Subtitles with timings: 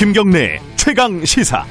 [0.00, 1.62] 김경래 최강 시사.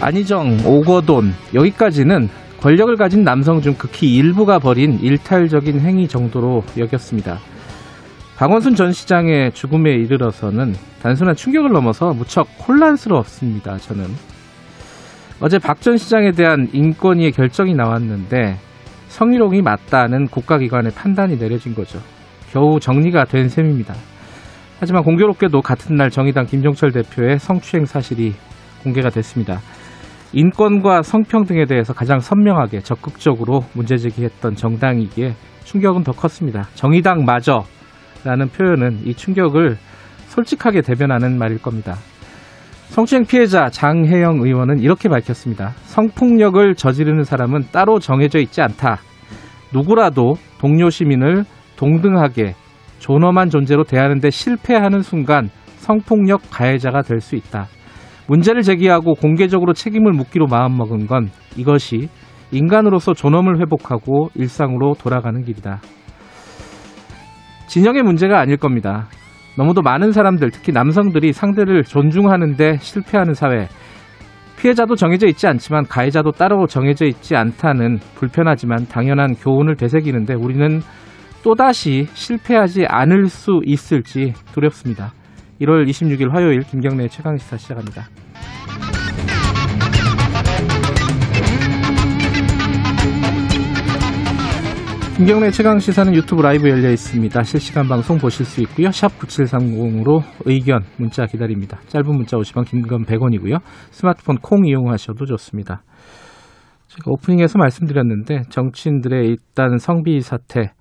[0.00, 2.28] 안희정, 오거돈 여기까지는
[2.60, 7.40] 권력을 가진 남성 중 극히 일부가 벌인 일탈적인 행위 정도로 여겼습니다.
[8.36, 13.78] 박원순 전 시장의 죽음에 이르러서는 단순한 충격을 넘어서 무척 혼란스러웠습니다.
[13.78, 14.06] 저는
[15.40, 18.58] 어제 박 전 시장에 대한 인권위의 결정이 나왔는데
[19.10, 22.00] 성희롱이 맞다는 국가기관의 판단이 내려진 거죠.
[22.50, 23.94] 겨우 정리가 된 셈입니다.
[24.78, 28.34] 하지만 공교롭게도 같은 날 정의당 김종철 대표의 성추행 사실이
[28.82, 29.60] 공개가 됐습니다.
[30.32, 35.34] 인권과 성평등에 대해서 가장 선명하게 적극적으로 문제 제기했던 정당이기에
[35.64, 36.68] 충격은 더 컸습니다.
[36.74, 37.64] 정의당마저
[38.24, 39.76] 라는 표현은 이 충격을
[40.28, 41.96] 솔직하게 대변하는 말일 겁니다.
[42.88, 45.74] 성추행 피해자 장혜영 의원은 이렇게 밝혔습니다.
[45.84, 48.98] 성폭력을 저지르는 사람은 따로 정해져 있지 않다.
[49.72, 51.44] 누구라도 동료 시민을
[51.76, 52.54] 동등하게
[52.98, 57.66] 존엄한 존재로 대하는데 실패하는 순간 성폭력 가해자가 될 수 있다.
[58.28, 62.08] 문제를 제기하고 공개적으로 책임을 묻기로 마음먹은 건 이것이
[62.52, 65.80] 인간으로서 존엄을 회복하고 일상으로 돌아가는 길이다.
[67.66, 69.08] 진영의 문제가 아닐 겁니다.
[69.56, 73.68] 너무도 많은 사람들, 특히 남성들이 상대를 존중하는데 실패하는 사회.
[74.60, 80.80] 피해자도 정해져 있지 않지만 가해자도 따로 정해져 있지 않다는 불편하지만 당연한 교훈을 되새기는데 우리는
[81.42, 85.14] 또다시 실패하지 않을 수 있을지 두렵습니다.
[85.62, 88.08] 1월 26일 화요일 김경래 최강시사 시작합니다.
[95.20, 97.42] 김경래 최강 시사는 유튜브 라이브 열려 있습니다.
[97.42, 98.90] 실시간 방송 보실 수 있고요.
[98.90, 101.78] 샵 9730으로 의견 문자 기다립니다.
[101.88, 103.60] 짧은 문자 오시면 긴건 100원이고요.
[103.90, 105.82] 스마트폰 콩 이용하셔도 좋습니다.
[106.88, 110.72] 제가 오프닝에서 말씀드렸는데 정치인들의 일단 성비 사태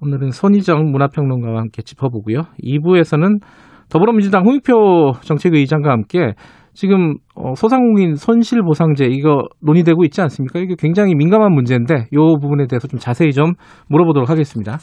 [0.00, 2.42] 오늘은 손희정 문화평론가와 함께 짚어보고요.
[2.62, 3.40] 2부에서는
[3.88, 6.34] 더불어민주당 홍익표 정책의장과 함께
[6.78, 10.60] 지금 어, 소상공인 손실보상제 이거 논의되고 있지 않습니까?
[10.60, 13.54] 이게 굉장히 민감한 문제인데 이 부분에 대해서 좀 자세히 좀
[13.88, 14.78] 물어보도록 하겠습니다.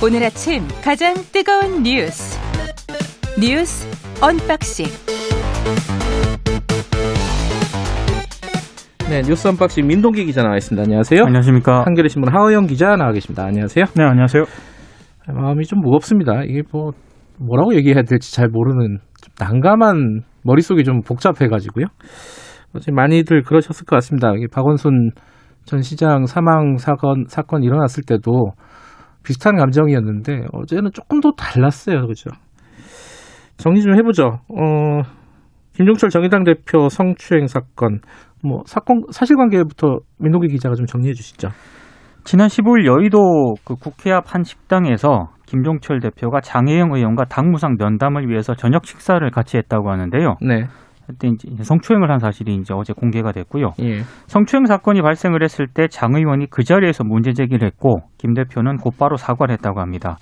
[0.00, 2.38] 오늘 아침 가장 뜨거운 뉴스
[3.40, 3.88] 뉴스
[4.22, 4.86] 언박싱
[9.10, 10.82] 네, 뉴스 언박싱 민동기 기자 나와 있습니다.
[10.82, 11.24] 안녕하세요.
[11.26, 11.84] 안녕하십니까.
[11.84, 13.44] 한겨레 신문 하어영 기자 나와 계십니다.
[13.44, 13.84] 안녕하세요.
[13.94, 14.44] 네, 안녕하세요.
[15.28, 16.42] 마음이 좀 무겁습니다.
[16.44, 16.92] 이게 뭐
[17.38, 21.84] 뭐라고 얘기해야 될지 잘 모르는 좀 난감한 머릿속이 좀 복잡해가지고요.
[22.74, 24.32] 어제 많이들 그러셨을 것 같습니다.
[24.36, 25.10] 이게 박원순
[25.64, 28.52] 전 시장 사망 사건 사건 일어났을 때도
[29.22, 32.30] 비슷한 감정이었는데 어제는 조금 더 달랐어요, 그죠?
[33.58, 34.24] 정리 좀 해보죠.
[34.48, 35.02] 어,
[35.74, 38.00] 김종철 정의당 대표 성추행 사건,
[38.44, 41.48] 뭐 사건 사실관계부터 민동기 기자가 좀 정리해 주시죠.
[42.24, 48.54] 지난 15일 여의도 그 국회 앞 한 식당에서 김종철 대표가 장혜영 의원과 당무상 면담을 위해서
[48.54, 50.36] 저녁 식사를 같이 했다고 하는데요.
[50.40, 50.64] 네.
[51.06, 53.72] 그때 이제 성추행을 한 사실이 이제 어제 공개가 됐고요.
[53.82, 54.00] 예.
[54.26, 59.16] 성추행 사건이 발생을 했을 때 장 의원이 그 자리에서 문제 제기를 했고 김 대표는 곧바로
[59.16, 60.16] 사과를 했다고 합니다.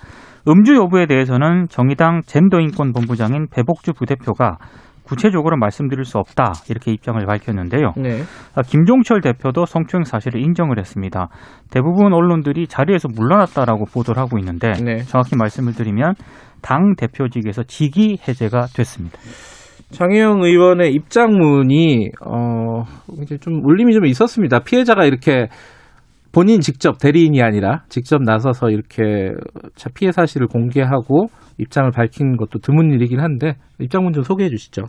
[0.45, 4.57] 음주 여부에 대해서는 정의당 젠더인권본부장인 배복주 부대표가
[5.03, 7.93] 구체적으로 말씀드릴 수 없다 이렇게 입장을 밝혔는데요.
[7.97, 8.21] 네.
[8.55, 11.29] 아, 김종철 대표도 성추행 사실을 인정을 했습니다.
[11.71, 14.97] 대부분 언론들이 자리에서 물러났다라고 보도를 하고 있는데 네.
[15.03, 16.13] 정확히 말씀을 드리면
[16.61, 19.17] 당 대표직에서 직위 해제가 됐습니다.
[19.91, 22.83] 장혜영 의원의 입장문이 어
[23.21, 24.59] 이제 좀 울림이 좀 있었습니다.
[24.59, 25.49] 피해자가 이렇게
[26.33, 29.31] 본인 직접 대리인이 아니라 직접 나서서 이렇게
[29.75, 31.27] 자 피해 사실을 공개하고
[31.59, 34.83] 입장을 밝힌 것도 드문 일이긴 한데 입장문 좀 소개해 주시죠.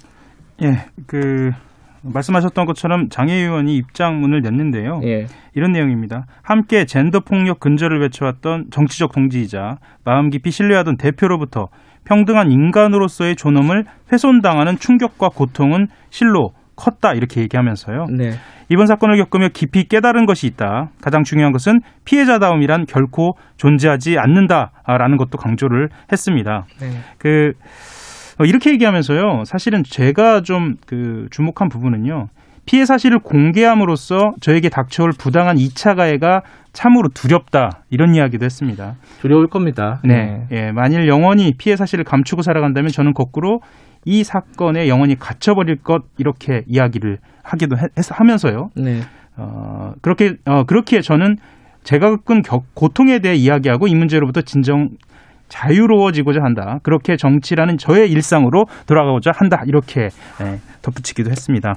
[0.62, 1.50] 예, 그
[2.02, 5.00] 말씀하셨던 것처럼 장애 의원이 입장문을 냈는데요.
[5.04, 5.26] 예.
[5.54, 6.26] 이런 내용입니다.
[6.42, 11.68] 함께 젠더 폭력 근절을 외쳐왔던 정치적 동지이자 마음 깊이 신뢰하던 대표로부터
[12.04, 18.06] 평등한 인간으로서의 존엄을 훼손당하는 충격과 고통은 실로 컸다 이렇게 얘기하면서요.
[18.16, 18.32] 네.
[18.70, 20.90] 이번 사건을 겪으며 깊이 깨달은 것이 있다.
[21.02, 26.64] 가장 중요한 것은 피해자다움이란 결코 존재하지 않는다라는 것도 강조를 했습니다.
[26.80, 26.90] 네.
[27.18, 27.52] 그
[28.40, 29.44] 어, 이렇게 얘기하면서요.
[29.44, 32.28] 사실은 제가 좀 그 주목한 부분은요.
[32.66, 36.40] 피해 사실을 공개함으로써 저에게 닥쳐올 부당한 2차 가해가
[36.72, 38.96] 참으로 두렵다 이런 이야기도 했습니다.
[39.20, 40.00] 두려울 겁니다.
[40.02, 43.60] 네, 예, 만일 영원히 피해 사실을 감추고 살아간다면 저는 거꾸로
[44.04, 48.70] 이 사건에 영원히 갇혀버릴 것 이렇게 이야기를 하기도 해, 하면서요.
[48.76, 49.00] 네.
[49.36, 51.36] 어, 그렇게 어, 그렇기에 저는
[51.82, 54.90] 제가 겪은 겨, 고통에 대해 이야기하고 이 문제로부터 진정
[55.48, 56.78] 자유로워지고자 한다.
[56.82, 59.62] 그렇게 정치라는 저의 일상으로 돌아가고자 한다.
[59.66, 60.08] 이렇게
[60.40, 61.74] 예, 덧붙이기도 했습니다.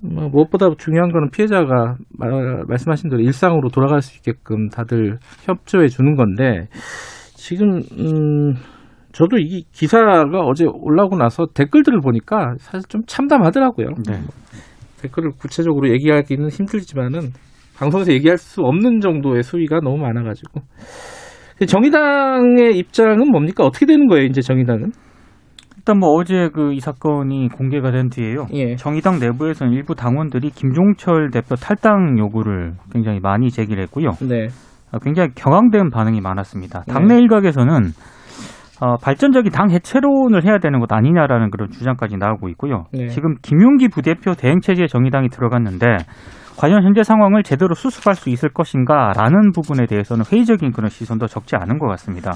[0.00, 6.14] 뭐 무엇보다 중요한 거는 피해자가 말, 말씀하신 대로 일상으로 돌아갈 수 있게끔 다들 협조해 주는
[6.14, 6.68] 건데
[7.34, 8.54] 지금 음
[9.14, 13.86] 저도 이 기사가 어제 올라오고 나서 댓글들을 보니까 사실 좀 참담하더라고요.
[14.08, 14.20] 네.
[15.02, 17.30] 댓글을 구체적으로 얘기하기는 힘들지만은
[17.78, 20.60] 방송에서 얘기할 수 없는 정도의 수위가 너무 많아가지고
[21.66, 24.90] 정의당의 입장은 뭡니까 어떻게 되는 거예요 이제 정의당은?
[25.76, 28.46] 일단 뭐 어제 그 이 사건이 공개가 된 뒤에요.
[28.54, 28.74] 예.
[28.74, 34.10] 정의당 내부에서는 일부 당원들이 김종철 대표 탈당 요구를 굉장히 많이 제기를 했고요.
[34.28, 34.48] 네.
[34.92, 36.84] 어, 굉장히 경황된 반응이 많았습니다.
[36.86, 36.92] 네.
[36.92, 37.90] 당내 일각에서는
[38.84, 42.84] 어, 발전적인 당 해체론을 해야 되는 것 아니냐라는 그런 주장까지 나오고 있고요.
[42.92, 43.06] 네.
[43.06, 45.86] 지금 김용기 부대표 대행 체제에 정의당이 들어갔는데
[46.58, 51.78] 과연 현재 상황을 제대로 수습할 수 있을 것인가라는 부분에 대해서는 회의적인 그런 시선도 적지 않은
[51.78, 52.32] 것 같습니다.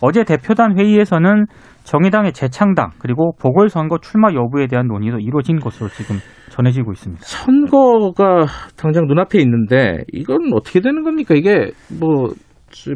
[0.00, 1.44] 어제 대표단 회의에서는
[1.84, 6.16] 정의당의 재창당 그리고 보궐선거 출마 여부에 대한 논의도 이루어진 것으로 지금
[6.48, 7.22] 전해지고 있습니다.
[7.22, 8.46] 선거가
[8.78, 11.34] 당장 눈앞에 있는데 이건 어떻게 되는 겁니까?
[11.34, 12.30] 이게 뭐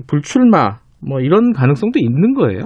[0.06, 2.62] 불출마 뭐 이런 가능성도 있는 거예요?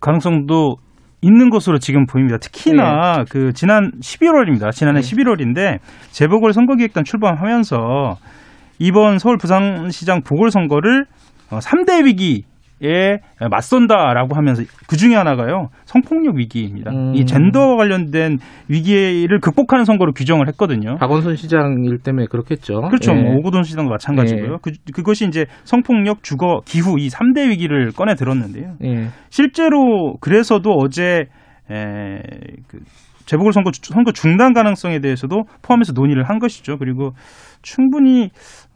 [0.00, 0.76] 가능성도
[1.22, 2.38] 있는 것으로 지금 보입니다.
[2.38, 4.72] 특히나 그 지난 11월입니다.
[4.72, 5.06] 지난해 네.
[5.06, 5.78] 11월인데
[6.12, 8.16] 재보궐 선거기획단 출범하면서
[8.78, 11.04] 이번 서울 부산시장 보궐선거를
[11.50, 12.44] 어, 3대 위기
[12.82, 13.18] 에
[13.50, 16.90] 맞선다라고 하면서 그 중에 하나가요 성폭력 위기입니다.
[16.90, 17.14] 음.
[17.14, 18.38] 이 젠더와 관련된
[18.68, 20.96] 위기를 극복하는 선거로 규정을 했거든요.
[20.96, 22.80] 박원순 시장 일 때문에 그렇겠죠.
[22.88, 23.12] 그렇죠.
[23.12, 23.22] 예.
[23.22, 24.52] 뭐 오고돈 시장도 마찬가지고요.
[24.52, 24.56] 예.
[24.62, 28.76] 그, 그것이 이제 성폭력, 주거, 기후 이 3대 위기를 꺼내 들었는데요.
[28.84, 29.08] 예.
[29.28, 31.26] 실제로 그래서도 어제
[31.70, 32.20] 에,
[32.66, 32.78] 그
[33.26, 36.78] 재보궐 선거 선거 중단 가능성에 대해서도 포함해서 논의를 한 것이죠.
[36.78, 37.12] 그리고
[37.62, 38.30] 충분히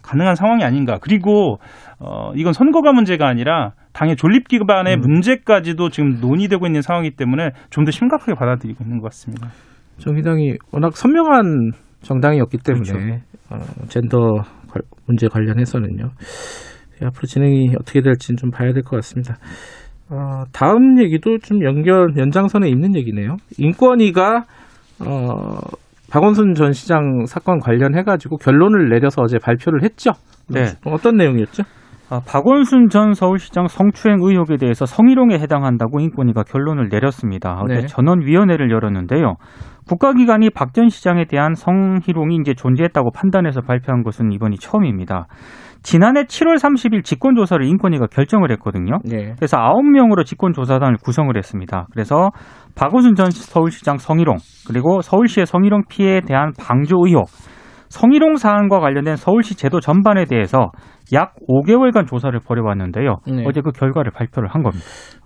[0.05, 0.99] 가능한 상황이 아닌가.
[1.01, 1.59] 그리고
[1.99, 5.01] 어 이건 선거가 문제가 아니라 당의 존립 기반의 음.
[5.01, 9.49] 문제까지도 지금 논의되고 있는 상황이기 때문에 좀 더 심각하게 받아들이고 있는 것 같습니다.
[9.99, 11.71] 정의당이 워낙 선명한
[12.03, 13.21] 정당이었기 때문에 그렇죠.
[13.51, 13.59] 어,
[13.89, 14.19] 젠더
[14.71, 16.11] 관- 문제 관련해서는요.
[17.03, 19.37] 예, 앞으로 진행이 어떻게 될지는 좀 봐야 될 것 같습니다.
[20.11, 23.37] 어, 다음 얘기도 좀 연결 연장선에 있는 얘기네요.
[23.59, 24.45] 인권위가
[25.01, 25.57] 어,
[26.15, 30.13] 박원순 전 시장 사건 관련해 가지고 결론을 내려서 어제 발표를 했죠.
[30.49, 30.67] 네.
[30.87, 31.65] 어떤 내용이었죠?
[32.09, 37.59] 아, 박원순 전 서울시장 성추행 의혹에 대해서 성희롱에 해당한다고 인권위가 결론을 내렸습니다.
[37.65, 37.87] 어제 네.
[37.87, 39.35] 전원위원회를 열었는데요.
[39.89, 45.27] 국가기관이 박 전 시장에 대한 성희롱이 이제 존재했다고 판단해서 발표한 것은 이번이 처음입니다.
[45.85, 48.99] 지난해 7월 30일 직권조사를 인권위가 결정을 했거든요.
[49.05, 49.35] 네.
[49.37, 51.87] 그래서 9명으로 직권조사단을 구성을 했습니다.
[51.93, 52.31] 그래서
[52.75, 57.27] 박원순 전 서울시장 성희롱, 그리고 서울시의 성희롱 피해에 대한 방조 의혹,
[57.91, 60.73] 성희롱 사안과 관련된 서울시 제도 전반에 대해서
[61.13, 63.19] 약 5개월간 조사를 벌여왔는데요.
[63.27, 63.45] 네.
[63.47, 64.85] 어제 그 결과를 발표를 한 겁니다.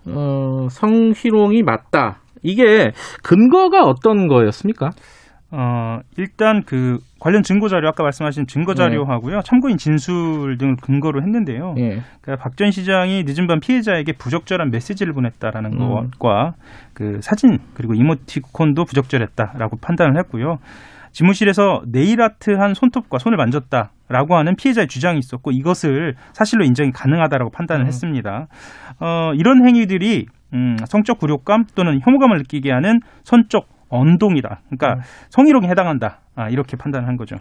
[0.09, 2.19] 어, 성희롱이 맞다.
[2.43, 2.91] 이게
[3.23, 4.91] 근거가 어떤 거였습니까?
[5.51, 9.41] 어, 일단 그 관련 증거 자료 아까 말씀하신 증거 자료하고요.
[9.43, 11.75] 참고인 진술 등을 근거로 했는데요.
[11.79, 12.01] 예.
[12.21, 15.79] 그러니까 박전 시장이 늦은 밤 피해자에게 부적절한 메시지를 보냈다라는 음.
[15.79, 16.55] 것과
[16.95, 20.59] 그 사진 그리고 이모티콘도 부적절했다라고 판단을 했고요.
[21.13, 27.85] 지무실에서 네일 아트한 손톱과 손을 만졌다라고 하는 피해자의 주장이 있었고 이것을 사실로 인정이 가능하다라고 판단을
[27.85, 27.87] 음.
[27.87, 28.47] 했습니다.
[29.01, 34.61] 어, 이런 행위들이 음, 성적 굴욕감 또는 혐오감을 느끼게 하는 선적 언동이다.
[34.69, 35.01] 그러니까 음.
[35.31, 36.21] 성희롱에 해당한다.
[36.39, 37.37] 아, 이렇게 판단을 한 거죠.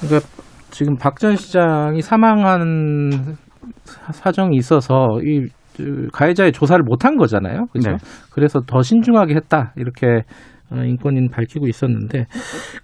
[0.00, 0.26] 그러니까
[0.70, 3.36] 지금 박 전 시장이 사망한
[3.84, 5.46] 사- 사정이 있어서 이
[5.76, 7.66] 그, 가해자의 조사를 못한 거잖아요.
[7.72, 7.90] 그죠?
[7.90, 7.96] 네.
[8.32, 9.72] 그래서 더 신중하게 했다.
[9.76, 10.22] 이렇게 어,
[10.72, 12.26] 인권인 밝히고 있었는데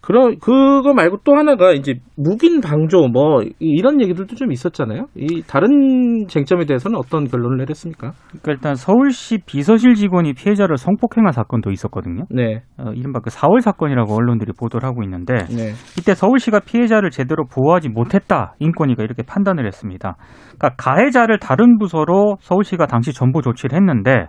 [0.01, 5.07] 그런 그거 말고 또 하나가 이제 묵인 방조 뭐 이- 이런 얘기들도 좀 있었잖아요.
[5.17, 8.13] 이 다른 쟁점에 대해서는 어떤 결론을 내렸습니까?
[8.29, 12.25] 그러니까 일단 서울시 비서실 직원이 피해자를 성폭행한 사건도 있었거든요.
[12.31, 17.45] 네, 어, 이른바 그 4월 사건이라고 언론들이 보도를 하고 있는데 네, 이때 서울시가 피해자를 제대로
[17.47, 20.17] 보호하지 못했다 인권위가 이렇게 판단을 했습니다.
[20.59, 24.27] 그러니까 가해자를 다른 부서로 서울시가 당시 전보 조치를 했는데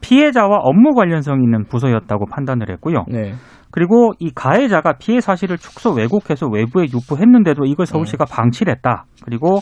[0.00, 3.04] 피해자와 업무 관련성이 있는 부서였다고 판단을 했고요.
[3.08, 3.34] 네.
[3.70, 9.04] 그리고 이 가해자가 피해 사실을 축소 왜곡해서 외부에 유포했는데도 이걸 서울시가 방치를 했다.
[9.24, 9.58] 그리고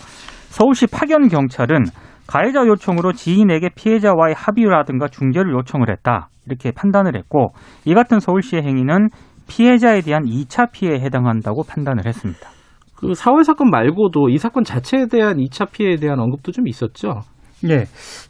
[0.48, 1.84] 서울시 파견 경찰은
[2.26, 6.28] 가해자 요청으로 지인에게 피해자와의 합의라든가 중재를 요청을 했다.
[6.46, 9.08] 이렇게 판단을 했고 이 같은 서울시의 행위는
[9.48, 12.48] 피해자에 대한 2차 피해에 해당한다고 판단을 했습니다.
[12.96, 17.20] 그 4월 사건 말고도 이 사건 자체에 대한 2차 피해에 대한 언급도 좀 있었죠.
[17.68, 17.84] 예.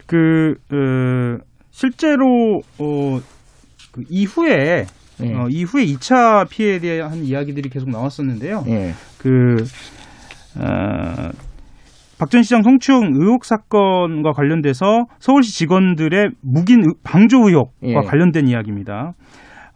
[0.07, 1.37] 그, 어,
[1.79, 3.19] 실제로, 어,
[3.91, 4.85] 그 이후에,
[5.19, 5.33] 네.
[5.35, 8.63] 어, 이후에 2차 피해에 대한 이야기들이 계속 나왔었는데요.
[8.67, 8.93] 예.
[9.17, 9.57] 그,
[10.57, 11.31] 어,
[12.17, 17.93] 박전 시장 성추행 의혹 사건과 관련돼서 서울시 직원들의 의- 방조 의혹과 예.
[17.95, 19.11] 관련된 이야기입니다.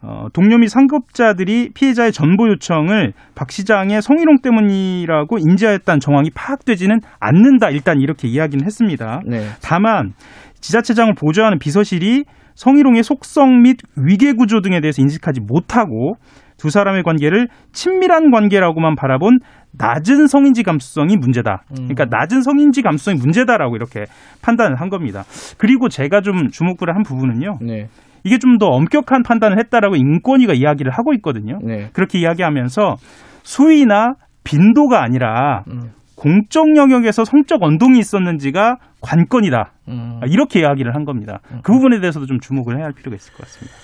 [0.02, 7.70] 어, 동료 및 상급자들이 피해자의 전보 요청을 박 시장의 성희롱 때문이라고 인지하였다는 정황이 파악되지는 않는다.
[7.72, 9.20] 일단 이렇게 이야기는 했습니다.
[9.26, 9.42] 네.
[9.62, 10.14] 다만
[10.62, 12.26] 지자체장을 보좌하는 비서실이
[12.56, 16.16] 성희롱의 속성 및 위계 구조 등에 대해서 인식하지 못하고
[16.58, 19.40] 두 사람의 관계를 친밀한 관계라고만 바라본
[19.72, 21.64] 낮은 성인지 감수성이 문제다.
[21.74, 24.04] 그러니까 낮은 성인지 감수성이 문제다라고 이렇게
[24.42, 25.24] 판단을 한 겁니다.
[25.58, 27.60] 그리고 제가 좀 주목을 한 부분은요.
[27.62, 27.88] 네.
[28.26, 31.60] 이게 좀 더 엄격한 판단을 했다라고 인권위가 이야기를 하고 있거든요.
[31.64, 31.90] 네.
[31.94, 32.96] 그렇게 이야기하면서
[33.44, 35.92] 수위나 빈도가 아니라 음.
[36.20, 39.72] 공적 영역에서 성적 언동이 있었는지가 관건이다.
[39.88, 40.20] 음.
[40.22, 41.40] 아, 이렇게 이야기를 한 겁니다.
[41.64, 43.78] 그 부분에 대해서도 좀 주목을 해야 할 필요가 있을 것 같습니다.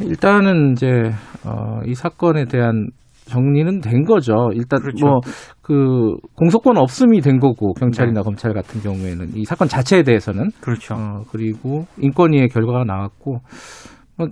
[0.00, 1.12] 일단은 이제
[1.46, 2.88] 어, 이 사건에 대한
[3.26, 4.50] 정리는 된 거죠.
[4.54, 5.06] 일단 그렇죠.
[5.06, 10.94] 뭐그 공소권 없음이 된 거고 경찰이나 검찰 같은 경우에는 이 사건 자체에 대해서는 그렇죠.
[10.94, 13.40] 어, 그리고 인권위의 결과가 나왔고 뭐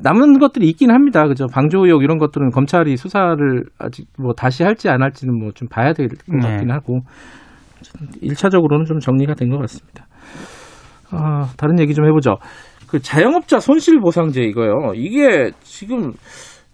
[0.03, 1.27] 남은 것들이 있긴 합니다.
[1.27, 1.47] 그죠?
[1.47, 5.93] 방조 의혹 이런 것들은 검찰이 수사를 아직 뭐 다시 할지 안 할지는 뭐 좀 봐야
[5.93, 6.41] 될것 네.
[6.49, 7.01] 같긴 하고
[8.21, 10.07] 일차적으로는좀 정리가 된 것 같습니다.
[11.11, 12.37] 아, 다른 얘기 좀 해보죠.
[12.87, 14.93] 그 자영업자 손실보상제 이거요.
[14.95, 16.13] 이게 지금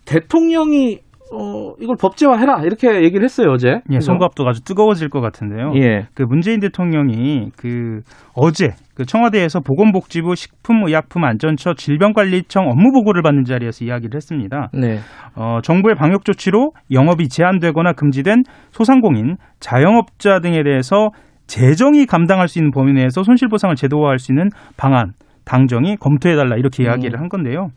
[0.07, 1.01] 대통령이
[1.33, 3.81] 어 이걸 법제화해라 이렇게 얘기를 했어요 어제.
[3.91, 5.73] 예, 앞도 아주 뜨거워질 것 같은데요.
[5.77, 6.07] 예.
[6.15, 8.01] 그 문재인 대통령이 그
[8.35, 14.69] 어제 그 청와대에서 보건복지부 식품의약품안전처 질병관리청 업무 보고를 받는 자리에서 이야기를 했습니다.
[14.73, 14.99] 네.
[15.35, 21.11] 어, 정부의 방역 조치로 영업이 제한되거나 금지된 소상공인, 자영업자 등에 대해서
[21.47, 25.13] 재정이 감당할 수 있는 범위 내에서 손실보상을 제도화할 수 있는 방안,
[25.45, 27.69] 당정이 검토해달라 이렇게 이야기를 한 건데요.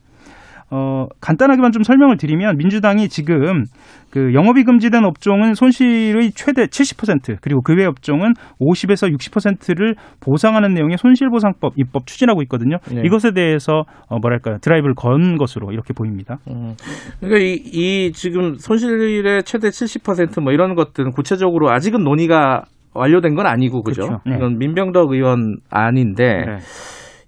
[0.70, 3.64] 어, 간단하게만 좀 설명을 드리면 민주당이 지금
[4.10, 10.98] 그 영업이 금지된 업종은 손실의 최대 70% 그리고 그 외 업종은 50에서 60%를 보상하는 내용의
[10.98, 12.78] 손실보상법 입법 추진하고 있거든요.
[12.92, 13.04] 네.
[13.06, 16.38] 이것에 대해서 어, 뭐랄까요 드라이브를 건 것으로 이렇게 보입니다.
[16.50, 16.74] 음.
[17.20, 22.64] 그러니까 이, 이 지금 손실의 최대 70%뭐 이런 것들은 구체적으로 아직은 논의가
[22.96, 24.08] 완료된 건 아니고 그죠?
[24.08, 24.22] 그렇죠.
[24.26, 24.38] 네.
[24.38, 26.58] 이건 민병덕 의원 안인데 네.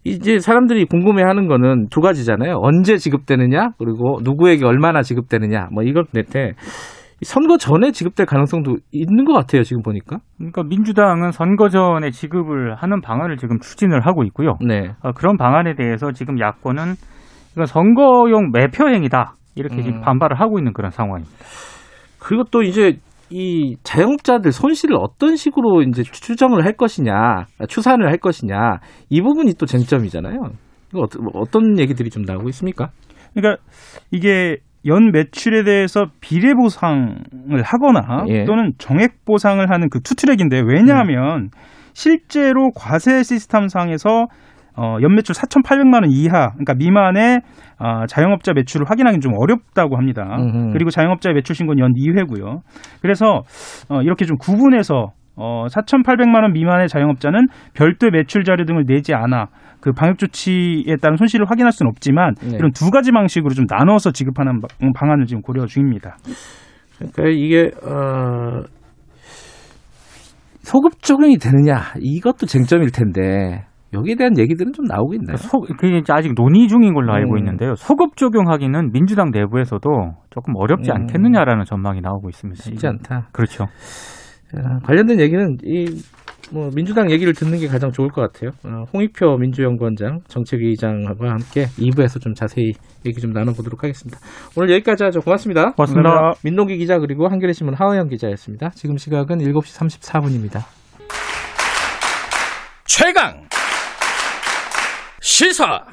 [0.03, 2.59] 이제 사람들이 궁금해하는 거는 두 가지잖아요.
[2.61, 6.53] 언제 지급되느냐 그리고 누구에게 얼마나 지급되느냐 뭐 이걸 텐데
[7.21, 10.19] 선거 전에 지급될 가능성도 있는 것 같아요 지금 보니까.
[10.37, 14.57] 그러니까 민주당은 선거 전에 지급을 하는 방안을 지금 추진을 하고 있고요.
[14.65, 14.91] 네.
[15.03, 16.93] 어, 그런 방안에 대해서 지금 야권은
[17.53, 19.81] 이건 선거용 매표 행위다 이렇게 음.
[19.81, 21.35] 지금 반발을 하고 있는 그런 상황입니다.
[22.19, 22.99] 그리고 또 이제
[23.29, 29.65] 이 자영업자들 손실을 어떤 식으로 이제 추정을 할 것이냐, 추산을 할 것이냐, 이 부분이 또
[29.65, 30.35] 쟁점이잖아요.
[30.91, 32.89] 이거 어떤, 뭐 어떤 얘기들이 좀 나오고 있습니까?
[33.33, 33.61] 그러니까
[34.11, 38.45] 이게 연 매출에 대해서 비례 보상을 하거나 예.
[38.45, 41.49] 또는 정액 보상을 하는 그 투트랙인데 왜냐하면
[41.93, 44.27] 실제로 과세 시스템상에서
[44.81, 47.41] 어, 연매출 4,800만 원 이하, 그러니까 미만의
[47.79, 50.23] 어, 자영업자 매출을 확인하기는 좀 어렵다고 합니다.
[50.39, 50.71] 음흠.
[50.71, 52.61] 그리고 자영업자의 매출 신고는 연 2회고요.
[53.01, 53.41] 그래서
[53.89, 59.47] 어, 이렇게 좀 구분해서 어, 4,800만 원 미만의 자영업자는 별도의 매출 자료 등을 내지 않아
[59.81, 62.57] 그 방역 조치에 따른 손실을 확인할 수는 없지만 네.
[62.57, 66.17] 이런 두 가지 방식으로 좀 나눠서 지급하는 바- 방안을 지금 고려 중입니다.
[66.97, 68.61] 그러니까 이게 어,
[70.63, 75.37] 소급 적용이 되느냐 이것도 쟁점일 텐데 여기에 대한 얘기들은 좀 나오고 있나요?
[75.37, 77.37] 소, 그게 이제 아직 논의 중인 걸로 알고 음.
[77.39, 77.75] 있는데요.
[77.75, 79.89] 소급 적용하기는 민주당 내부에서도
[80.29, 80.95] 조금 어렵지 음.
[80.95, 82.61] 않겠느냐라는 전망이 나오고 있습니다.
[82.63, 83.29] 쉽지 않다.
[83.31, 83.63] 그렇죠.
[83.63, 86.01] 어, 관련된 얘기는 이
[86.51, 88.51] 뭐 민주당 얘기를 듣는 게 가장 좋을 것 같아요.
[88.63, 92.73] 어, 홍익표 민주연구원장 정책위의장과 함께 2부에서 좀 자세히
[93.05, 94.19] 얘기 좀 나눠보도록 하겠습니다.
[94.57, 95.21] 오늘 여기까지 하죠.
[95.21, 95.71] 고맙습니다.
[95.71, 96.33] 고맙습니다.
[96.43, 98.69] 민동기 기자 그리고 한겨레 신문 하은영 기자였습니다.
[98.69, 100.63] 지금 시각은 7시 34분입니다.
[102.85, 103.43] 최강
[105.21, 105.83] 시사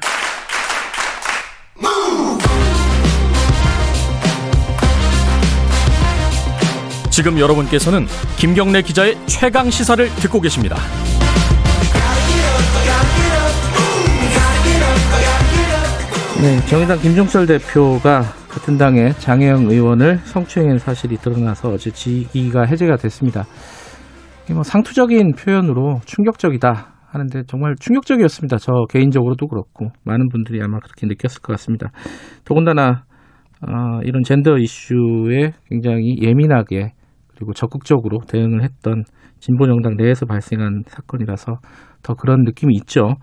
[7.09, 8.05] 지금 여러분께서는
[8.37, 10.77] 김경래 기자의 최강 시사를 듣고 계십니다.
[16.41, 23.45] 네, 정의당 김종철 대표가 같은 당의 장혜영 의원을 성추행한 사실이 드러나서 어제 지기가 해제가 됐습니다.
[24.51, 28.57] 뭐 상투적인 표현으로 충격적이다 하는데 정말 충격적이었습니다.
[28.57, 31.91] 저 개인적으로도 그렇고 많은 분들이 아마 그렇게 느꼈을 것 같습니다.
[32.45, 33.03] 더군다나
[33.61, 36.93] 어, 이런 젠더 이슈에 굉장히 예민하게
[37.35, 39.03] 그리고 적극적으로 대응을 했던
[39.39, 41.57] 진보정당 내에서 발생한 사건이라서
[42.03, 43.15] 더 그런 느낌이 있죠.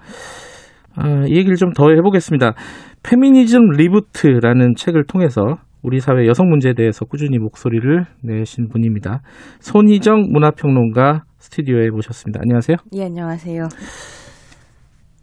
[0.96, 2.54] 아, 이 얘기를 좀 더 해보겠습니다.
[3.02, 9.20] 페미니즘 리부트라는 책을 통해서 우리 사회 여성 문제에 대해서 꾸준히 목소리를 내신 분입니다.
[9.60, 12.40] 손희정 문화평론가 스튜디오에 모셨습니다.
[12.42, 12.76] 안녕하세요.
[12.94, 13.68] 예, 안녕하세요.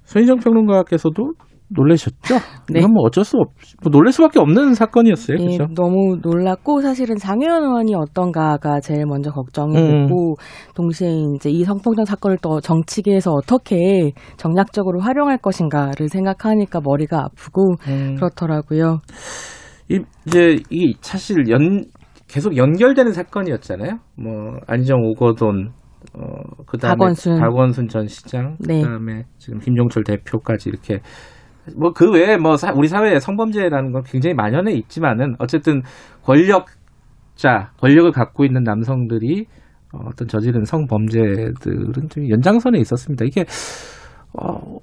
[0.03, 1.33] 손희정 평론가께서도
[1.69, 2.35] 놀라셨죠?
[2.69, 2.79] 네.
[2.79, 5.37] 이건 뭐 어쩔 수 없, 뭐 놀랄 수밖에 없는 사건이었어요.
[5.39, 5.73] 예, 그렇죠?
[5.73, 10.07] 너무 놀랐고 사실은 장혜원 의원이 어떤가가 제일 먼저 걱정이 음.
[10.07, 10.35] 됐고
[10.75, 18.15] 동시에 이제 이 성폭력 사건을 또 정치계에서 어떻게 정략적으로 활용할 것인가를 생각하니까 머리가 아프고 음.
[18.15, 18.99] 그렇더라고요.
[19.89, 21.85] 이, 이제 이 사실 연
[22.27, 23.97] 계속 연결되는 사건이었잖아요.
[24.17, 25.71] 뭐 안정 오거돈
[26.13, 27.39] 어 그다음에 박원순.
[27.39, 28.81] 박원순 전 시장 네.
[28.81, 30.99] 그다음에 지금 김종철 대표까지 이렇게
[31.77, 35.81] 뭐 그 외에 뭐 사- 우리 사회에 성범죄라는 건 굉장히 만연해 있지만은 어쨌든
[36.23, 39.45] 권력자 권력을 갖고 있는 남성들이
[39.93, 43.25] 어, 어떤 저지른 성범죄들은 좀 연장선에 있었습니다.
[43.25, 43.45] 이게
[44.33, 44.77] 어,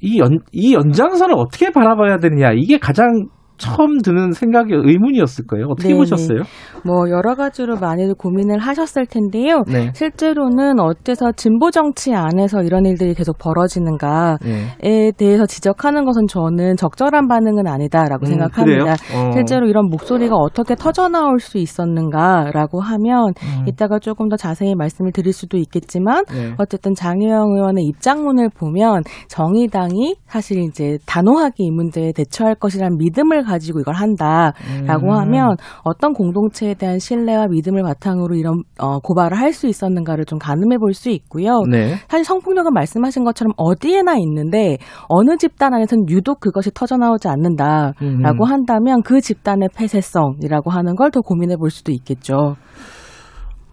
[0.00, 3.26] 이 연, 이 연장선을 어떻게 바라봐야 되느냐 이게 가장
[3.60, 5.66] 처음 드는 생각이 의문이었을 거예요.
[5.68, 5.98] 어떻게 네네.
[5.98, 6.40] 보셨어요?
[6.84, 9.62] 뭐 여러 가지로 많이들 고민을 하셨을 텐데요.
[9.68, 9.92] 네.
[9.94, 14.38] 실제로는 어때서 진보 정치 안에서 이런 일들이 계속 벌어지는가에
[14.80, 15.12] 네.
[15.16, 18.84] 대해서 지적하는 것은 저는 적절한 반응은 아니다라고 생각합니다.
[18.84, 18.94] 그래요?
[19.14, 19.32] 어.
[19.32, 23.64] 실제로 이런 목소리가 어떻게 터져 나올 수 있었는가라고 하면 음.
[23.66, 26.54] 이따가 조금 더 자세히 말씀을 드릴 수도 있겠지만 네.
[26.58, 33.80] 어쨌든 장혜영 의원의 입장문을 보면 정의당이 사실 이제 단호하게 이 문제에 대처할 것이라는 믿음을 가지고
[33.80, 35.18] 이걸 한다라고 음.
[35.18, 40.78] 하면 어떤 공동체에 대한 신뢰와 믿음을 바탕으로 이런 어, 고발을 할 수 있었는가를 좀 가늠해
[40.78, 41.60] 볼 수 있고요.
[41.68, 41.96] 네.
[42.08, 44.78] 사실 성폭력은 말씀하신 것처럼 어디에나 있는데
[45.08, 48.50] 어느 집단 안에서는 유독 그것이 터져 나오지 않는다라고 음.
[48.50, 52.54] 한다면 그 집단의 폐쇄성이라고 하는 걸 더 고민해 볼 수도 있겠죠.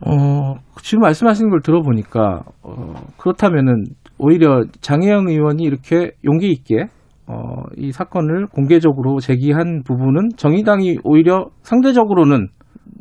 [0.05, 3.85] 어, 지금 말씀하시는 걸 들어보니까 어, 그렇다면은
[4.17, 6.87] 오히려 장혜영 의원이 이렇게 용기 있게
[7.27, 12.47] 어, 이 사건을 공개적으로 제기한 부분은 정의당이 오히려 상대적으로는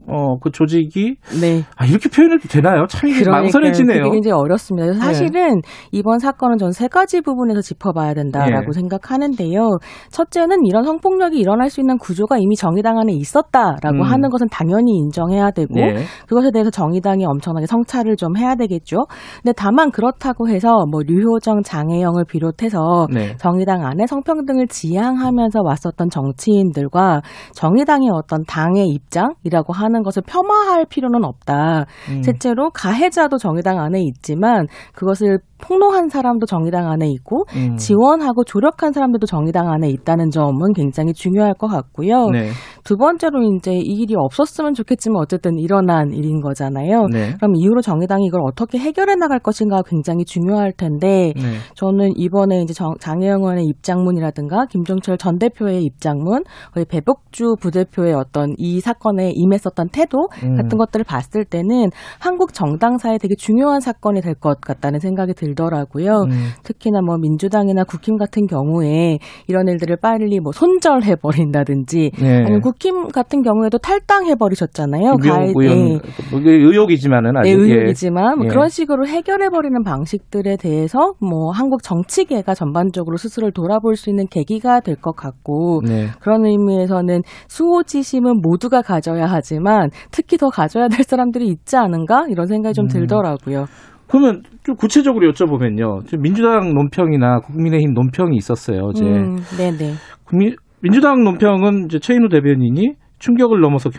[0.09, 1.62] 어, 그 조직이 네.
[1.76, 2.87] 아, 이렇게 표현해도 되나요?
[2.88, 4.05] 참 이게 망설여지네요.
[4.05, 4.87] 그게 굉장히 어렵습니다.
[4.87, 8.73] 그래서 사실은 이번 사건은 전 세 가지 부분에서 짚어봐야 된다라고 예.
[8.75, 9.79] 생각하는데요.
[10.11, 14.03] 첫째는 이런 성폭력이 일어날 수 있는 구조가 이미 정의당 안에 있었다라고 음.
[14.03, 16.05] 하는 것은 당연히 인정해야 되고 네.
[16.29, 19.07] 그것에 대해서 정의당이 엄청나게 성찰을 좀 해야 되겠죠.
[19.42, 23.35] 근데 다만 그렇다고 해서 뭐 류효정, 장혜영을 비롯해서 네.
[23.38, 27.22] 정의당 안에 성평등을 지향하면서 왔었던 정치인들과
[27.55, 31.86] 정의당의 어떤 당의 입장이라고 하는 것을 폄하할 필요는 없다.
[32.10, 32.22] 음.
[32.22, 37.77] 실제로 가해자도 정의당 안에 있지만 그것을 폭로한 사람도 정의당 안에 있고 음.
[37.77, 42.29] 지원하고 조력한 사람들도 정의당 안에 있다는 점은 굉장히 중요할 것 같고요.
[42.31, 42.51] 네.
[42.85, 47.07] 두 번째로 이제 이 일이 없었으면 좋겠지만 어쨌든 일어난 일인 거잖아요.
[47.12, 47.35] 네.
[47.37, 51.42] 그럼 이후로 정의당이 이걸 어떻게 해결해 나갈 것인가 굉장히 중요할 텐데 네.
[51.75, 56.45] 저는 이번에 이제 정, 장혜영 의원의 입장문이라든가 김종철 전 대표의 입장문,
[56.88, 60.57] 배복주 부대표의 어떤 이 사건에 임했었던 태도 음.
[60.57, 61.90] 같은 것들을 봤을 때는
[62.21, 66.24] 한국 정당사에 되게 중요한 사건이 될 것 같다는 생각이 들 더라고요.
[66.26, 66.30] 음.
[66.64, 72.37] 특히나 뭐 민주당이나 국힘 같은 경우에 이런 일들을 빨리 뭐 손절해 버린다든지 네.
[72.38, 75.16] 아니면 국힘 같은 경우에도 탈당해 버리셨잖아요.
[75.22, 77.74] 김병욱 의원 뭐 이게 의혹이지만은 아직 네, 예.
[77.74, 78.48] 의혹이지만 뭐 예.
[78.48, 84.80] 그런 식으로 해결해 버리는 방식들에 대해서 뭐 한국 정치계가 전반적으로 스스로를 돌아볼 수 있는 계기가
[84.80, 86.09] 될 것 같고 네.
[86.20, 92.72] 그런 의미에서는 수호지심은 모두가 가져야 하지만 특히 더 가져야 될 사람들이 있지 않은가 이런 생각이
[92.74, 92.88] 좀 음.
[92.88, 93.66] 들더라고요.
[94.09, 96.05] 그러면 좀 구체적으로 여쭤보면요.
[96.07, 98.83] 지금 민주당 논평이나 국민의힘 논평이 있었어요.
[98.85, 99.05] 어제.
[99.05, 99.95] 음, 네네.
[100.25, 103.90] 국민, 민주당 논평은 이제 최인호 대변인이 충격을 넘어서.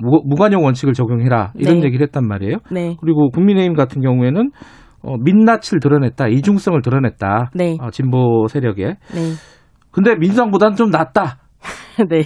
[0.00, 1.52] 무, 무관용 원칙을 적용해라.
[1.56, 1.86] 이런 네.
[1.86, 2.58] 얘기를 했단 말이에요.
[2.70, 2.96] 네.
[3.00, 4.50] 그리고 국민의힘 같은 경우에는
[5.02, 6.28] 어, 민낯을 드러냈다.
[6.28, 7.50] 이중성을 드러냈다.
[7.54, 7.76] 네.
[7.80, 8.84] 어, 진보 세력에.
[8.84, 9.32] 네.
[9.90, 11.38] 근데 민주당보다는 좀 낫다.
[12.08, 12.22] 네.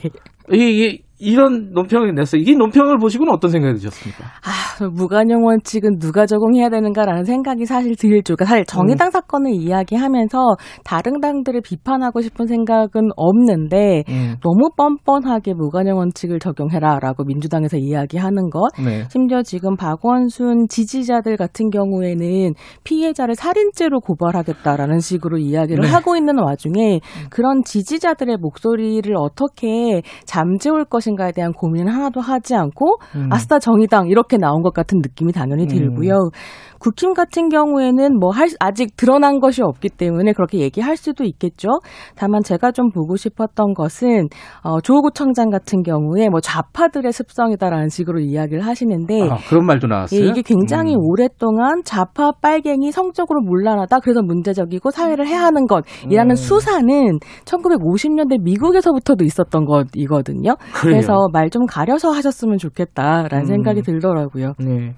[0.52, 2.42] 이, 이, 이런 논평을 냈어요.
[2.44, 4.24] 이 논평을 보시고는 어떤 생각이 드셨습니까?
[4.24, 8.36] 아, 무관용 원칙은 누가 적용해야 되는가라는 생각이 사실 들죠.
[8.36, 8.64] 그러니까 사실 음.
[8.66, 17.24] 정의당 사건을 이야기하면서 다른 당들을 비판하고 싶은 생각은 없는데 음, 너무 뻔뻔하게 무관용 원칙을 적용해라라고
[17.24, 18.68] 민주당에서 이야기하는 것.
[18.84, 19.04] 네.
[19.10, 22.52] 심지어 지금 박원순 지지자들 같은 경우에는
[22.84, 25.88] 피해자를 살인죄로 고발하겠다라는 식으로 이야기를 네.
[25.88, 27.00] 하고 있는 와중에
[27.30, 33.28] 그런 지지자들의 목소리를 어떻게 잠재울 것 인가에 대한 고민을 하나도 하지 않고 음.
[33.32, 35.68] 아스타 정의당 이렇게 나온 것 같은 느낌이 당연히 음.
[35.68, 36.30] 들고요.
[36.78, 41.68] 국힘 같은 경우에는 뭐 할, 아직 드러난 것이 없기 때문에 그렇게 얘기할 수도 있겠죠.
[42.14, 44.28] 다만 제가 좀 보고 싶었던 것은
[44.62, 50.20] 어, 조구청장 같은 경우에 뭐 좌파들의 습성이다라는 식으로 이야기를 하시는데 아, 그런 말도 나왔어요.
[50.20, 51.00] 예, 이게 굉장히 음.
[51.00, 56.36] 오랫동안 좌파 빨갱이 성적으로 문란하다 그래서 문제적이고 사회를 해하는 것이라는 음.
[56.36, 60.56] 수사는 1950년대 미국에서부터도 있었던 것이거든요.
[60.74, 60.92] 그래요.
[60.96, 63.44] 그래서 말 좀 가려서 하셨으면 좋겠다라는 음.
[63.46, 64.54] 생각이 들더라고요.
[64.58, 64.94] 네.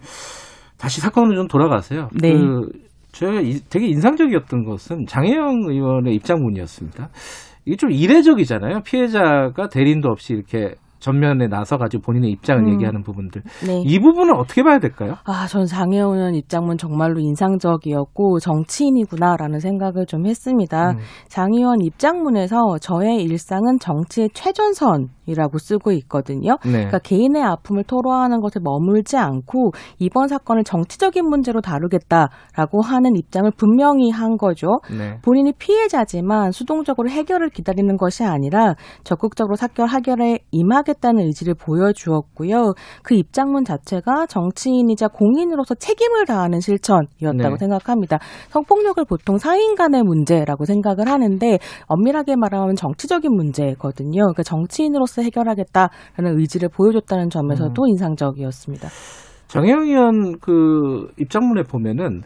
[0.78, 2.08] 다시 사건으로 좀 돌아가세요.
[2.20, 2.32] 네.
[2.32, 2.68] 그
[3.12, 7.08] 제가 이- 되게 인상적이었던 것은 장혜영 의원의 입장문이었습니다.
[7.64, 8.80] 이게 좀 이례적이잖아요.
[8.84, 12.72] 피해자가 대리인도 없이 이렇게 전면에 나서가지고 본인의 입장을 음.
[12.74, 13.42] 얘기하는 부분들.
[13.66, 13.82] 네.
[13.84, 15.14] 이 부분은 어떻게 봐야 될까요?
[15.26, 20.90] 아, 전 장혜원 의원 입장문 정말로 인상적이었고 정치인이구나라는 생각을 좀 했습니다.
[20.92, 20.96] 음.
[21.28, 26.56] 장 의원 입장문에서 저의 일상은 정치의 최전선 이라고 쓰고 있거든요.
[26.64, 26.72] 네.
[26.72, 34.10] 그러니까 개인의 아픔을 토로하는 것에 머물지 않고 이번 사건을 정치적인 문제로 다루겠다라고 하는 입장을 분명히
[34.10, 34.80] 한 거죠.
[34.90, 35.18] 네.
[35.22, 42.72] 본인이 피해자지만 수동적으로 해결을 기다리는 것이 아니라 적극적으로 사건 해결에 임하겠다는 의지를 보여주었고요.
[43.02, 47.56] 그 입장문 자체가 정치인이자 공인으로서 책임을 다하는 실천이었다고 네.
[47.58, 48.18] 생각합니다.
[48.50, 54.22] 성폭력을 보통 사인 간의 문제라고 생각을 하는데 엄밀하게 말하면 정치적인 문제거든요.
[54.22, 57.88] 그러니까 정치인으로서 해결하겠다라는 의지를 보여줬다는 점에서도 음.
[57.88, 58.88] 인상적이었습니다.
[59.48, 62.22] 정혜영 의원 그 입장문에 보면은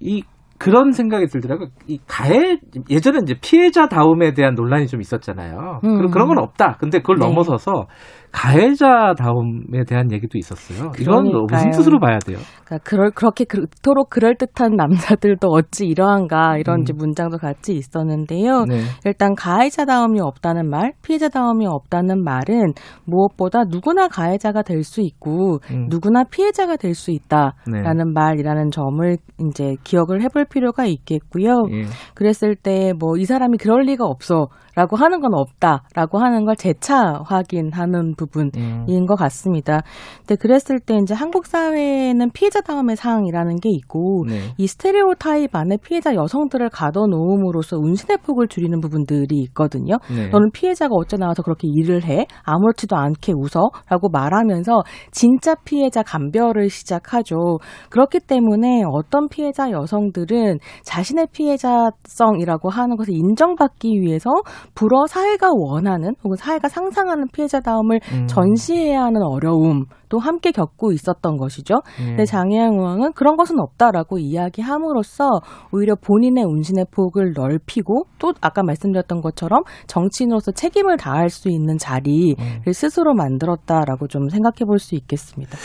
[0.00, 0.22] 이
[0.58, 1.68] 그런 생각이 들더라고요.
[1.86, 2.56] 이 가해
[2.90, 5.80] 예전에 이제 피해자 다움에 대한 논란이 좀 있었잖아요.
[5.84, 5.96] 음.
[5.98, 6.76] 그런- 그런 건 없다.
[6.80, 7.26] 근데 그걸 네.
[7.26, 7.86] 넘어서서
[8.32, 10.92] 가해자다움에 대한 얘기도 있었어요.
[11.00, 11.70] 이건 무슨 그러니까요.
[11.72, 12.38] 뜻으로 봐야 돼요?
[12.64, 16.96] 그러니까 그럴 그렇게 그토록 그럴 듯한 남자들도 어찌 이러한가 이런 음.
[16.96, 18.64] 문장도 같이 있었는데요.
[18.64, 18.80] 네.
[19.04, 22.72] 일단 가해자다움이 없다는 말, 피해자다움이 없다는 말은
[23.04, 25.86] 무엇보다 누구나 가해자가 될 수 있고 음.
[25.88, 27.16] 누구나 피해자가 될수 네.
[27.16, 29.16] 있다라는 말이라는 점을
[29.48, 31.64] 이제 기억을 해볼 필요가 있겠고요.
[31.72, 31.84] 예.
[32.14, 34.46] 그랬을 때 뭐 이 사람이 그럴 리가 없어
[34.78, 38.52] 라고 하는 건 없다라고 하는 걸 재차 확인하는 부분.
[38.56, 38.84] 음.
[38.86, 39.80] 인것 같습니다.
[40.18, 44.38] 근데 그랬을 때 이제 한국 사회에는 피해자다움의 상이라는 게 있고 네.
[44.56, 49.96] 이 스테레오 타입 안에 피해자 여성들을 가둬놓음으로써 운신의 폭을 줄이는 부분들이 있거든요.
[50.14, 50.28] 네.
[50.28, 52.28] 너는 피해자가 어째 나와서 그렇게 일을 해?
[52.44, 53.70] 아무렇지도 않게 웃어?
[53.88, 57.58] 라고 말하면서 진짜 피해자 감별을 시작하죠.
[57.90, 64.30] 그렇기 때문에 어떤 피해자 여성들은 자신의 피해자성이라고 하는 것을 인정받기 위해서
[64.74, 68.26] 불어 사회가 원하는 혹은 사회가 상상하는 피해자다움을 음.
[68.26, 71.82] 전시해야 하는 어려움도 함께 겪고 있었던 것이죠.
[72.00, 72.04] 예.
[72.06, 75.28] 근데 장혜영 의원은 그런 것은 없다라고 이야기함으로써
[75.72, 82.36] 오히려 본인의 운신의 폭을 넓히고 또 아까 말씀드렸던 것처럼 정치인으로서 책임을 다할 수 있는 자리를
[82.38, 82.72] 음.
[82.72, 85.58] 스스로 만들었다라고 좀 생각해 볼 수 있겠습니다.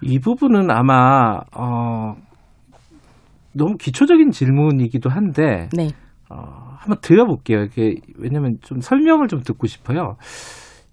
[0.00, 2.14] 이 부분은 아마 어
[3.52, 5.88] 너무 기초적인 질문이기도 한데 네.
[6.30, 7.64] 어, 한번 드려볼게요.
[7.64, 10.16] 이게 왜냐면 좀 설명을 좀 듣고 싶어요.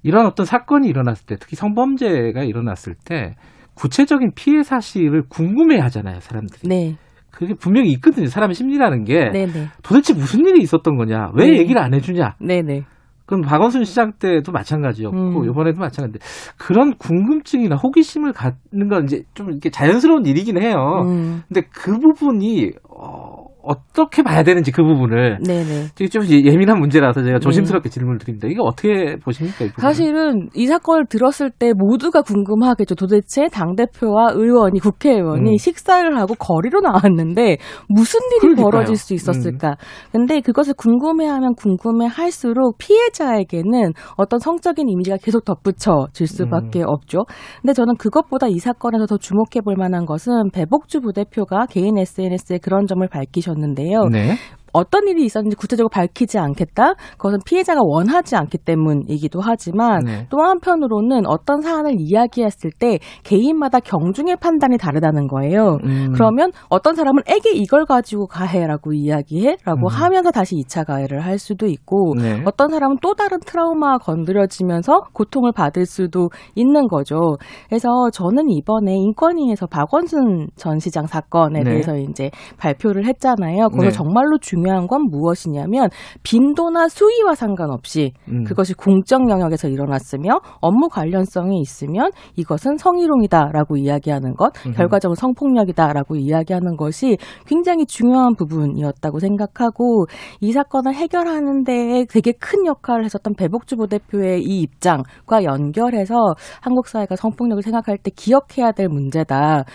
[0.03, 3.35] 이런 어떤 사건이 일어났을 때, 특히 성범죄가 일어났을 때
[3.75, 6.67] 구체적인 피해 사실을 궁금해 하잖아요, 사람들이.
[6.67, 6.95] 네.
[7.31, 8.27] 그게 분명히 있거든요.
[8.27, 9.67] 사람의 심리라는 게 네, 네.
[9.83, 11.57] 도대체 무슨 일이 있었던 거냐, 왜 네.
[11.57, 12.35] 얘기를 안 해주냐.
[12.39, 12.83] 네, 네.
[13.25, 15.49] 그럼 박원순 시장 때도 마찬가지였고 음.
[15.49, 16.19] 이번에도 마찬가지인데
[16.57, 21.01] 그런 궁금증이나 호기심을 갖는 건 이제 좀 이렇게 자연스러운 일이긴 해요.
[21.05, 21.41] 음.
[21.47, 25.87] 근데 그 부분이 어, 어떻게 봐야 되는지 그 부분을 네, 네.
[25.95, 28.47] 되게 좀 예민한 문제라서 제가 조심스럽게 질문을 드립니다.
[28.47, 29.65] 이거 어떻게 보십니까?
[29.65, 29.69] 이?
[29.77, 32.95] 사실은 이 사건을 들었을 때 모두가 궁금하겠죠.
[32.95, 35.57] 도대체 당 대표와 의원이, 국회의원이 음.
[35.57, 37.57] 식사를 하고 거리로 나왔는데
[37.89, 38.65] 무슨 일이 그러니까요.
[38.65, 38.71] 음.
[38.71, 39.77] 벌어질 수 있었을까.
[40.11, 46.85] 근데 그것을 궁금해하면 궁금해할수록 피해자에게는 어떤 성적인 이미지가 계속 덧붙여질 수밖에 음.
[46.87, 47.25] 없죠.
[47.61, 52.85] 근데 저는 그것보다 이 사건에서 더 주목해 볼 만한 것은 배복주 부대표가 개인 SNS에 그런
[52.85, 54.05] 점을 밝히셨 는데요.
[54.09, 54.37] 네.
[54.75, 56.95] 어떤 일이 있었는지 구체적으로 밝히지 않겠다.
[57.13, 60.27] 그것은 피해자가 원하지 않기 때문이기도 하지만 네.
[60.29, 65.77] 또 한편으로는 어떤 사안을 이야기했을 때 개인마다 경중의 판단이 다르다는 거예요.
[65.85, 66.11] 음.
[66.13, 69.87] 그러면 어떤 사람은 에게 이걸 가지고 가해라고 이야기해라고 음.
[69.87, 72.43] 하면서 다시 2차 가해를 할 수도 있고 네.
[72.45, 77.37] 어떤 사람은 또 다른 트라우마가 건드려지면서 고통을 받을 수도 있는 거죠.
[77.69, 81.69] 그래서 저는 이번에 인권위에서 박원순 전 시장 사건에 네.
[81.71, 83.69] 대해서 이제 발표를 했잖아요.
[83.69, 83.91] 거기서 네.
[83.91, 85.89] 정말로 중요 한 건 무엇이냐면
[86.23, 88.43] 빈도나 수위와 상관없이 음.
[88.43, 94.75] 그것이 공적 영역에서 일어났으며 업무 관련성이 있으면 이것은 성희롱이다라고 이야기하는 것, 음흠.
[94.75, 100.05] 결과적으로 성폭력이다라고 이야기하는 것이 굉장히 중요한 부분이었다고 생각하고
[100.41, 106.15] 이 사건을 해결하는 데에 되게 큰 역할을 했었던 배복주 부대표의 이 입장과 연결해서
[106.61, 109.65] 한국 사회가 성폭력을 생각할 때 기억해야 될 문제다.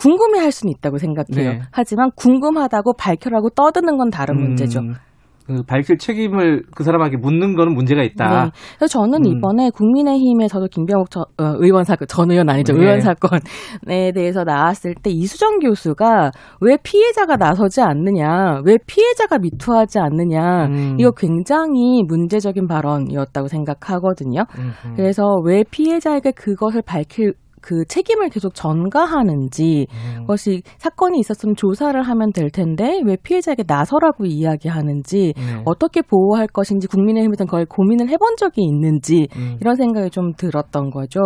[0.00, 1.52] 궁금해 할 수는 있다고 생각해요.
[1.52, 1.60] 네.
[1.70, 4.42] 하지만 궁금하다고 발표하고 떠드는 건 다른 음.
[4.42, 4.80] 문제죠.
[5.46, 8.44] 그 밝힐 책임을 그 사람에게 묻는 거는 문제가 있다.
[8.44, 8.50] 네.
[8.78, 9.26] 그래서 저는 음.
[9.26, 12.72] 이번에 국민의힘에서도 김병욱 전, 어, 의원 사건, 전 의원 아니죠.
[12.72, 12.80] 네.
[12.80, 20.66] 의원 사건에 대해서 나왔을 때 이수정 교수가 왜 피해자가 나서지 않느냐, 왜 피해자가 미투하지 않느냐,
[20.66, 20.96] 음.
[21.00, 24.44] 이거 굉장히 문제적인 발언이었다고 생각하거든요.
[24.56, 24.94] 음흠.
[24.96, 30.20] 그래서 왜 피해자에게 그것을 밝힐 그 책임을 계속 전가하는지 음.
[30.22, 35.62] 그것이 사건이 있었으면 조사를 하면 될 텐데 왜 피해자에게 나서라고 이야기하는지 네.
[35.64, 39.56] 어떻게 보호할 것인지 국민의힘에서는 그걸 고민을 해본 적이 있는지 음.
[39.60, 41.20] 이런 생각이 좀 들었던 거죠.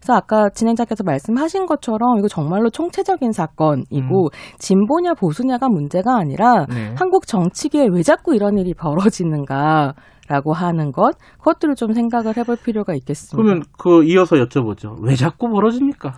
[0.00, 6.74] 그래서 아까 진행자께서 말씀하신 것처럼 이거 정말로 총체적인 사건이고 진보냐 보수냐가 문제가 아니라 음.
[6.74, 6.94] 네.
[6.96, 9.94] 한국 정치계에 왜 자꾸 이런 일이 벌어지는가.
[10.28, 13.36] 라고 하는 것, 그것들을 좀 생각을 해볼 필요가 있겠습니다.
[13.36, 15.00] 그러면 그 이어서 여쭤보죠.
[15.00, 16.16] 왜 자꾸 벌어집니까?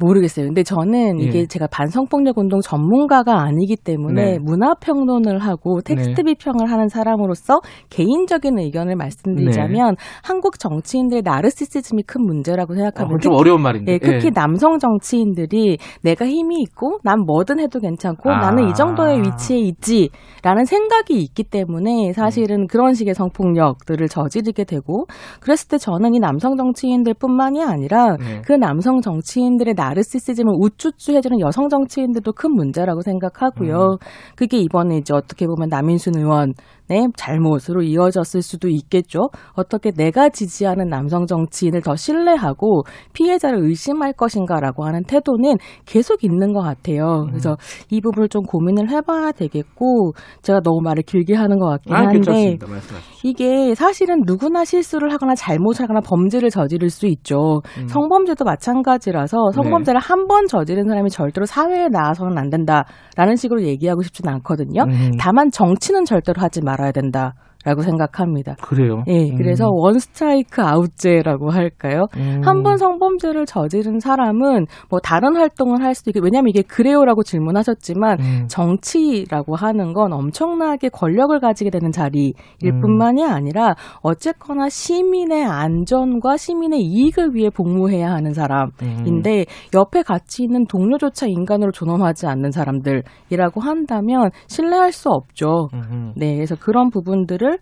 [0.00, 0.46] 모르겠어요.
[0.46, 1.46] 근데 저는 이게 예.
[1.46, 4.38] 제가 반성폭력 운동 전문가가 아니기 때문에 네.
[4.38, 6.22] 문화평론을 하고 텍스트 네.
[6.22, 13.18] 비평을 하는 사람으로서 개인적인 의견을 말씀드리자면 한국 정치인들의 나르시시즘이 큰 문제라고 어, 생각합니다.
[13.20, 13.92] 좀 어려운 말인데.
[13.92, 18.38] 예, 특히 남성 정치인들이 내가 힘이 있고 난 뭐든 해도 괜찮고 아.
[18.38, 25.06] 나는 이 정도의 위치에 있지라는 생각이 있기 때문에 사실은 그런 식의 성폭력들을 저지르게 되고
[25.40, 28.42] 그랬을 때 저는 이 남성 정치인들뿐만이 아니라 네.
[28.44, 33.98] 그 남성 정치인들의 나 르시시즘을 우쭈쭈 해주는 여성 정치인들도 큰 문제라고 생각하고요.
[34.36, 36.54] 그게 이번에 이제 어떻게 보면 남인순 의원
[36.90, 39.28] 의 잘못으로 이어졌을 수도 있겠죠.
[39.52, 46.62] 어떻게 내가 지지하는 남성 정치인을 더 신뢰하고 피해자를 의심할 것인가라고 하는 태도는 계속 있는 것
[46.62, 47.26] 같아요.
[47.28, 47.56] 그래서
[47.90, 52.56] 이 부분을 좀 고민을 해봐야 되겠고 제가 너무 말을 길게 하는 것 같긴 아, 한데.
[52.66, 53.28] 말씀하십시오.
[53.28, 57.60] 이게 사실은 누구나 실수를 하거나 잘못을 하거나 범죄를 저지를 수 있죠.
[57.78, 57.88] 음.
[57.88, 64.84] 성범죄도 마찬가지라서 성범죄를 한번 저지른 사람이 절대로 사회에 나와서는 안 된다라는 식으로 얘기하고 싶지는 않거든요.
[64.84, 65.10] 음.
[65.18, 67.35] 다만 정치는 절대로 하지 말아 야 된다
[67.68, 68.56] 라고 생각합니다.
[68.62, 69.02] 그래요.
[69.08, 69.74] 예, 그래서 음.
[69.74, 72.06] 원 스트라이크 아웃제라고 할까요?
[72.16, 72.40] 음.
[72.42, 78.46] 한번 성범죄를 저지른 사람은 뭐 다른 활동을 할 수도 있고 왜냐하면 이게 그래요라고 질문하셨지만 음.
[78.48, 82.32] 정치라고 하는 건 엄청나게 권력을 가지게 되는 자리일
[82.64, 82.80] 음.
[82.80, 91.26] 뿐만이 아니라 어쨌거나 시민의 안전과 시민의 이익을 위해 복무해야 하는 사람인데 옆에 같이 있는 동료조차
[91.26, 95.68] 인간으로 존엄하지 않는 사람들이라고 한다면 신뢰할 수 없죠.
[95.74, 96.14] 음.
[96.16, 97.57] 네, 그래서 그런 부분들을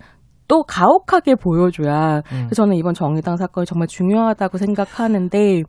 [0.49, 2.47] 또 가혹하게 보여줘야 음.
[2.47, 5.63] 그래서 저는 이번 정의당 사건이 정말 중요하다고 생각하는데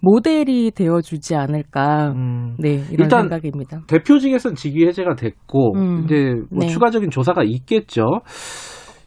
[0.00, 2.12] 모델이 되어주지 않을까.
[2.12, 2.56] 음.
[2.58, 3.80] 네, 이런 일단 생각입니다.
[3.86, 6.02] 대표직에선 직위 해제가 됐고 음.
[6.04, 6.66] 이제 뭐 네.
[6.66, 8.04] 추가적인 조사가 있겠죠.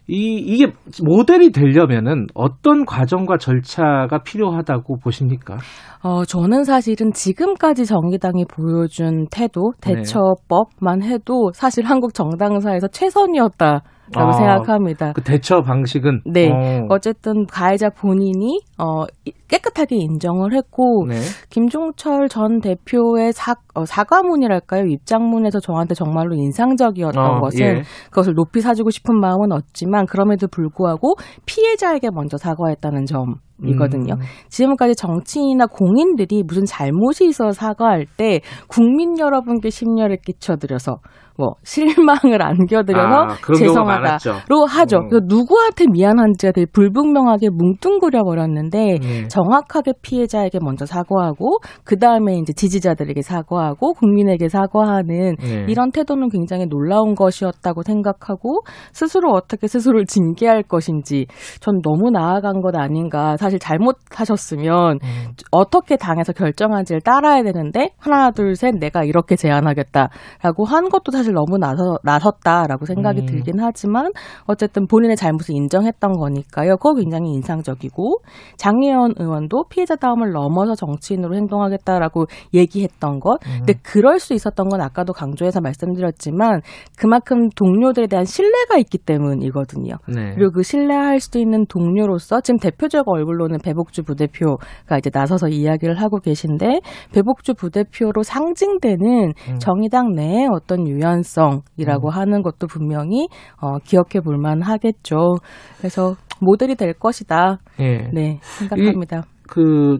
[0.08, 0.72] 이 이게
[1.04, 5.58] 모델이 되려면은 어떤 과정과 절차가 필요하다고 보십니까?
[6.02, 9.94] 어, 저는 사실은 지금까지 정의당이 보여준 태도, 네.
[9.94, 13.99] 대처법만 해도 사실 한국 정당사에서 최선이었다라고 아,
[14.32, 15.12] 생각합니다.
[15.12, 16.50] 그 대처 방식은 네.
[16.50, 21.16] 어, 어쨌든 가해자 본인이 어, 이- 깨끗하게 인정을 했고 네.
[21.50, 24.84] 김종철 전 대표의 사, 어, 사과문이랄까요?
[24.86, 27.82] 입장문에서 저한테 정말로 인상적이었던 어, 것은 예.
[28.10, 31.14] 그것을 높이 사주고 싶은 마음은 없지만 그럼에도 불구하고
[31.46, 34.14] 피해자에게 먼저 사과했다는 점 이거든요.
[34.14, 34.20] 음.
[34.48, 40.98] 지금까지 정치인이나 공인들이 무슨 잘못이 있어 사과할 때 국민 여러분께 심려를 끼쳐드려서
[41.36, 43.54] 뭐 실망을 안겨드려서 아.
[43.56, 44.98] 죄송하다로 하죠.
[45.12, 45.20] 음.
[45.26, 49.28] 누구한테 미안한지가 되게 불분명하게 뭉뚱그려 버렸는데 네.
[49.42, 55.66] 정확하게 피해자에게 먼저 사과하고 그 다음에 이제 지지자들에게 사과하고 국민에게 사과하는 네.
[55.68, 58.60] 이런 태도는 굉장히 놀라운 것이었다고 생각하고
[58.92, 61.26] 스스로 어떻게 스스로를 징계할 것인지
[61.60, 63.36] 전 너무 나아간 것 아닌가.
[63.36, 65.32] 사실 잘못하셨으면 음.
[65.50, 71.56] 어떻게 당에서 결정한지를 따라야 되는데 하나 둘 셋 내가 이렇게 제안하겠다라고 한 것도 사실 너무
[71.56, 73.26] 나서 나섰다라고 생각이 음.
[73.26, 74.10] 들긴 하지만
[74.44, 76.76] 어쨌든 본인의 잘못을 인정했던 거니까요.
[76.76, 78.18] 그거 굉장히 인상적이고
[78.58, 83.38] 장혜원 의원 도 피해자다움을 넘어서 정치인으로 행동하겠다라고 얘기했던 것.
[83.46, 83.58] 음.
[83.58, 86.60] 근데 그럴 수 있었던 건 아까도 강조해서 말씀드렸지만
[86.98, 89.94] 그만큼 동료들에 대한 신뢰가 있기 때문이거든요.
[90.08, 90.34] 네.
[90.34, 96.18] 그리고 그 신뢰할 수도 있는 동료로서 지금 대표적 얼굴로는 배복주 부대표가 이제 나서서 이야기를 하고
[96.18, 96.80] 계신데
[97.12, 99.58] 배복주 부대표로 상징되는 음.
[99.58, 103.28] 정의당 내의 어떤 유연성이라고 하는 것도 분명히
[103.60, 105.36] 어, 기억해 볼 만하겠죠.
[105.78, 107.58] 그래서 모델이 될 것이다.
[107.80, 108.08] 예.
[108.12, 109.22] 네, 생각합니다.
[109.48, 109.98] 그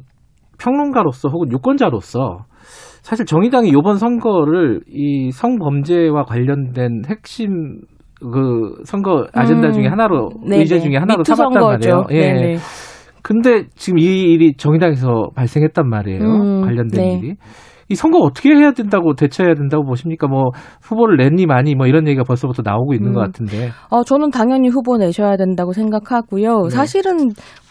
[0.59, 2.45] 평론가로서 혹은 유권자로서
[3.03, 7.81] 사실 정의당이 이번 선거를 이 성범죄와 관련된 핵심
[8.21, 10.59] 그 선거 아젠다 음, 중에 하나로 네네.
[10.59, 12.05] 의제 중에 하나로 삼았단 말이에요.
[12.11, 12.33] 예.
[12.33, 12.57] 네네.
[13.23, 16.21] 근데 지금 이 일이 정의당에서 발생했단 말이에요.
[16.21, 17.19] 음, 관련된 네.
[17.19, 17.35] 일이.
[17.91, 20.29] 이 선거 어떻게 해야 된다고 대처해야 된다고 보십니까?
[20.29, 23.15] 뭐 후보를 냈니 많이 뭐 이런 얘기가 벌써부터 나오고 있는 음.
[23.15, 23.71] 것 같은데.
[23.91, 26.63] 어, 저는 당연히 후보 내셔야 된다고 생각하고요.
[26.63, 26.71] 네.
[26.71, 27.31] 사실은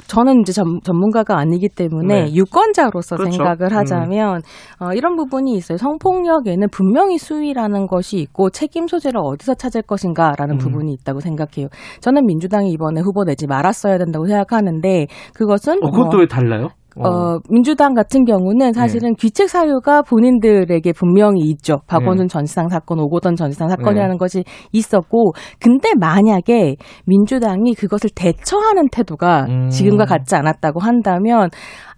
[0.10, 2.34] 저는 이제 전, 전문가가 아니기 때문에 네.
[2.34, 3.32] 유권자로서 그렇죠.
[3.32, 4.42] 생각을 하자면
[4.80, 5.78] 어, 이런 부분이 있어요.
[5.78, 10.58] 성폭력에는 분명히 수위라는 것이 있고 책임 소재를 어디서 찾을 것인가라는 음.
[10.58, 11.68] 부분이 있다고 생각해요.
[12.02, 15.06] 저는 민주당이 이번에 후보 내지 말았어야 된다고 생각하는데
[15.36, 16.70] 그것은 어, 그것도 뭐왜 달라요?
[17.06, 21.80] 어, 민주당 같은 경우는 사실은 귀책 사유가 본인들에게 분명히 있죠.
[21.88, 28.90] 박원순 전 시장 사건, 오고던 전 시장 사건이라는 것이 있었고, 근데 만약에 민주당이 그것을 대처하는
[28.92, 29.70] 태도가 음.
[29.70, 31.50] 지금과 같지 않았다고 한다면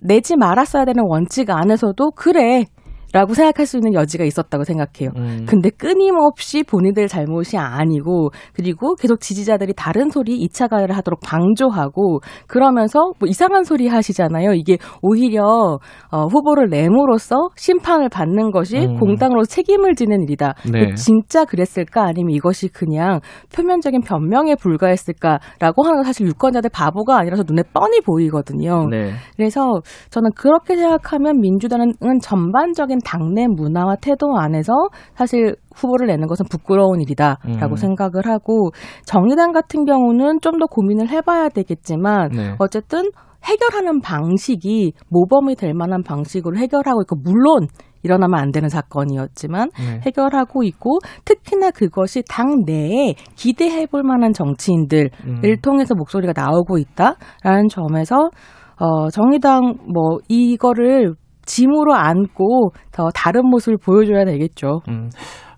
[0.02, 2.66] 내지 말았어야 되는 원칙 안에서도 그래.
[3.14, 5.12] 라고 생각할 수 있는 여지가 있었다고 생각해요.
[5.18, 5.46] 음.
[5.48, 13.00] 근데 끊임없이 본인들 잘못이 아니고 그리고 계속 지지자들이 다른 소리 2차 가해를 하도록 방조하고 그러면서
[13.20, 14.54] 뭐 이상한 소리 하시잖아요.
[14.54, 15.80] 이게 오히려
[16.12, 18.98] 어, 후보를 내므로써 심판을 받는 것이 음.
[18.98, 20.54] 공당으로 책임을 지는 일이다.
[20.72, 20.94] 네.
[20.96, 23.20] 진짜 그랬을까 아니면 이것이 그냥
[23.54, 28.88] 표면적인 변명에 불과했을까라고 하는 건 사실 유권자들 바보가 아니라서 눈에 뻔히 보이거든요.
[28.90, 29.12] 네.
[29.36, 34.72] 그래서 저는 그렇게 생각하면 민주당은 전반적인 당내 문화와 태도 안에서
[35.16, 37.76] 사실 후보를 내는 것은 부끄러운 일이다라고 음.
[37.76, 38.72] 생각을 하고
[39.06, 42.56] 정의당 같은 경우는 좀 더 고민을 해봐야 되겠지만 네.
[42.60, 43.10] 어쨌든
[43.44, 47.68] 해결하는 방식이 모범이 될 만한 방식으로 해결하고 있고 물론
[48.04, 50.02] 일어나면 안 되는 사건이었지만 네.
[50.06, 55.42] 해결하고 있고 특히나 그것이 당 내에 기대해 볼 만한 정치인들을 음.
[55.64, 58.30] 통해서 목소리가 나오고 있다라는 점에서
[58.78, 64.82] 어 정의당 뭐 이거를 짐으로 안고 더 다른 모습을 보여줘야 되겠죠.
[64.90, 65.10] 음.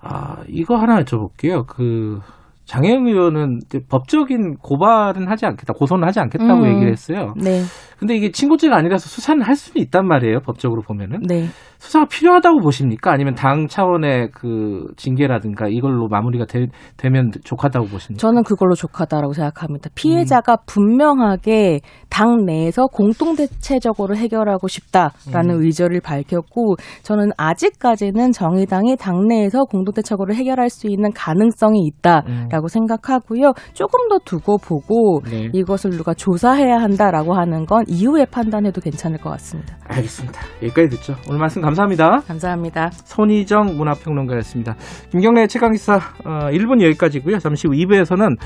[0.02, 1.66] 아, 이거 하나 여쭤볼게요.
[1.66, 2.20] 그,
[2.66, 6.66] 장혜영 의원은 법적인 고발은 하지 않겠다, 고소는 하지 않겠다고 음.
[6.70, 7.34] 얘기를 했어요.
[7.36, 7.62] 네,
[8.00, 11.20] 근데 이게 친고죄가 아니라서 수사는 할 수는 있단 말이에요, 법적으로 보면은.
[11.28, 11.48] 네.
[11.84, 13.12] 수사가 필요하다고 보십니까?
[13.12, 18.22] 아니면 당 차원의 그 징계라든가 이걸로 마무리가 되, 면 좋겠다고 보십니까?
[18.22, 19.90] 저는 그걸로 족하다라고 생각합니다.
[19.94, 29.66] 피해자가 분명하게 당 내에서 공동 대체적으로 해결하고 싶다라는 의지를 밝혔고 저는 아직까지는 정의당이 당 내에서
[29.66, 33.52] 공동 대책으로 해결할 수 있는 가능성이 있다라고 생각하고요.
[33.74, 35.50] 조금 더 두고 보고 네.
[35.52, 39.76] 이것을 누가 조사해야 한다라고 하는 건 이후에 판단해도 괜찮을 것 같습니다.
[39.90, 40.40] 알겠습니다.
[40.64, 41.16] 여기까지 듣죠.
[41.28, 42.22] 오늘 말씀 감 사합니다.
[42.28, 42.90] 감사합니다.
[42.92, 44.76] 손희정 문화평론가였습니다.
[45.12, 47.40] 김경래 최강기사 어, 1분 여기까지고요.
[47.40, 48.38] 잠시 후 2부에서는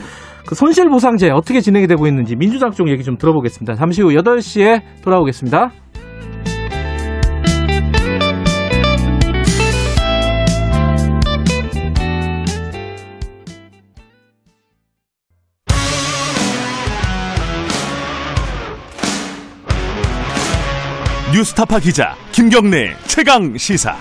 [0.48, 3.76] 그 손실보상제 어떻게 진행이 되고 있는지 민주당 쪽 얘기 좀 들어보겠습니다.
[3.76, 5.72] 잠시 후 8시에 돌아오겠습니다.
[21.38, 23.96] 뉴스타파 기자 김경래 최강 시사.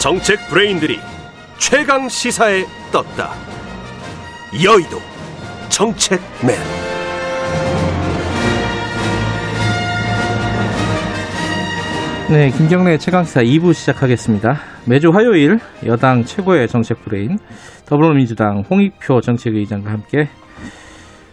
[0.00, 0.98] 정책 브레인들이
[1.58, 3.32] 최강 시사에 떴다.
[4.60, 5.00] 여의도
[5.68, 7.03] 정책맨.
[12.30, 14.56] 네, 김경래 최강시사 2부 시작하겠습니다.
[14.88, 17.38] 매주 화요일 여당 최고의 정책 브레인
[17.86, 20.28] 더불어민주당 홍익표 정책의장과 함께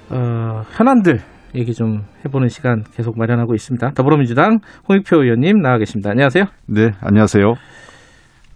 [0.09, 1.21] 어, 현안들
[1.55, 3.91] 얘기 좀 해보는 시간 계속 마련하고 있습니다.
[3.91, 6.11] 더불어민주당 홍익표 의원님 나와 계십니다.
[6.11, 6.45] 안녕하세요.
[6.67, 7.53] 네, 안녕하세요.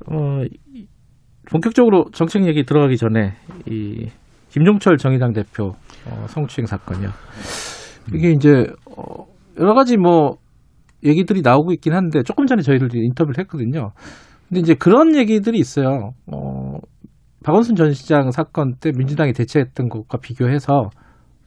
[0.07, 0.41] 어,
[0.73, 0.87] 이-
[1.49, 3.33] 본격적으로 정책 얘기 들어가기 전에
[3.67, 4.09] 이
[4.49, 7.09] 김종철 정의당 대표 어, 성추행 사건이요.
[8.13, 8.65] 이게 이제
[8.97, 9.25] 어,
[9.59, 10.37] 여러 가지 뭐
[11.05, 13.91] 얘기들이 나오고 있긴 한데 조금 전에 저희들도 인터뷰를 했거든요.
[14.49, 16.11] 근데 이제 그런 얘기들이 있어요.
[16.31, 16.77] 어,
[17.43, 20.89] 박원순 전 시장 사건 때 민주당이 대처했던 것과 비교해서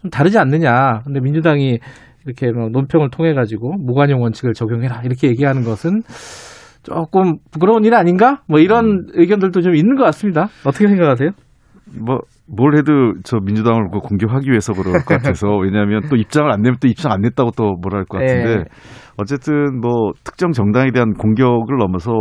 [0.00, 1.02] 좀 다르지 않느냐.
[1.04, 1.78] 근데 민주당이
[2.24, 6.02] 이렇게 뭐 논평을 통해 가지고 무관용 원칙을 적용해라 이렇게 얘기하는 것은
[6.82, 8.42] 조금 부끄러운 일 아닌가?
[8.46, 10.48] 뭐 이런 의견들도 좀 있는 것 같습니다.
[10.64, 11.30] 어떻게 생각하세요?
[12.00, 16.62] 뭐, 뭘 해도 저 민주당을 그 공격하기 위해서 그럴 것 같아서, 왜냐하면 또 입장을 안
[16.62, 18.64] 내면 또 입장 안 냈다고 또 뭐라 할것 같은데, 네.
[19.18, 22.12] 어쨌든 뭐 특정 정당에 대한 공격을 넘어서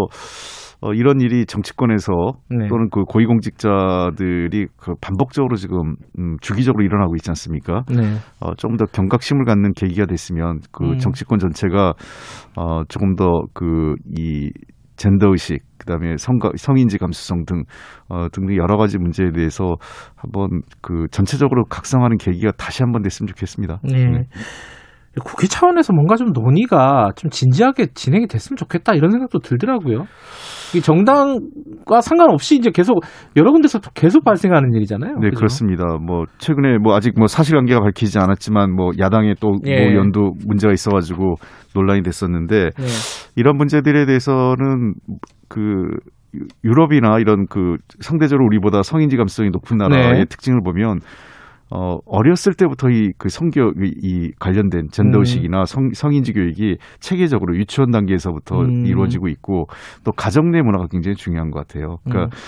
[0.79, 2.11] 어, 이런 일이 정치권에서
[2.51, 2.67] 네.
[2.67, 7.83] 또는 그 고위공직자들이 그 반복적으로 지금 음, 주기적으로 일어나고 있지 않습니까?
[7.89, 8.03] 네.
[8.39, 10.97] 어, 조금 더 경각심을 갖는 계기가 됐으면 그 음.
[10.99, 11.93] 정치권 전체가
[12.57, 14.51] 어, 조금 더 그 이
[14.97, 17.63] 젠더 의식 그다음에 성가, 성인지 감수성 등
[18.09, 19.77] 어, 등등 여러 가지 문제에 대해서
[20.15, 23.79] 한번 그 전체적으로 각성하는 계기가 다시 한번 됐으면 좋겠습니다.
[23.83, 24.27] 네.
[25.24, 30.05] 국회 차원에서 뭔가 좀 논의가 좀 진지하게 진행이 됐으면 좋겠다 이런 생각도 들더라고요.
[30.76, 32.99] 이 정당과 상관없이 이제 계속
[33.36, 35.13] 여러 군데서 또 계속 발생하는 일이잖아요.
[35.20, 35.38] 네, 그죠?
[35.38, 35.86] 그렇습니다.
[35.97, 39.95] 뭐 최근에 뭐 아직 뭐 사실관계가 밝히지 않았지만 뭐 야당에 또뭐 예.
[39.95, 41.36] 연도 문제가 있어가지고
[41.74, 42.86] 논란이 됐었는데 네.
[43.36, 44.95] 이런 문제들에 대해서는
[45.47, 45.61] 그
[46.36, 50.26] 유- 유럽이나 이런 그 상대적으로 우리보다 성인지 감수성이 높은 나라의 네.
[50.26, 50.99] 특징을 보면
[51.70, 57.91] 어, 어렸을 때부터 이 그 성교육, 이, 이 관련된 젠더의식이나 성, 성인지 교육이 체계적으로 유치원
[57.91, 58.86] 단계에서부터 음.
[58.86, 59.65] 이루어지고 있고
[60.03, 61.97] 또 가정 내 문화가 굉장히 중요한 것 같아요.
[62.03, 62.39] 그러니까 음.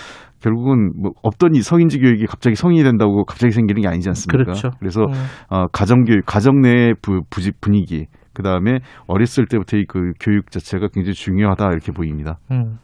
[0.42, 4.44] 결국은 뭐 없던 이 성인지 교육이 갑자기 성인이 된다고 갑자기 생기는 게 아니지 않습니까?
[4.44, 4.70] 그렇죠.
[4.82, 5.14] 래서 음.
[5.50, 10.88] 어, 가정 교육, 가정 내의 부, 부지, 분위기, 그 다음에 어렸을 때부터 이그 교육 자체가
[10.94, 12.38] 굉장히 중요하다 이렇게 보입니다.
[12.52, 12.78] 음.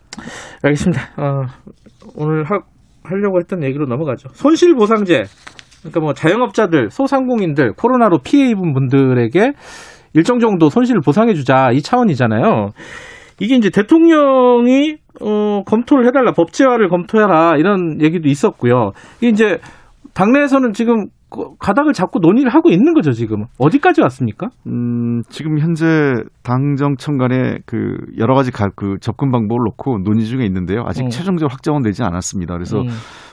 [0.64, 1.02] 알겠습니다.
[1.18, 1.46] 어,
[2.18, 2.60] 오늘 하,
[3.04, 4.30] 하려고 했던 얘기로 넘어가죠.
[4.34, 5.24] 손실보상제.
[5.86, 9.54] 그러니까 뭐 자영업자들, 소상공인들, 코로나로 피해 입은 분들에게
[10.14, 12.72] 일정 정도 손실을 보상해 주자 이 차원이잖아요.
[13.40, 18.92] 이게 이제 대통령이 어, 검토를 해달라, 법제화를 검토해라 이런 얘기도 있었고요.
[19.20, 19.60] 이게 이제
[20.14, 21.10] 당내에서는 지금 그
[21.60, 24.50] 가닥을 잡고 논의를 하고 있는 거죠 지금 어디까지 왔습니까?
[24.68, 25.86] 음, 지금 현재
[26.44, 30.84] 당정청 간에 그 여러 가지 가, 그 접근 방법을 놓고 논의 중에 있는데요.
[30.86, 31.10] 아직 음.
[31.10, 32.54] 최종적으로 확정은 되지 않았습니다.
[32.54, 32.88] 그래서 음.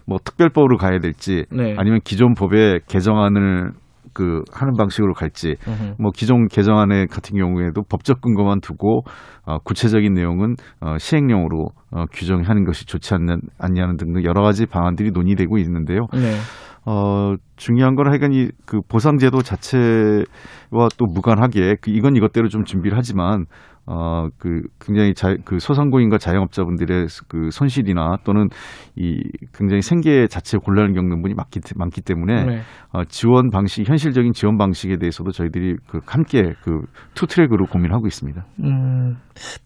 [0.06, 1.74] 뭐 특별법으로 가야 될지 네.
[1.78, 3.72] 아니면 기존 법의 개정안을
[4.12, 5.94] 그 하는 방식으로 갈지 음흠.
[5.98, 9.02] 뭐 기존 개정안에 같은 경우에도 법적 근거만 두고
[9.44, 15.10] 어, 구체적인 내용은 어, 시행령으로 어, 규정하는 것이 좋지 않는 않냐는 등등 여러 가지 방안들이
[15.12, 16.06] 논의되고 있는데요.
[16.12, 16.36] 네.
[16.84, 22.96] 어, 중요한 건 하여간 이 그 보상제도 자체와 또 무관하게 그 이건 이것대로 좀 준비를
[22.96, 23.44] 하지만
[23.84, 28.48] 어, 그 굉장히 자, 그 소상공인과 자영업자분들의 그 손실이나 또는
[28.94, 29.20] 이
[29.52, 32.60] 굉장히 생계 자체 곤란을 겪는 분이 많기, 많기 때문에 네.
[32.92, 36.82] 어, 지원 방식, 현실적인 지원 방식에 대해서도 저희들이 그 함께 그
[37.14, 38.44] 투트랙으로 고민하고 있습니다.
[38.60, 39.16] 음,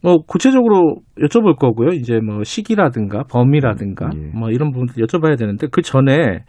[0.03, 1.91] 뭐 구체적으로 여쭤볼 거고요.
[1.91, 4.31] 이제 뭐 시기라든가 범위라든가 예.
[4.35, 6.45] 뭐 이런 부분들 여쭤봐야 되는데 그 전에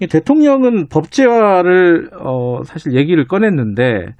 [0.00, 4.14] 이 대통령은 법제화를 어 사실 얘기를 꺼냈는데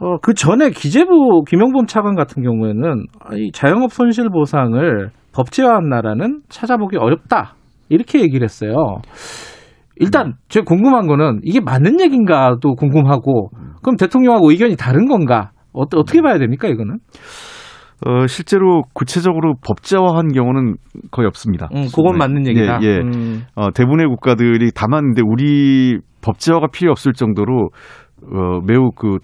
[0.00, 6.40] 어 그 전에 기재부 김영범 차관 같은 경우에는 아, 이 자영업 손실 보상을 법제화한 나라는
[6.48, 7.54] 찾아보기 어렵다
[7.88, 8.74] 이렇게 얘기를 했어요.
[9.96, 13.50] 일단 제가 궁금한 거는 이게 맞는 얘기인가도 궁금하고
[13.82, 15.50] 그럼 대통령하고 의견이 다른 건가?
[15.72, 16.98] 어, 어떻게 봐야 됩니까 이거는?
[18.06, 20.76] 어, 실제로 구체적으로 법제화한 경우는
[21.10, 21.68] 거의 없습니다.
[21.74, 22.78] 음, 그건 맞는 얘기다.
[22.82, 22.98] 예, 예.
[22.98, 27.70] 음, 어, 대부분의 국가들이 담았는데 우리 법제화가 필요 없을 정도로
[28.22, 29.18] 어, 매우 그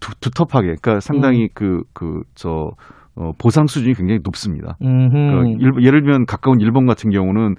[0.00, 2.70] 두, 두, 텁하게 그러니까 상당히 그 그 저
[3.16, 4.76] 어, 보상 수준이 굉장히 높습니다.
[4.82, 5.10] 음흠.
[5.12, 7.54] 그 일, 예를 들면 가까운 일본 같은 경우는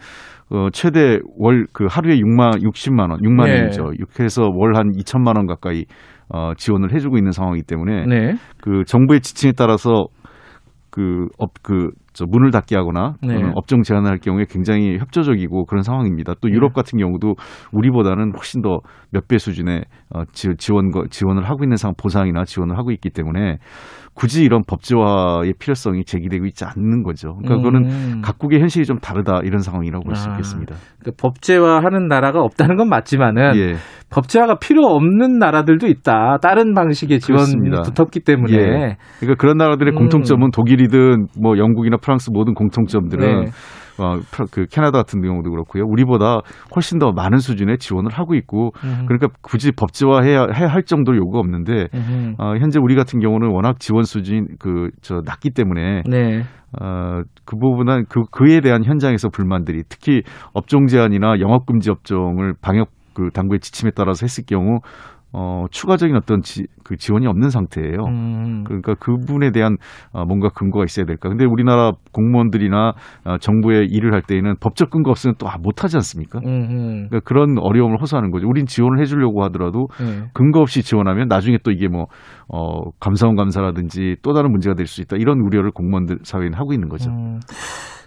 [0.49, 3.59] 어, 최대 월 그 하루에 6만 60만 원, 6만 네.
[3.61, 3.91] 원이죠.
[3.93, 5.85] 이렇게 해서 월 한 2천만 원 가까이
[6.29, 8.33] 어, 지원을 해주고 있는 상황이기 때문에 네.
[8.61, 10.05] 그 정부의 지침에 따라서
[10.91, 13.41] 그 업 그 저 문을 닫게 하거나 네.
[13.55, 16.33] 업종 제한을 할 경우에 굉장히 협조적이고 그런 상황입니다.
[16.41, 17.35] 또 유럽 같은 경우도
[17.71, 18.79] 우리보다는 훨씬 더
[19.13, 23.59] 몇 배 수준의 어, 지, 지원 지원을 하고 있는 상황 보상이나 지원을 하고 있기 때문에
[24.21, 27.37] 굳이 이런 법제화의 필요성이 제기되고 있지 않는 거죠.
[27.37, 28.21] 그러니까 그거는 음.
[28.21, 30.33] 각국의 현실이 좀 다르다 이런 상황이라고 볼수 아.
[30.33, 30.75] 있겠습니다.
[31.03, 33.73] 그 법제화하는 나라가 없다는 건 맞지만은 예.
[34.11, 36.37] 법제화가 필요 없는 나라들도 있다.
[36.39, 37.71] 다른 방식의 지원이.
[37.83, 38.53] 붙었기 때문에.
[38.53, 38.97] 예.
[39.19, 39.97] 그러니까 그런 나라들의 음.
[39.97, 43.51] 공통점은 독일이든 뭐 영국이나 프랑스 모든 공통점들은 네.
[44.01, 44.19] 어,
[44.51, 45.83] 그 캐나다 같은 경우도 그렇고요.
[45.85, 46.39] 우리보다
[46.75, 49.05] 훨씬 더 많은 수준의 지원을 하고 있고 음.
[49.07, 52.35] 그러니까 굳이 법제화해야 해야 할 정도로 요구가 없는데 음흠.
[52.37, 56.43] 어, 현재 우리 같은 경우는 워낙 지원 수준이 그 저 낮기 때문에 네.
[56.79, 60.21] 어, 그 부분은 그 그에 대한 현장에서 불만들이 특히
[60.53, 64.79] 업종 제한이나 영업 금지 업종을 방역 그 당국의 지침에 따라서 했을 경우
[65.33, 68.03] 어, 추가적인 어떤 지, 그 지원이 없는 상태예요.
[68.05, 68.63] 음.
[68.65, 69.77] 그러니까 그 부분에 대한
[70.11, 71.29] 어, 뭔가 근거가 있어야 될까.
[71.29, 72.93] 근데 우리나라 공무원들이나
[73.25, 76.39] 어, 정부에 일을 할 때에는 법적 근거 없으면 또 아, 못하지 않습니까?
[76.45, 77.07] 음흠.
[77.09, 78.47] 그러니까 그런 어려움을 호소하는 거죠.
[78.47, 80.27] 우린 지원을 해주려고 하더라도 네.
[80.33, 82.07] 근거 없이 지원하면 나중에 또 이게 뭐
[82.49, 85.15] 어, 감사원 감사라든지 또 다른 문제가 될 수 있다.
[85.15, 87.09] 이런 우려를 공무원들 사회는 하고 있는 거죠.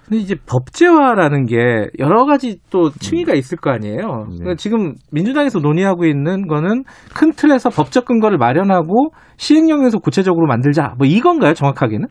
[0.04, 0.08] 음.
[0.08, 3.96] 근데 이제 법제화라는 게 여러 가지 또 층위가 있을 거 아니에요.
[3.96, 4.36] 네.
[4.38, 6.84] 그러니까 지금 민주당에서 논의하고 있는 거는
[7.14, 10.94] 큰 틀에서 법적 근거를 마련하고 시행령에서 구체적으로 만들자.
[10.98, 12.08] 뭐 이건가요, 정확하게는?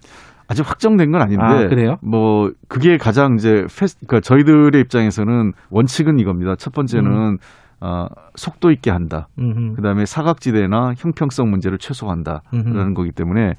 [0.47, 1.95] 아직 확정된 건 아닌데 아, 그래요?
[2.01, 6.55] 뭐 그게 가장 이제 페스, 그러니까 저희들의 입장에서는 원칙은 이겁니다.
[6.55, 7.37] 첫 번째는
[7.79, 9.27] 어, 속도 있게 한다.
[9.39, 9.75] 음흠.
[9.75, 12.93] 그다음에 사각지대나 형평성 문제를 최소화한다라는 음흠.
[12.93, 13.53] 거기 때문에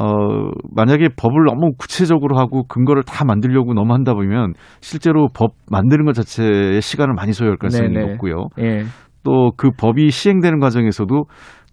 [0.00, 6.06] 어 만약에 법을 너무 구체적으로 하고 근거를 다 만들려고 너무 한다 보면 실제로 법 만드는
[6.06, 8.12] 것 자체에 시간을 많이 소요할 가능성이 네네.
[8.12, 8.46] 높고요.
[8.60, 8.84] 예.
[9.24, 11.24] 또그 법이 시행되는 과정에서도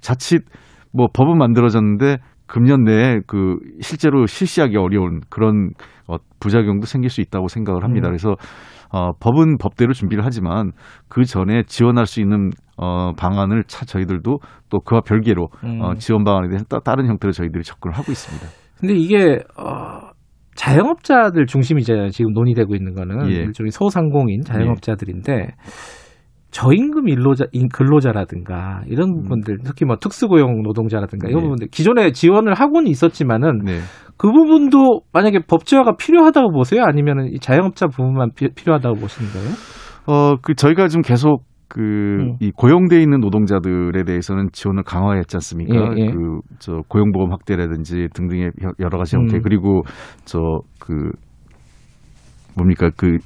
[0.01, 0.43] 자칫
[0.91, 2.17] 뭐 법은 만들어졌는데
[2.47, 5.69] 금년 내에 그 실제로 실시하기 어려운 그런
[6.07, 8.09] 어, 부작용도 생길 수 있다고 생각을 합니다.
[8.09, 8.11] 음.
[8.11, 8.35] 그래서
[8.91, 10.71] 어, 법은 법대로 준비를 하지만
[11.07, 15.81] 그 전에 지원할 수 있는 어, 방안을 차 저희들도 또 그와 별개로 음.
[15.81, 18.47] 어, 지원 방안에 대해서 따, 다른 형태로 저희들이 접근을 하고 있습니다.
[18.79, 20.09] 근데 이게 어,
[20.55, 22.09] 자영업자들 중심이잖아요.
[22.09, 23.35] 지금 논의되고 있는 거는 예.
[23.37, 25.49] 일종의 소상공인 자영업자들인데
[26.51, 31.43] 저임금 일로자, 인- 근로자라든가 이런 부분들 특히 뭐 특수고용 노동자라든가 이런 네.
[31.45, 33.79] 부분들 기존에 지원을 하고는 있었지만은 네.
[34.17, 36.83] 그 부분도 만약에 법제화가 필요하다고 보세요?
[36.85, 39.49] 아니면 이 자영업자 부분만 피- 필요하다고 보시는 거예요?
[40.07, 42.35] 어, 그 저희가 좀 계속 그 음.
[42.39, 45.75] 이 고용돼 있는 노동자들에 대해서는 지원을 강화했지 않습니까?
[45.75, 46.05] 예, 예.
[46.11, 49.41] 그 저 고용보험 확대라든지 등등의 여- 여러 가지 형태 음.
[49.43, 49.83] 그리고
[50.25, 50.39] 저
[50.79, 51.11] 그
[52.55, 53.19] 뭡니까 그이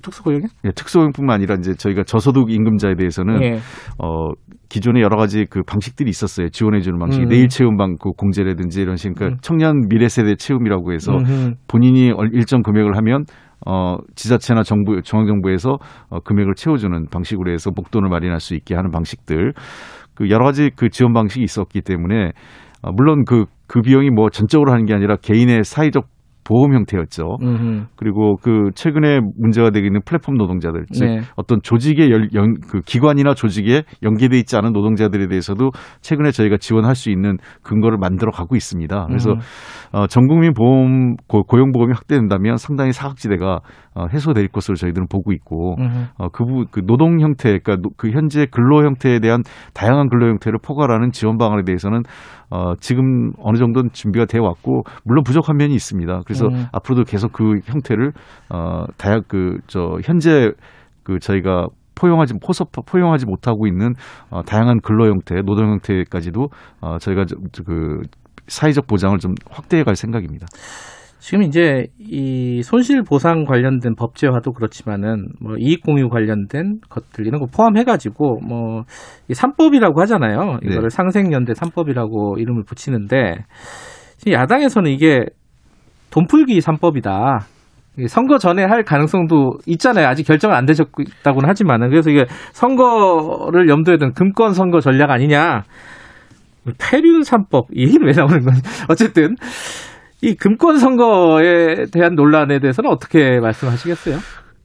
[0.00, 0.44] 특수고용이?
[0.74, 3.52] 특수고용뿐만 아니라 이제 저희가 저소득 임금자에 대해서는 예.
[3.98, 4.30] 어
[4.68, 6.50] 기존에 여러 가지 그 방식들이 있었어요.
[6.50, 7.22] 지원해 주는 방식.
[7.22, 7.28] 음.
[7.28, 9.38] 내일 체험 방그 공제라든지 이런 식 그러니까 음.
[9.42, 11.54] 청년 미래 세대 체험이라고 해서 음흠.
[11.66, 13.24] 본인이 얼- 일정 금액을 하면
[13.64, 15.78] 어 지자체나 정부 중앙 정부에서
[16.10, 19.52] 어, 금액을 채워주는 방식으로 해서 목돈을 마련할 수 있게 하는 방식들.
[20.14, 22.32] 그 여러 가지 그 지원 방식이 있었기 때문에
[22.82, 26.06] 어, 물론 그 그 비용이 뭐 전적으로 하는 게 아니라 개인의 사회적
[26.46, 27.38] 보험 형태였죠.
[27.42, 27.86] 음흠.
[27.96, 31.20] 그리고 그 최근에 문제가 되고 있는 플랫폼 노동자들, 즉 네.
[31.34, 35.70] 어떤 조직의 열, 연, 그 기관이나 조직에 연계돼 있지 않은 노동자들에 대해서도
[36.00, 39.06] 최근에 저희가 지원할 수 있는 근거를 만들어 가고 있습니다.
[39.08, 39.38] 그래서 음.
[39.92, 43.60] 어, 전국민 보험 고, 고용보험이 확대된다면 상당히 사각지대가
[43.96, 45.76] 어, 해소될 것으로 저희들은 보고 있고.
[46.18, 49.42] 어, 그, 부, 그 노동 형태, 그러니까 노- 그 현재 근로 형태에 대한
[49.72, 52.02] 다양한 근로 형태를 포괄하는 지원 방안에 대해서는
[52.50, 56.20] 어, 지금 어느 정도는 준비가 되어 왔고 물론 부족한 면이 있습니다.
[56.26, 56.66] 그래서 음.
[56.72, 58.12] 앞으로도 계속 그 형태를
[58.50, 60.52] 어, 다양 그저 현재
[61.02, 63.94] 그 저희가 포용하지 포섭 포용하지 못하고 있는
[64.30, 66.50] 어, 다양한 근로 형태, 노동 형태까지도
[66.82, 68.02] 어, 저희가 저- 저그
[68.48, 70.46] 사회적 보장을 좀 확대해 갈 생각입니다.
[71.26, 77.46] 지금 이제 이 손실 보상 관련된 법제화도 그렇지만은 뭐 이익 공유 관련된 것들 이런 거
[77.46, 80.58] 포함해 가지고 뭐이 삼법이라고 하잖아요.
[80.62, 80.88] 이거를 네.
[80.88, 83.38] 상생연대 삼법이라고 이름을 붙이는데
[84.18, 85.24] 지금 야당에서는 이게
[86.12, 87.40] 돈풀기 삼법이다.
[87.98, 90.06] 이게 선거 전에 할 가능성도 있잖아요.
[90.06, 95.64] 아직 결정은 안 되셨다고는 하지만은 그래서 이게 선거를 염두에 둔 금권 선거 전략 아니냐.
[96.78, 99.34] 폐륜 삼법 이 얘기는 왜 나오는 건지 어쨌든
[100.26, 104.16] 이 금권 선거에 대한 논란에 대해서는 어떻게 말씀하시겠어요?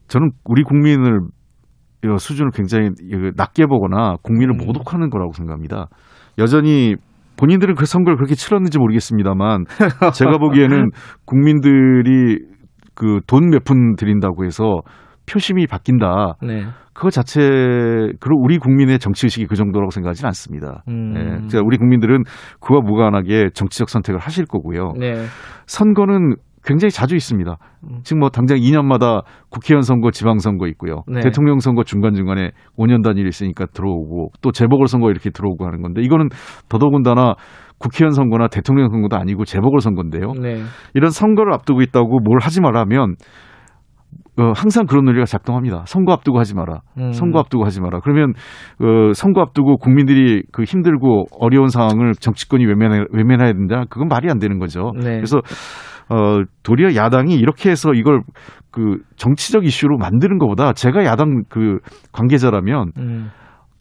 [0.07, 1.19] 저는 우리 국민을
[2.03, 4.65] 이 수준을 굉장히 이 낮게 보거나 국민을 음.
[4.65, 5.85] 모독하는 거라고 생각합니다.
[6.39, 6.95] 여전히
[7.37, 9.65] 본인들은 그 선거를 그렇게 치렀는지 모르겠습니다만
[10.15, 10.89] 제가 보기에는
[11.25, 12.39] 국민들이
[12.95, 14.81] 그 돈 몇 푼 드린다고 해서
[15.31, 16.35] 표심이 바뀐다.
[16.41, 16.65] 네.
[16.93, 20.83] 그거 자체 그리고 우리 국민의 정치 의식이 그 정도라고 생각하지는 않습니다.
[20.89, 21.13] 음.
[21.15, 22.23] 예, 그러니까 우리 국민들은
[22.59, 24.93] 그와 무관하게 정치적 선택을 하실 거고요.
[24.99, 25.25] 네.
[25.67, 27.57] 선거는 굉장히 자주 있습니다.
[27.85, 27.99] 음.
[28.03, 31.03] 지금 뭐 당장 2년마다 국회의원 선거, 지방 선거 있고요.
[31.07, 31.21] 네.
[31.21, 36.01] 대통령 선거 중간 중간에 5년 단위로 있으니까 들어오고 또 재보궐 선거 이렇게 들어오고 하는 건데
[36.01, 36.29] 이거는
[36.69, 37.35] 더더군다나
[37.79, 40.33] 국회의원 선거나 대통령 선거도 아니고 재보궐 선거인데요.
[40.39, 40.61] 네.
[40.93, 43.15] 이런 선거를 앞두고 있다고 뭘 하지 말라면
[44.37, 45.83] 어, 항상 그런 논리가 작동합니다.
[45.87, 46.81] 선거 앞두고 하지 마라.
[46.97, 47.11] 음.
[47.11, 47.99] 선거 앞두고 하지 마라.
[47.99, 48.33] 그러면
[48.79, 53.83] 어, 선거 앞두고 국민들이 그 힘들고 어려운 상황을 정치권이 외면해, 외면해야 된다.
[53.89, 54.91] 그건 말이 안 되는 거죠.
[54.95, 55.15] 네.
[55.15, 55.41] 그래서
[56.09, 58.21] 어, 도리어 야당이 이렇게 해서 이걸
[58.71, 61.79] 그 정치적 이슈로 만드는 것보다 제가 야당 그
[62.13, 63.31] 관계자라면 음.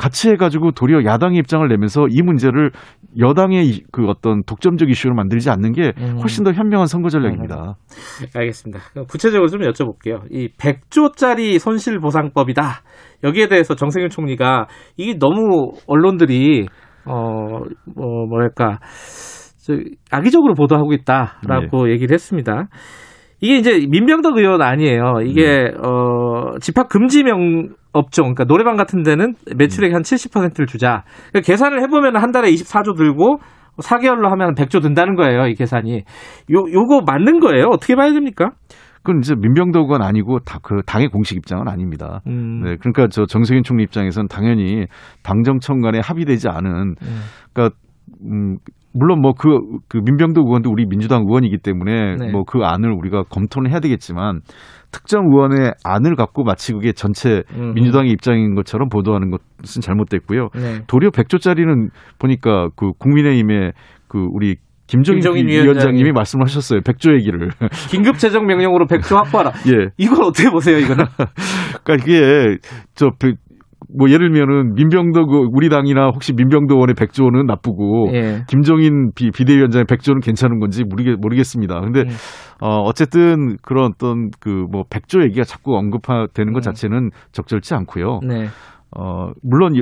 [0.00, 2.70] 같이 해가지고 도리어 야당의 입장을 내면서 이 문제를
[3.18, 6.16] 여당의 이- 그 어떤 독점적 이슈로 만들지 않는 게 음.
[6.20, 7.74] 훨씬 더 현명한 선거 전략입니다.
[8.34, 8.80] 알겠습니다.
[9.10, 10.22] 구체적으로 좀 여쭤볼게요.
[10.30, 12.62] 이 100조짜리 손실보상법이다.
[13.24, 16.66] 여기에 대해서 정세균 총리가 이게 너무 언론들이
[17.04, 17.58] 어
[17.94, 18.78] 뭐 뭐랄까
[19.58, 19.74] 저
[20.10, 22.68] 악의적으로 보도하고 있다라고 얘기를 했습니다.
[23.40, 25.20] 이게 이제 민병덕 의원 아니에요.
[25.24, 31.04] 이게 어 집합 금지 명 업종, 그러니까 노래방 같은 데는 매출액 한 70%를 주자.
[31.30, 33.38] 그러니까 계산을 해보면 한 달에 24조 들고
[33.78, 35.46] 4개월로 하면 100조 든다는 거예요.
[35.46, 35.96] 이 계산이.
[35.96, 37.66] 요 요거 맞는 거예요?
[37.72, 38.50] 어떻게 봐야 됩니까?
[39.02, 42.20] 그건 이제 민병덕은 아니고 다 그 당의 공식 입장은 아닙니다.
[42.26, 42.60] 음.
[42.62, 44.84] 네, 그러니까 저 정세균 총리 입장에서는 당연히
[45.22, 47.20] 당정청 간에 합의되지 않은 음.
[47.52, 47.74] 그러니까
[48.24, 48.56] 음
[48.92, 52.30] 물론 뭐그 그 민병덕 의원도 우리 민주당 의원이기 때문에 네.
[52.32, 54.40] 뭐그 안을 우리가 검토는 해야 되겠지만
[54.90, 57.74] 특정 의원의 안을 갖고 마치 그게 전체 음.
[57.74, 60.48] 민주당의 입장인 것처럼 보도하는 것은 잘못됐고요.
[60.54, 60.80] 네.
[60.88, 63.72] 도리어 100조짜리는 보니까 그 국민의힘의
[64.08, 64.56] 그 우리
[64.88, 66.14] 김종인, 김종인 위원장님이 위원장님.
[66.14, 66.80] 말씀을 하셨어요.
[66.80, 67.50] 100조 얘기를.
[67.90, 69.52] 긴급 재정 명령으로 100조 확보하라.
[69.68, 69.90] 예.
[69.98, 71.04] 이걸 어떻게 보세요, 이거는?
[71.84, 72.58] 그러니까 이게
[72.96, 73.10] 저
[73.96, 78.42] 뭐 예를 들면은 민병덕 그 우리 당이나 혹시 민병덕 의원의 100조는 나쁘고 예.
[78.48, 81.80] 김종인 비, 비대위원장의 100조는 괜찮은 건지 모르겠, 모르겠습니다.
[81.80, 82.08] 근데 음.
[82.60, 86.62] 어 어쨌든 그런 어떤 그뭐 100조 얘기가 자꾸 언급되는 것 음.
[86.62, 88.20] 자체는 적절치 않고요.
[88.26, 88.46] 네.
[88.96, 89.74] 어 물론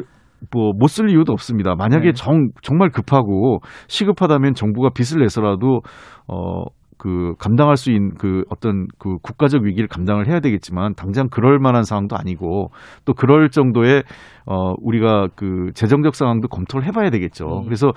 [0.53, 1.75] 뭐못쓸 이유도 없습니다.
[1.75, 2.13] 만약에 네.
[2.13, 5.81] 정 정말 급하고 시급하다면 정부가 빚을 내서라도
[6.29, 6.65] 어
[6.99, 11.85] 그 감당할 수 있는 그 어떤 그 국가적 위기를 감당을 해야 되겠지만 당장 그럴 만한
[11.85, 12.71] 상황도 아니고
[13.05, 14.03] 또 그럴 정도의
[14.47, 17.63] 어 우리가 그 재정적 상황도 검토를 해봐야 되겠죠.
[17.65, 17.93] 그래서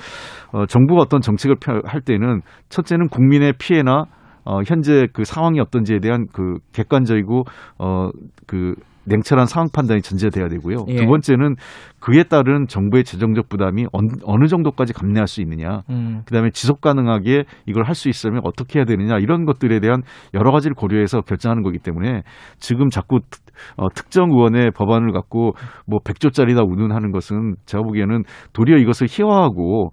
[0.54, 4.06] 어 정부가 어떤 정책을 펴- 할 때는 첫째는 국민의 피해나
[4.46, 7.44] 어 현재 그 상황이 어떤지에 대한 그 객관적이고
[7.78, 8.76] 어그
[9.06, 10.86] 냉철한 상황 판단이 전제돼야 되고요.
[10.90, 10.96] 예.
[10.96, 11.56] 두 번째는
[12.00, 15.82] 그에 따른 정부의 재정적 부담이 어느, 정도까지 감내할 수 있느냐.
[15.90, 16.22] 음.
[16.26, 20.02] 그다음에 지속 가능하게 이걸 할 수 있으면 어떻게 해야 되느냐 이런 것들에 대한
[20.34, 22.24] 여러 가지를 고려해서 결정하는 거기 때문에
[22.58, 23.42] 지금 자꾸 특-
[23.78, 25.54] 어, 특정 의원의 법안을 갖고
[25.86, 28.24] 뭐 100조짜리다 운운하는 것은 제가 보기에는
[28.54, 29.92] 도리어 이것을 희화하고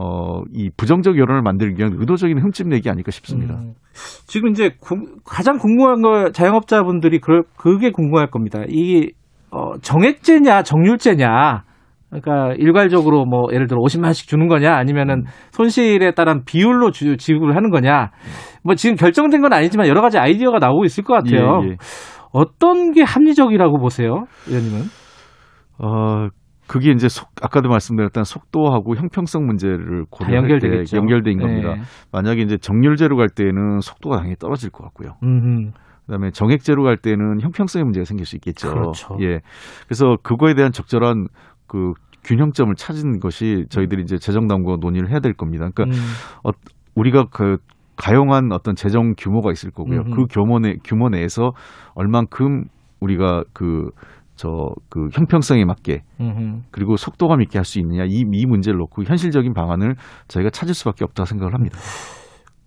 [0.00, 3.54] 어, 이 부정적 여론을 만들기 위한 의도적인 흠집 내기 아닐까 싶습니다.
[3.54, 3.72] 음.
[4.26, 8.60] 지금 이제 구- 가장 궁금한 거 자영업자분들이 그, 그게 궁금할 겁니다.
[8.68, 9.10] 이
[9.50, 11.64] 어, 정액제냐 정률제냐.
[12.10, 17.56] 그러니까 일괄적으로 뭐 예를 들어 50만 원씩 주는 거냐 아니면은 손실에 따른 비율로 주, 지급을
[17.56, 18.10] 하는 거냐.
[18.62, 21.60] 뭐 지금 결정된 건 아니지만 여러 가지 아이디어가 나오고 있을 것 같아요.
[21.64, 21.76] 예, 예.
[22.32, 24.82] 어떤 게 합리적이라고 보세요, 의원님은?
[25.80, 26.28] 어,
[26.68, 30.84] 그게 이제 속, 아까도 말씀드렸던 속도하고 형평성 문제를 다 고려할 때.
[30.94, 31.74] 연결된 겁니다.
[31.74, 31.80] 네.
[32.12, 35.14] 만약에 이제 정률제로 갈 때는 속도가 당연히 떨어질 것 같고요.
[35.22, 35.72] 음,
[36.06, 38.70] 그다음에 정액제로 갈 때는 형평성의 문제가 생길 수 있겠죠.
[38.70, 39.16] 그렇죠.
[39.20, 39.40] 예.
[39.86, 41.28] 그래서 그거에 대한 적절한
[41.66, 41.92] 그
[42.24, 45.68] 균형점을 찾은 것이 저희들이 이제 재정당국과 논의를 해야 될 겁니다.
[45.74, 46.02] 그러니까 음.
[46.44, 46.50] 어,
[46.94, 47.56] 우리가 그
[47.96, 50.00] 가용한 어떤 재정 규모가 있을 거고요.
[50.00, 50.14] 음흠.
[50.14, 51.52] 그 규모 내 규모 내에서
[51.94, 52.64] 얼만큼
[53.00, 53.90] 우리가 그
[54.38, 56.60] 저 그 형평성에 맞게 음흠.
[56.70, 59.96] 그리고 속도감 있게 할 수 있느냐 이, 이 문제를 놓고 현실적인 방안을
[60.28, 61.76] 저희가 찾을 수밖에 없다고 생각을 합니다.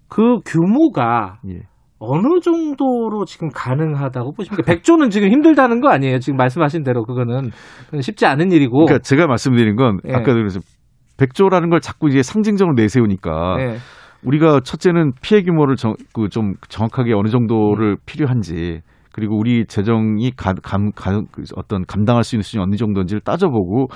[0.09, 1.61] 그 규모가 예.
[1.99, 4.63] 어느 정도로 지금 가능하다고 보십니까?
[4.74, 6.19] 100조는 지금 힘들다는 거 아니에요?
[6.19, 7.51] 지금 말씀하신 대로 그거는
[8.01, 8.86] 쉽지 않은 일이고.
[8.86, 10.13] 그러니까 제가 말씀드린 건 예.
[10.13, 10.59] 아까도 그래서
[11.17, 13.76] 백조라는 걸 자꾸 이제 상징적으로 내세우니까 예.
[14.24, 17.32] 우리가 첫째는 피해 규모를 정, 그 좀 정확하게 어느 음.
[17.32, 18.82] 정도를 필요한지
[19.14, 23.88] 그리고 우리 재정이 가, 감, 가, 그 어떤 감당할 수 있는 수준이 어느 정도인지를 따져보고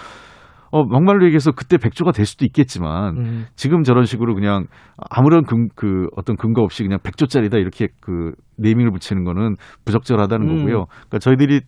[0.72, 3.45] 어, 막말로 얘기해서 그때 백조가 될 수도 있겠지만 음.
[3.55, 4.66] 지금 저런 식으로 그냥
[4.97, 9.55] 아무런 근, 그 어떤 근거 없이 그냥 백조짜리다 이렇게 그 네이밍을 붙이는 거는
[9.86, 10.55] 부적절하다는 음.
[10.57, 10.86] 거고요.
[10.88, 11.61] 그러니까 저희들이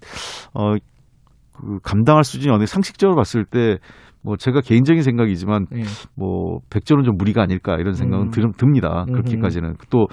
[0.54, 0.76] 어,
[1.60, 3.78] 그 감당할 수준이 어느 상식적으로 봤을 때
[4.24, 5.84] 뭐 제가 개인적인 생각이지만 예.
[6.18, 8.32] 뭐 백조는 좀 무리가 아닐까 이런 생각은 음.
[8.32, 9.06] 들, 듭니다.
[9.08, 9.14] 음흠.
[9.14, 10.08] 그렇게까지는 또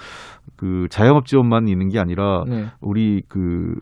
[0.57, 2.67] 그 자영업 지원만 있는 게 아니라 네.
[2.79, 3.75] 우리 그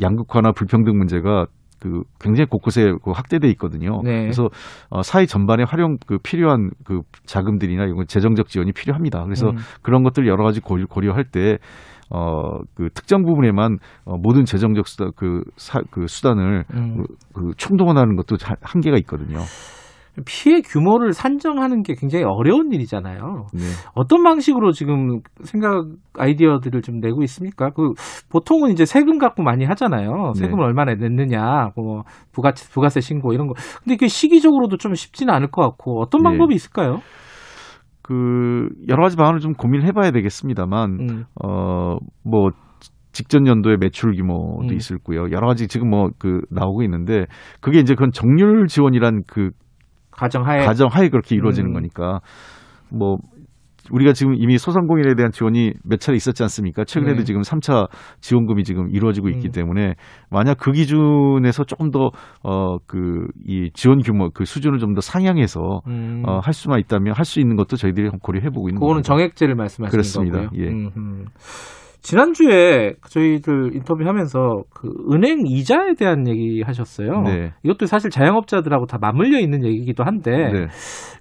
[0.00, 1.46] 양극화나 불평등 문제가
[1.80, 4.00] 그 굉장히 곳곳에 그 확대돼 있거든요.
[4.04, 4.20] 네.
[4.20, 4.48] 그래서
[4.90, 9.24] 어, 사회 전반에 활용 그 필요한 그 자금들이나 이런 재정적 지원이 필요합니다.
[9.24, 9.56] 그래서 음.
[9.82, 11.58] 그런 것들 여러 가지 고려, 고려할 때
[12.10, 16.96] 어, 그 특정 부분에만 어, 모든 재정적 수단, 그, 사, 그 수단을 음.
[16.96, 19.38] 그, 그 충동하는 것도 자- 한계가 있거든요.
[20.26, 23.46] 피해 규모를 산정하는 게 굉장히 어려운 일이잖아요.
[23.54, 23.60] 네.
[23.94, 25.84] 어떤 방식으로 지금 생각
[26.18, 27.70] 아이디어들을 좀 내고 있습니까?
[27.70, 27.92] 그
[28.28, 30.32] 보통은 이제 세금 갖고 많이 하잖아요.
[30.34, 30.40] 네.
[30.40, 32.02] 세금을 얼마나 냈느냐, 뭐
[32.32, 33.54] 부가 부가세 신고 이런 거.
[33.82, 36.24] 근데 이게 시기적으로도 좀 쉽지는 않을 것 같고 어떤 예.
[36.24, 36.98] 방법이 있을까요?
[38.10, 41.24] 그 여러 가지 방안을 좀 고민을 해봐야 되겠습니다만 음.
[41.40, 42.50] 어뭐
[43.12, 44.74] 직전 연도의 매출 규모도 음.
[44.74, 45.30] 있을 거고요.
[45.30, 47.26] 여러 가지 지금 뭐 그 나오고 있는데
[47.60, 49.50] 그게 이제 그건 정률 지원이란 그
[50.10, 51.74] 가정하에 가정 하에 그렇게 이루어지는 음.
[51.74, 52.18] 거니까
[52.90, 53.18] 뭐
[53.90, 56.84] 우리가 지금 이미 소상공인에 대한 지원이 몇 차례 있었지 않습니까?
[56.84, 57.24] 최근에도 네.
[57.24, 57.88] 지금 3차
[58.20, 59.52] 지원금이 지금 이루어지고 있기 음.
[59.52, 59.94] 때문에
[60.30, 62.10] 만약 그 기준에서 조금 더
[62.42, 66.22] 어 그 이 지원 규모 그 수준을 좀 더 상향해서 음.
[66.26, 69.06] 어, 할 수만 있다면 할 수 있는 것도 저희들이 고려해 보고 있는 그거는 겁니다.
[69.06, 70.42] 정액제를 말씀하시는 그렇습니다.
[70.46, 70.62] 거고요.
[70.64, 70.68] 예.
[70.68, 71.24] 음, 음.
[72.02, 77.22] 지난주에 저희들 인터뷰하면서 그 은행 이자에 대한 얘기 하셨어요.
[77.22, 77.52] 네.
[77.62, 80.66] 이것도 사실 자영업자들하고 다 맞물려 있는 얘기이기도 한데 네.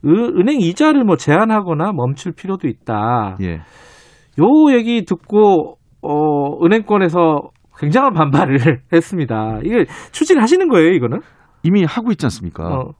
[0.05, 3.37] 은- 은행 이자를 뭐 제한하거나 멈출 필요도 있다.
[3.41, 3.55] 예.
[4.39, 7.41] 요 얘기 듣고 어, 은행권에서
[7.77, 8.57] 굉장한 반발을
[8.93, 9.59] 했습니다.
[9.63, 11.19] 이게 추진하시는 거예요, 이거는?
[11.63, 12.63] 이미 하고 있지 않습니까?
[12.63, 12.91] 어,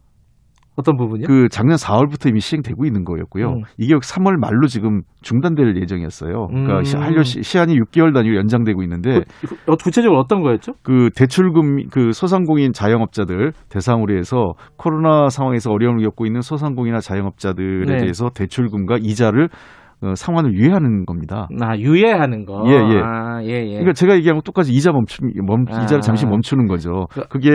[0.80, 1.28] 어떤 부분이요?
[1.28, 3.50] 그 작년 4월부터 이미 시행되고 있는 거였고요.
[3.50, 3.62] 음.
[3.78, 6.48] 이게 3월 말로 지금 중단될 예정이었어요.
[6.48, 6.84] 그러니까 음.
[6.84, 10.74] 시- 한려 시- 시한이 6개월 단위로 연장되고 있는데 그, 어, 구체적으로 어떤 거였죠?
[10.82, 17.98] 그 대출금 그 소상공인 자영업자들 대상으로 해서 코로나 상황에서 어려움을 겪고 있는 소상공인이나 자영업자들에 네.
[17.98, 19.50] 대해서 대출금과 이자를
[20.02, 21.47] 어, 상환을 유예하는 겁니다.
[21.62, 22.64] 아, 유예하는 거.
[22.68, 23.02] 예, 예.
[23.04, 23.70] 아, 예, 예.
[23.72, 25.84] 그러니까 제가 얘기한 거 똑같이 이자 멈춤 멈, 아.
[25.84, 27.08] 이자를 잠시 멈추는 거죠.
[27.12, 27.50] 그- 그게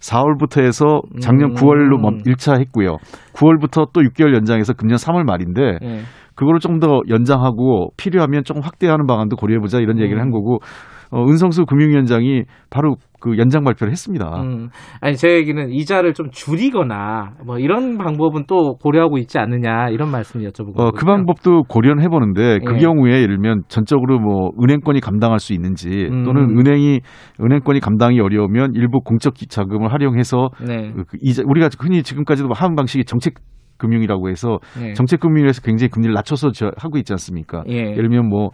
[0.00, 1.54] 4월부터 해서 작년 음.
[1.54, 2.96] 9월로 멈 1차 했고요.
[3.34, 6.00] 9월부터 또 6개월 연장해서 금년 3월 말인데 예.
[6.34, 10.22] 그거를 좀 더 연장하고 필요하면 조금 확대하는 방안도 고려해 보자 이런 얘기를 음.
[10.22, 10.58] 한 거고
[11.12, 14.26] 어, 은성수 금융위원장이 바로 그 연장 발표를 했습니다.
[14.42, 14.68] 음,
[15.00, 20.46] 아니 제 얘기는 이자를 좀 줄이거나 뭐 이런 방법은 또 고려하고 있지 않느냐 이런 말씀을
[20.50, 22.78] 여쭤보고 어, 그 방법도 고려는 해보는데 그 예.
[22.80, 26.24] 경우에 예를 들면 전적으로 뭐 은행권이 감당할 수 있는지 음.
[26.24, 27.00] 또는 은행이
[27.40, 30.92] 은행권이 감당이 어려우면 일부 공적 기- 자금을 활용해서 네.
[31.08, 33.34] 그 이자 우리가 흔히 지금까지도 하는 방식이 정책
[33.78, 34.92] 금융이라고 해서 네.
[34.92, 37.64] 정책 금융에서 굉장히 금리를 낮춰서 저- 하고 있지 않습니까?
[37.70, 37.92] 예.
[37.92, 38.50] 예를 들면 뭐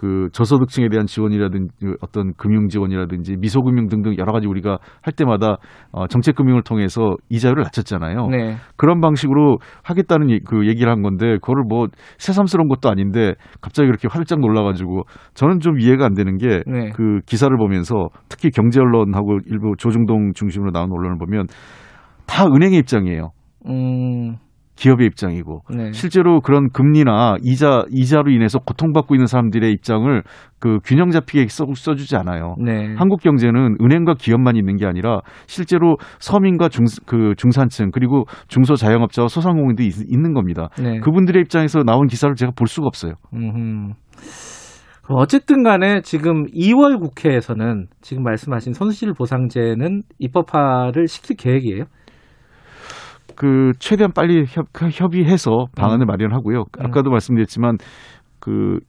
[0.00, 5.58] 그 저소득층에 대한 지원이라든지 어떤 금융 지원이라든지 미소금융 등등 여러 가지 우리가 할 때마다
[5.92, 8.28] 어, 정책 금융을 통해서 이자율을 낮췄잖아요.
[8.28, 8.56] 네.
[8.78, 14.08] 그런 방식으로 하겠다는 예- 그 얘기를 한 건데 그거를 뭐 새삼스러운 것도 아닌데 갑자기 그렇게
[14.10, 15.02] 활짝 놀라가지고
[15.34, 16.92] 저는 좀 이해가 안 되는 게그 네.
[17.26, 21.46] 기사를 보면서 특히 경제 언론하고 일부 조중동 중심으로 나온 언론을 보면
[22.26, 23.32] 다 은행의 입장이에요.
[23.66, 24.36] 음,
[24.80, 25.92] 기업의 입장이고 네.
[25.92, 30.22] 실제로 그런 금리나 이자 이자로 인해서 고통받고 있는 사람들의 입장을
[30.58, 32.54] 그 균형 잡히게 써, 써주지 않아요.
[32.58, 32.94] 네.
[32.96, 39.82] 한국 경제는 은행과 기업만 있는 게 아니라 실제로 서민과 중, 그 중산층 그리고 중소자영업자와 소상공인도
[39.82, 40.68] 있, 는 겁니다.
[40.82, 40.98] 네.
[41.00, 43.14] 그분들의 입장에서 나온 기사를 제가 볼 수가 없어요.
[43.34, 43.92] 음흠.
[45.08, 51.84] 어쨌든 간에 지금 2월 국회에서는 지금 말씀하신 손실 보상제는 입법화를 시킬 계획이에요?
[53.40, 56.08] 그 최대한 빨리 협, 협의해서 방안을 음.
[56.08, 56.64] 마련하고요.
[56.78, 57.78] 아까도 말씀드렸지만
[58.38, 58.80] 그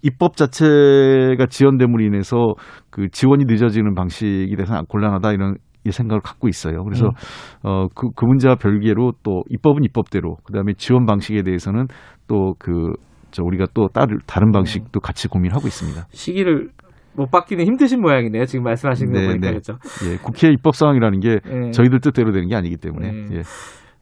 [0.00, 2.54] 입법 자체가 지연됨으로 인해서
[2.88, 6.82] 그 지원이 늦어지는 방식이 돼서 곤란하다 이런 이 생각을 갖고 있어요.
[6.82, 7.68] 그래서 음.
[7.68, 11.86] 어그 그 문제와 별개로 또 입법은 입법대로 그다음에 지원 방식에 대해서는
[12.26, 12.94] 또그
[13.32, 16.06] 저 우리가 또 다른 다른 방식도 같이 고민하고 있습니다.
[16.08, 16.70] 시기를
[17.16, 18.46] 못 받기는 힘드신 모양이네요.
[18.46, 19.52] 지금 말씀하시는 거 네, 보니까 네.
[19.52, 19.74] 그렇죠.
[20.08, 21.70] 예, 국회 입법 상황이라는 게 예.
[21.72, 23.26] 저희들 뜻대로 되는 게 아니기 때문에 네.
[23.36, 23.42] 예.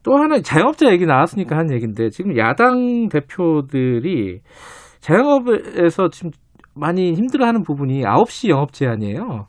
[0.09, 4.41] 또 하나 자영업자 얘기 나왔으니까 한 얘기인데 지금 야당 대표들이
[5.01, 6.31] 자영업에서 지금
[6.75, 9.49] 많이 힘들어하는 부분이 9시 영업 제한이에요.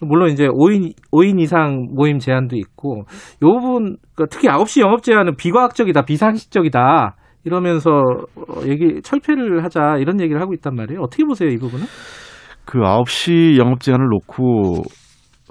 [0.00, 3.04] 물론 이제 5인 5인 이상 모임 제한도 있고
[3.42, 7.14] 요 부분 그러니까 특히 9시 영업 제한은 비과학적이다, 비상식적이다.
[7.44, 11.00] 이러면서 어, 얘기 철폐를 하자 이런 얘기를 하고 있단 말이에요.
[11.00, 11.86] 어떻게 보세요, 이 부분은?
[12.64, 14.82] 그 9시 영업 제한을 놓고 어,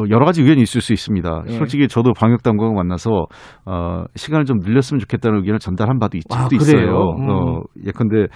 [0.09, 1.43] 여러 가지 의견이 있을 수 있습니다.
[1.47, 1.51] 예.
[1.53, 3.25] 솔직히 저도 방역 당국을 만나서
[3.65, 6.47] 어, 시간을 좀 늘렸으면 좋겠다는 의견을 전달한 바도 있, 아?
[6.51, 7.15] 있어요.
[7.17, 7.29] 음.
[7.29, 8.27] 어, 예컨대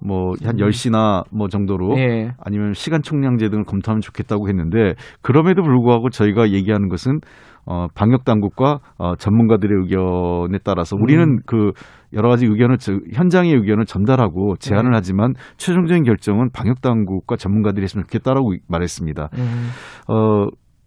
[0.00, 2.32] 뭐한 10시나 뭐 정도로 예.
[2.38, 7.20] 아니면 시간 총량제 등을 검토하면 좋겠다고 했는데 그럼에도 불구하고 저희가 얘기하는 것은
[7.64, 11.38] 어, 방역 당국과 어, 전문가들의 의견에 따라서 우리는 음.
[11.46, 11.70] 그
[12.12, 14.96] 여러 가지 의견을 저- 현장의 의견을 전달하고 제안을 네.
[14.96, 19.28] 하지만 최종적인 결정은 방역 당국과 전문가들이 했으면 좋겠다라고 말했습니다.
[19.38, 19.68] 음.
[20.08, 20.46] 어,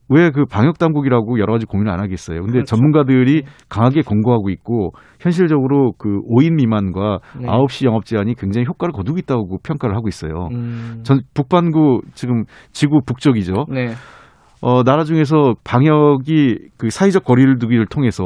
[0.09, 2.39] 왜 그 방역 당국이라고 여러 가지 고민을 안 하겠어요.
[2.41, 2.75] 근데 그렇죠.
[2.75, 7.47] 전문가들이 강하게 권고하고 있고 현실적으로 그 5인 미만과 네.
[7.47, 10.49] 9시 영업 제한이 굉장히 효과를 거두고 있다고 평가를 하고 있어요.
[10.51, 11.01] 음.
[11.03, 13.65] 전 북반구 지금 지구 북쪽이죠.
[13.69, 13.93] 네.
[14.61, 18.23] 어, 나라 중에서 방역이 그 사회적 거리를 두기를 통해서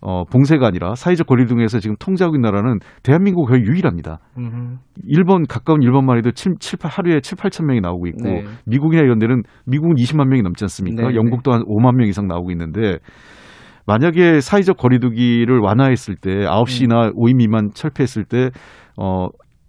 [0.00, 4.18] 어, 봉쇄가 아니라 사회적 거리를 두기에서 지금 통제하고 있는 나라는 대한민국 거의 유일합니다.
[4.38, 4.78] 음.
[5.04, 8.44] 일본 가까운 일본만 해도 7, 7 8, 하루에 7, 8천 명이 나오고 있고 네.
[8.66, 11.08] 미국이나 이런 데는 미국은 20만 명이 넘지 않습니까?
[11.08, 12.98] 네, 영국도 한 5만 명 이상 나오고 있는데
[13.86, 16.46] 만약에 사회적 거리두기를 완화했을 때 음.
[16.46, 18.50] 9시나 5인 미만 철폐했을 때
[18.96, 19.28] 어,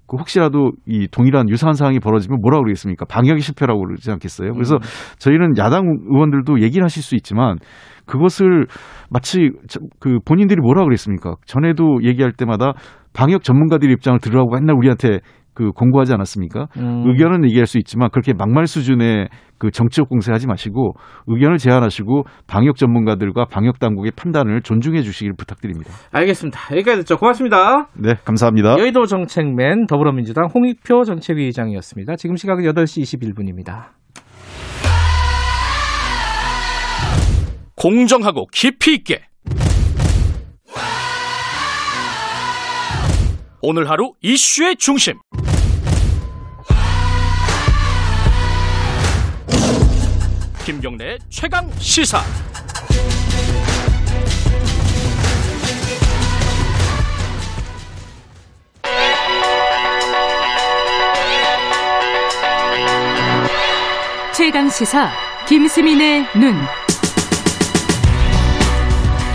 [0.10, 3.06] 그 혹시라도 이 동일한 유사한 상황이 벌어지면 뭐라고 그러겠습니까?
[3.06, 4.54] 방역이 실패라고 그러지 않겠어요?
[4.54, 4.80] 그래서 음.
[5.20, 7.58] 저희는 야당 의원들도 얘기를 하실 수 있지만
[8.06, 8.66] 그것을
[9.12, 11.36] 마치 저- 그 본인들이 뭐라고 그랬습니까?
[11.46, 12.74] 전에도 얘기할 때마다
[13.14, 15.20] 방역 전문가들의 입장을 들으라고 맨날 우리한테
[15.60, 16.68] 그 공고하지 않았습니까?
[16.78, 17.04] 음.
[17.06, 20.94] 의견은 얘기할 수 있지만 그렇게 막말 수준의 그 정치적 공세하지 마시고
[21.28, 25.92] 의견을 제안하시고 방역 전문가들과 방역 당국의 판단을 존중해 주시길 부탁드립니다.
[26.14, 26.62] 알겠습니다.
[26.72, 27.18] 여기까지 듣죠.
[27.18, 27.90] 고맙습니다.
[27.94, 28.80] 네, 감사합니다.
[28.80, 32.16] 여의도 정책맨 더불어민주당 홍익표 정책위의장이었습니다.
[32.16, 33.88] 지금 시각은 8시 21분입니다.
[37.76, 39.24] 공정하고 깊이 있게
[43.62, 45.16] 오늘 하루 이슈의 중심
[50.70, 52.20] 김경래 최강 시사
[64.36, 65.10] 최강 시사
[65.48, 66.54] 김수민의 눈.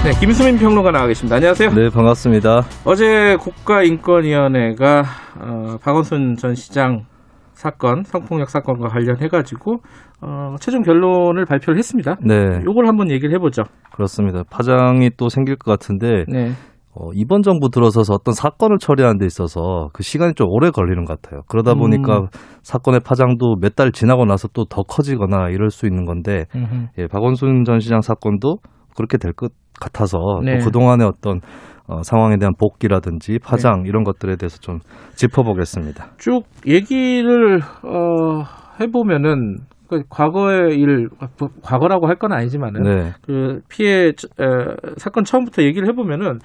[0.04, 1.34] 네, 김수민 평론가 나와 계십니다.
[1.34, 1.72] 안녕하세요.
[1.72, 2.64] 네, 반갑습니다.
[2.84, 5.04] 어제 국가인권위원회가
[5.40, 7.06] 어, 박원순 전 시장
[7.54, 9.78] 사건, 성폭력 사건과 관련해 가지고
[10.20, 12.16] 어, 최종 결론을 발표를 했습니다.
[12.22, 13.62] 네, 요걸 한번 얘기를 해보죠.
[13.94, 14.42] 그렇습니다.
[14.50, 16.52] 파장이 또 생길 것 같은데 네,
[16.96, 21.20] 어, 이번 정부 들어서서 어떤 사건을 처리하는 데 있어서 그 시간이 좀 오래 걸리는 것
[21.20, 21.42] 같아요.
[21.48, 22.26] 그러다 보니까 음.
[22.62, 26.86] 사건의 파장도 몇 달 지나고 나서 또 더 커지거나 이럴 수 있는 건데 음흠.
[26.98, 28.58] 예, 박원순 전 시장 사건도
[28.96, 30.58] 그렇게 될 것 같아서 네.
[30.58, 31.40] 또 그동안의 어떤
[31.86, 33.88] 어, 상황에 대한 복귀라든지 파장 네.
[33.88, 34.80] 이런 것들에 대해서 좀
[35.16, 36.12] 짚어보겠습니다.
[36.18, 38.44] 쭉 얘기를 어,
[38.80, 39.58] 해보면은
[39.88, 41.08] 그 과거의 일
[41.62, 43.12] 과거라고 할 건 아니지만은 네.
[43.26, 44.12] 그 피해 에,
[44.96, 46.38] 사건 처음부터 얘기를 해보면은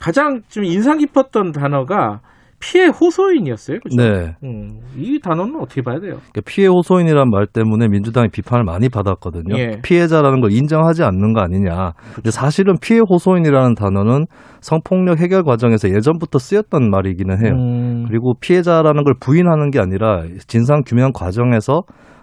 [0.00, 2.20] 가장 좀 인상 깊었던 단어가
[2.60, 3.78] 피해 호소인이었어요.
[3.82, 3.96] 그죠?
[3.96, 4.36] 네.
[4.44, 6.16] 음, 이 단어는 어떻게 봐야 돼요?
[6.16, 9.58] 그러니까 피해 호소인이란 말 때문에 민주당이 비판을 많이 받았거든요.
[9.58, 9.80] 예.
[9.82, 11.92] 피해자라는 걸 인정하지 않는 거 아니냐.
[12.14, 14.26] 근데 사실은 피해 호소인이라는 단어는
[14.60, 17.54] 성폭력 해결 과정에서 예전부터 쓰였던 말이기는 해요.
[17.54, 21.82] 음, 그리고 피해자라는 걸 부인하는 게 아니라 진상 규명 과정에서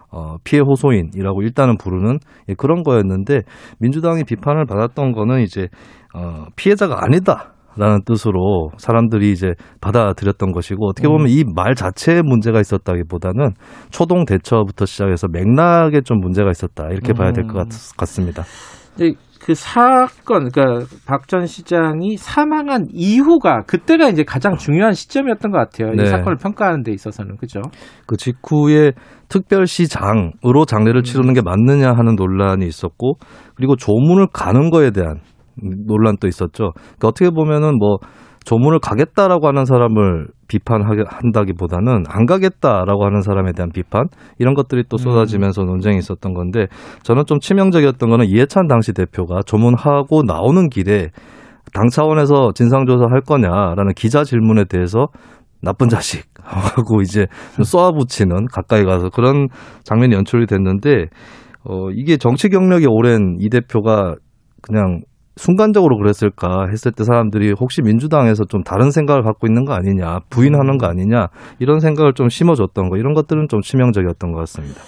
[0.09, 2.19] 어, 피해 호소인이라고 일단은 부르는
[2.49, 3.41] 예, 그런 거였는데
[3.79, 5.67] 민주당이 비판을 받았던 거는 이제
[6.13, 7.53] 어, 피해자가 아니다.
[7.77, 13.51] 라는 뜻으로 사람들이 이제 받아들였던 것이고 어떻게 보면 이 말 자체에 문제가 있었다기보다는
[13.89, 17.67] 초동 대처부터 시작해서 맥락에 좀 문제가 있었다 이렇게 봐야 될 것
[17.97, 18.43] 같습니다.
[18.95, 25.57] 이제 그 사건, 그러니까 박 전 시장이 사망한 이후가 그때가 이제 가장 중요한 시점이었던 것
[25.57, 25.93] 같아요.
[25.93, 26.05] 이 네.
[26.05, 27.61] 사건을 평가하는 데 있어서는 그죠?
[28.07, 28.91] 그 직후에
[29.29, 33.13] 특별시장으로 장례를 치르는 게 맞느냐 하는 논란이 있었고
[33.55, 35.19] 그리고 조문을 가는 거에 대한
[35.61, 36.71] 논란도 있었죠.
[36.73, 37.97] 그러니까 어떻게 보면은 뭐
[38.47, 44.07] 조문을 가겠다라고 하는 사람을 비판한다기보다는 안 가겠다라고 하는 사람에 대한 비판
[44.39, 46.67] 이런 것들이 또 쏟아지면서 논쟁이 있었던 건데
[47.03, 51.09] 저는 좀 치명적이었던 거는 이해찬 당시 대표가 조문하고 나오는 길에
[51.73, 55.07] 당 차원에서 진상조사 할 거냐라는 기자 질문에 대해서
[55.61, 59.49] 나쁜 자식 하고 이제 좀 쏘아붙이는 가까이 가서 그런
[59.83, 61.07] 장면이 연출이 됐는데
[61.65, 64.15] 어 이게 정치 경력이 오랜 이 대표가
[64.61, 65.01] 그냥
[65.37, 70.77] 순간적으로 그랬을까 했을 때 사람들이 혹시 민주당에서 좀 다른 생각을 갖고 있는 거 아니냐 부인하는
[70.77, 71.27] 거 아니냐
[71.59, 74.81] 이런 생각을 좀 심어줬던 거 이런 것들은 좀 치명적이었던 것 같습니다.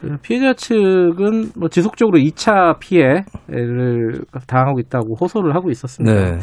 [0.00, 6.14] 그 피해자 측은 뭐 지속적으로 2차 피해를 당하고 있다고 호소를 하고 있었습니다.
[6.14, 6.38] 네.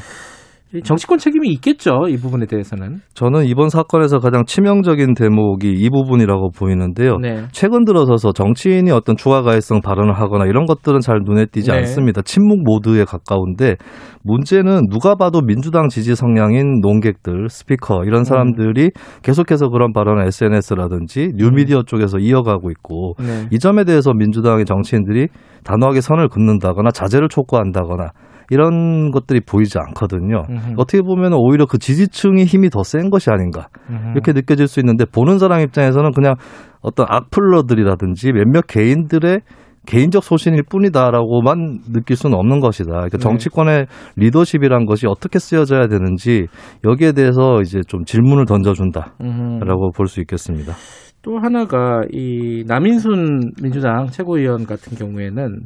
[0.74, 2.08] 이 정치권 책임이 있겠죠.
[2.10, 3.00] 이 부분에 대해서는.
[3.14, 7.18] 저는 이번 사건에서 가장 치명적인 대목이 이 부분이라고 보이는데요.
[7.20, 7.46] 네.
[7.54, 11.78] 최근 들어서서 정치인이 어떤 추가 가해성 발언을 하거나 이런 것들은 잘 눈에 띄지 네.
[11.78, 12.22] 않습니다.
[12.22, 13.78] 침묵 모드에 가까운데
[14.24, 18.92] 문제는 누가 봐도 민주당 지지 성향인 논객들, 스피커 이런 사람들이
[19.24, 23.48] 계속해서 그런 발언을 SNS라든지 뉴미디어 쪽에서 이어가고 있고 네.
[23.52, 25.28] 이 점에 대해서 민주당의 정치인들이
[25.64, 28.10] 단호하게 선을 긋는다거나 자제를 촉구한다거나
[28.50, 30.44] 이런 것들이 보이지 않거든요.
[30.50, 30.74] 음흠.
[30.78, 34.12] 어떻게 보면 오히려 그 지지층의 힘이 더 센 것이 아닌가 음흠.
[34.14, 36.36] 이렇게 느껴질 수 있는데 보는 사람 입장에서는 그냥
[36.82, 39.42] 어떤 악플러들이라든지 몇몇 개인들의
[39.86, 42.92] 개인적 소신일 뿐이다라고만 느낄 수는 없는 것이다.
[42.92, 43.24] 그러니까 네.
[43.24, 43.86] 정치권의
[44.18, 46.48] 리더십이란 것이 어떻게 쓰여져야 되는지
[46.84, 49.92] 여기에 대해서 이제 좀 질문을 던져준다라고.
[49.96, 50.74] 볼 수 있겠습니다.
[51.22, 55.62] 또 하나가 이 남인순 민주당 최고위원 같은 경우에는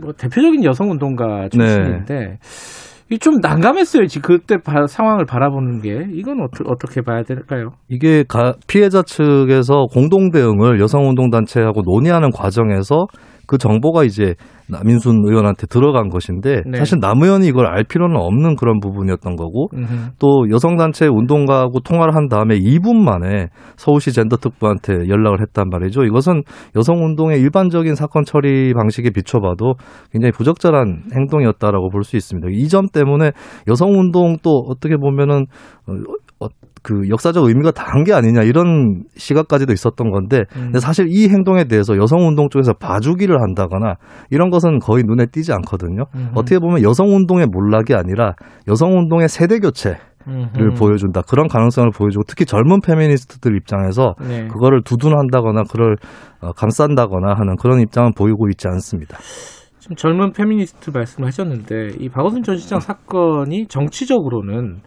[0.00, 2.38] 뭐 대표적인 여성 운동가 출신인데
[3.10, 4.06] 이좀 난감했어요.
[4.06, 7.70] 지금 그때 바- 상황을 바라보는 게 이건 어떻게 어떻게 봐야 될까요?
[7.88, 13.06] 이게 가- 피해자 측에서 공동 대응을 여성 운동 단체하고 논의하는 과정에서
[13.52, 14.34] 그 정보가 이제
[14.70, 16.78] 남인순 의원한테 들어간 것인데 네.
[16.78, 20.12] 사실 남 의원이 이걸 알 필요는 없는 그런 부분이었던 거고 음흠.
[20.18, 26.04] 또 여성단체 운동가하고 통화를 한 다음에 2분 만에 서울시 젠더특보한테 연락을 했단 말이죠.
[26.04, 26.44] 이것은
[26.76, 29.74] 여성운동의 일반적인 사건 처리 방식에 비춰봐도
[30.12, 32.48] 굉장히 부적절한 행동이었다라고 볼 수 있습니다.
[32.50, 33.32] 이 점 때문에
[33.68, 35.44] 여성운동 또 어떻게 보면은
[35.86, 35.92] 어,
[36.40, 36.46] 어,
[36.82, 40.64] 그 역사적 의미가 다른 게 아니냐 이런 시각까지도 있었던 건데 음.
[40.64, 43.94] 근데 사실 이 행동에 대해서 여성 운동 쪽에서 봐주기를 한다거나
[44.30, 46.04] 이런 것은 거의 눈에 띄지 않거든요.
[46.14, 46.30] 음흠.
[46.34, 48.34] 어떻게 보면 여성 운동의 몰락이 아니라
[48.68, 50.74] 여성 운동의 세대 교체를 음흠.
[50.78, 51.22] 보여준다.
[51.22, 54.48] 그런 가능성을 보여주고 특히 젊은 페미니스트들 입장에서 네.
[54.48, 55.96] 그거를 두둔한다거나 그걸
[56.40, 59.18] 어, 감싼다거나 하는 그런 입장은 보이고 있지 않습니다.
[59.78, 64.80] 지금 젊은 페미니스트 말씀하셨는데 이 박원순 전 시장 사건이 정치적으로는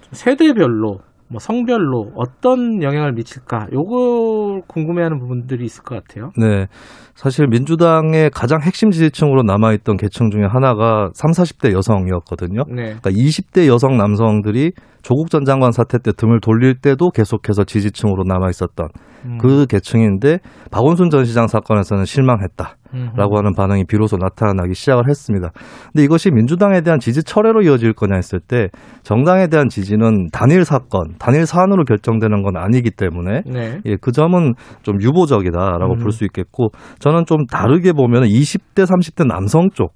[0.00, 1.00] 좀 세대별로
[1.30, 6.30] 뭐 성별로 어떤 영향을 미칠까 요걸 궁금해하는 부분들이 있을 것 같아요.
[6.36, 6.66] 네.
[7.14, 12.64] 사실 민주당의 가장 핵심 지지층으로 남아있던 계층 중에 하나가 3, 40대 여성이었거든요.
[12.68, 12.96] 네.
[13.00, 14.72] 그러니까 20대 여성 남성들이
[15.02, 18.88] 조국 전 장관 사태 때 등을 돌릴 때도 계속해서 지지층으로 남아있었던
[19.26, 19.38] 음.
[19.38, 20.38] 그 계층인데
[20.72, 22.76] 박원순 전 시장 사건에서는 실망했다.
[23.16, 25.50] 라고 하는 반응이 비로소 나타나기 시작을 했습니다.
[25.92, 28.68] 근데 이것이 민주당에 대한 지지 철회로 이어질 거냐 했을 때
[29.02, 33.80] 정당에 대한 지지는 단일 사건, 단일 사안으로 결정되는 건 아니기 때문에 네.
[33.84, 35.98] 예, 그 점은 좀 유보적이다라고 음.
[35.98, 39.94] 볼수 있겠고 저는 좀 다르게 보면 20대, 30대 남성 쪽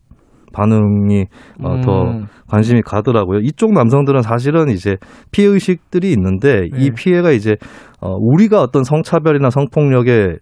[0.55, 1.27] 반응이
[1.63, 2.27] 어, 더 음.
[2.49, 3.41] 관심이 가더라고요.
[3.41, 4.97] 이쪽 남성들은 사실은 이제
[5.33, 6.95] 피해 의식들이 있는데 이 네.
[6.97, 7.57] 피해가 이제
[8.01, 10.39] 어, 우리가 어떤 성차별이나 성폭력의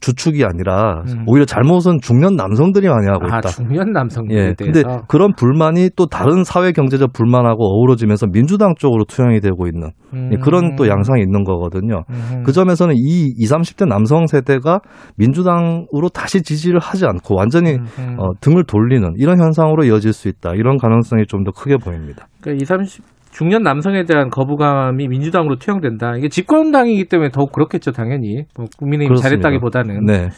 [0.00, 1.24] 주축이 아니라 음.
[1.26, 3.48] 오히려 잘못은 중년 남성들이 많이 하고 아 있다.
[3.48, 9.04] 중년 남성들에 예, 근데 대해서 그런 불만이 또 다른 사회 경제적 불만하고 어우러지면서 민주당 쪽으로
[9.04, 9.90] 투영이 되고 있는
[10.32, 12.02] 예, 그런 또 양상이 있는 거거든요.
[12.10, 12.42] 음.
[12.44, 14.80] 그 점에서는 이 20, 30대 남성 세대가
[15.16, 18.16] 민주당으로 다시 지지를 하지 않고 완전히 음.
[18.18, 20.52] 어, 등을 돌리는 이런 현상으로 이어질 수 있다.
[20.54, 22.26] 이런 가능성이 좀 더 크게 보입니다.
[22.40, 23.04] 그러니까 20, 30
[23.36, 26.16] 중년 남성에 대한 거부감이 민주당으로 투영된다.
[26.16, 28.44] 이게 집권당이기 때문에 더욱 그렇겠죠, 당연히.
[28.56, 29.28] 뭐 국민의힘 그렇습니다.
[29.28, 30.06] 잘했다기보다는.
[30.06, 30.30] 네.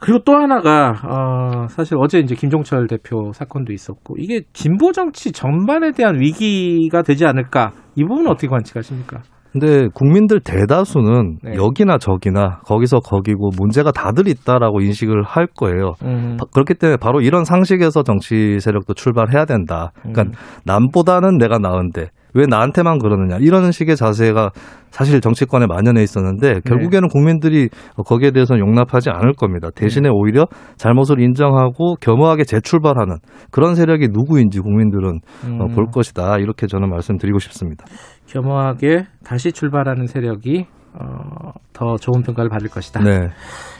[0.00, 5.92] 그리고 또 하나가 어, 사실 어제 이제 김종철 대표 사건도 있었고 이게 진보 정치 전반에
[5.92, 7.72] 대한 위기가 되지 않을까?
[7.94, 9.20] 이 부분 은 어떻게 관측하십니까?
[9.52, 11.54] 근데 국민들 대다수는 네.
[11.54, 15.94] 여기나 저기나 거기서 거기고 문제가 다들 있다라고 인식을 할 거예요.
[16.02, 16.36] 음.
[16.38, 19.92] 바- 그렇기 때문에 바로 이런 상식에서 정치 세력도 출발해야 된다.
[20.02, 20.32] 그러니까 음.
[20.64, 24.50] 남보다는 내가 나은데 왜 나한테만 그러느냐 이런 식의 자세가
[24.90, 27.68] 사실 정치권에 만연해 있었는데 결국에는 국민들이
[28.06, 29.68] 거기에 대해서는 용납하지 않을 겁니다.
[29.74, 33.16] 대신에 오히려 잘못을 인정하고 겸허하게 재출발하는
[33.50, 35.20] 그런 세력이 누구인지 국민들은
[35.60, 35.74] 어, 음.
[35.74, 36.38] 볼 것이다.
[36.38, 37.84] 이렇게 저는 말씀드리고 싶습니다.
[38.26, 43.00] 겸허하게 다시 출발하는 세력이 어, 더 좋은 평가를 받을 것이다.
[43.00, 43.28] 네,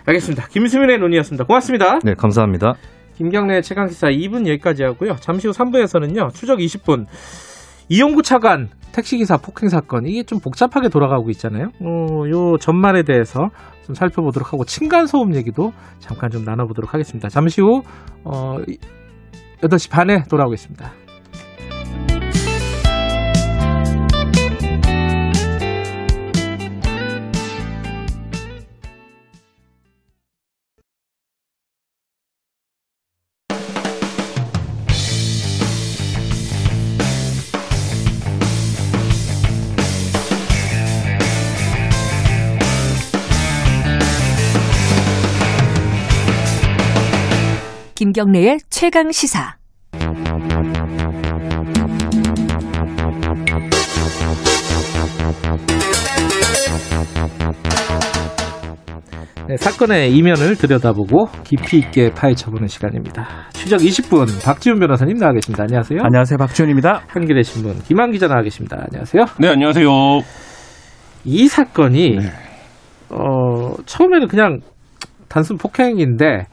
[0.07, 0.47] 알겠습니다.
[0.49, 1.45] 김수민의 논의였습니다.
[1.45, 1.99] 고맙습니다.
[2.05, 2.75] 네 감사합니다.
[3.17, 5.17] 김경래 최강기사 2분 여기까지 하고요.
[5.17, 6.33] 잠시 후 3부에서는요.
[6.35, 7.07] 추적 20분
[7.89, 11.71] 이용구 차관 택시기사 폭행 사건 이게 좀 복잡하게 돌아가고 있잖아요.
[11.81, 13.51] 어, 요 전말에 대해서
[13.85, 17.29] 좀 살펴보도록 하고 층간 소음 얘기도 잠깐 좀 나눠보도록 하겠습니다.
[17.29, 17.83] 잠시 후
[18.25, 18.57] 어,
[19.63, 21.08] 8시 반에 돌아오겠습니다.
[48.09, 49.57] 김경래의 최강 시사.
[59.47, 63.29] 네, 사건의 이면을 들여다보고 깊이 있게 파헤쳐보는 시간입니다.
[63.53, 65.65] 추적 20분 박지훈 변호사님 나와 계십니다.
[65.65, 66.01] 안녕하세요.
[66.03, 66.39] 안녕하세요.
[66.39, 67.03] 박지훈입니다.
[67.09, 68.79] 한겨레 신문 김한 기자 나와 계십니다.
[68.91, 69.25] 안녕하세요.
[69.39, 69.87] 네, 안녕하세요.
[71.27, 72.31] 이 사건이 네.
[73.11, 74.61] 어, 처음에는 그냥
[75.29, 76.47] 단순 폭행인데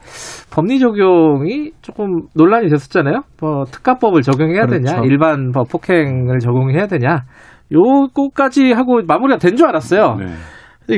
[0.52, 3.22] 법리 적용이 조금 논란이 됐었잖아요.
[3.40, 5.04] 뭐 특가법을 적용해야 되냐, 그렇죠.
[5.04, 7.24] 일반 법 폭행을 적용해야 되냐,
[7.72, 10.16] 요거까지 하고 마무리가 된 줄 알았어요.
[10.18, 10.26] 네.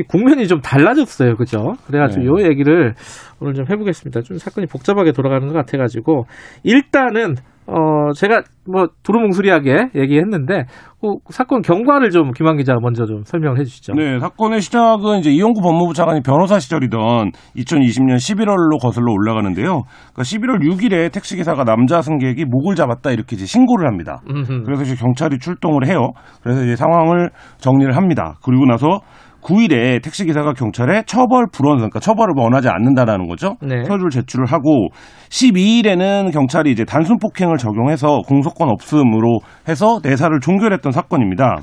[0.07, 1.73] 국면이 좀 달라졌어요, 그죠?
[1.87, 2.27] 그래가지고 네.
[2.27, 2.93] 요 얘기를
[3.39, 4.21] 오늘 좀 해보겠습니다.
[4.21, 6.25] 좀 사건이 복잡하게 돌아가는 것 같아가지고
[6.63, 7.35] 일단은
[7.67, 10.65] 어 제가 뭐 두루뭉술하게 얘기했는데
[11.01, 13.93] 그 사건 경과를 좀 김한 기자 먼저 좀 설명을 해주시죠.
[13.93, 19.83] 네, 사건의 시작은 이제 이용구 법무부 차관이 변호사 시절이던 2020년 11월로 거슬러 올라가는데요.
[20.13, 24.21] 그러니까 11월 6일에 택시 기사가 남자 승객이 목을 잡았다 이렇게 이제 신고를 합니다.
[24.27, 24.63] 음흠.
[24.63, 26.09] 그래서 이제 경찰이 출동을 해요.
[26.41, 27.29] 그래서 이제 상황을
[27.59, 28.33] 정리를 합니다.
[28.43, 28.99] 그리고 나서
[29.41, 33.55] 9일에 택시 기사가 경찰에 처벌 불원, 그러니까 처벌을 원하지 않는다라는 거죠.
[33.61, 33.83] 네.
[33.83, 34.89] 서류를 제출을 하고
[35.29, 41.59] 12일에는 경찰이 이제 단순 폭행을 적용해서 공소권 없음으로 해서 내사를 종결했던 사건입니다.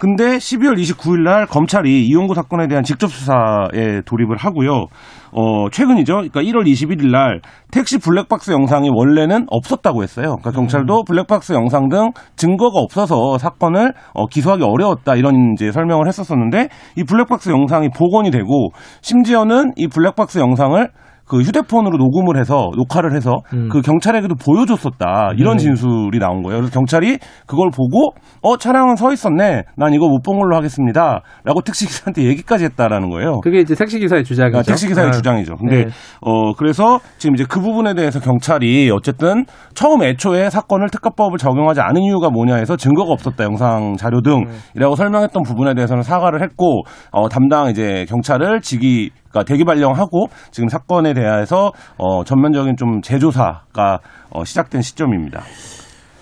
[0.00, 4.86] 근데 12월 29일 날 검찰이 이용구 사건에 대한 직접 수사에 돌입을 하고요.
[5.32, 6.14] 어, 최근이죠.
[6.14, 10.38] 그러니까 1월 21일 날 택시 블랙박스 영상이 원래는 없었다고 했어요.
[10.40, 16.70] 그러니까 경찰도 블랙박스 영상 등 증거가 없어서 사건을 어, 기소하기 어려웠다 이런 이제 설명을 했었었는데
[16.96, 18.70] 이 블랙박스 영상이 복원이 되고
[19.02, 20.88] 심지어는 이 블랙박스 영상을
[21.30, 23.68] 그 휴대폰으로 녹음을 해서 녹화를 해서 음.
[23.70, 25.62] 그 경찰에게도 보여줬었다 이런 네.
[25.62, 26.58] 진술이 나온 거예요.
[26.58, 28.10] 그래서 경찰이 그걸 보고
[28.42, 29.62] 어 차량은 서 있었네.
[29.76, 33.40] 난 이거 못 본 걸로 하겠습니다.라고 택시 기사한테 얘기까지 했다라는 거예요.
[33.40, 34.58] 그게 이제 택시 기사의 주장이죠.
[34.58, 35.56] 아, 택시 기사의 아, 주장이죠.
[35.56, 35.90] 근데 네.
[36.20, 42.02] 어 그래서 지금 이제 그 부분에 대해서 경찰이 어쨌든 처음 애초에 사건을 특가법을 적용하지 않은
[42.02, 47.70] 이유가 뭐냐 해서 증거가 없었다 영상 자료 등이라고 설명했던 부분에 대해서는 사과를 했고 어 담당
[47.70, 54.00] 이제 경찰을 직위 가 대기 발령하고 지금 사건에 대해서 어 전면적인 좀 재조사가
[54.30, 55.42] 어 시작된 시점입니다.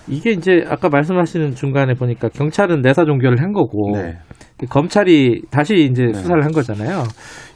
[0.09, 4.18] 이게 이제 아까 말씀하시는 중간에 보니까 경찰은 내사 종결을 한 거고 네.
[4.68, 7.04] 검찰이 다시 이제 수사를 한 거잖아요.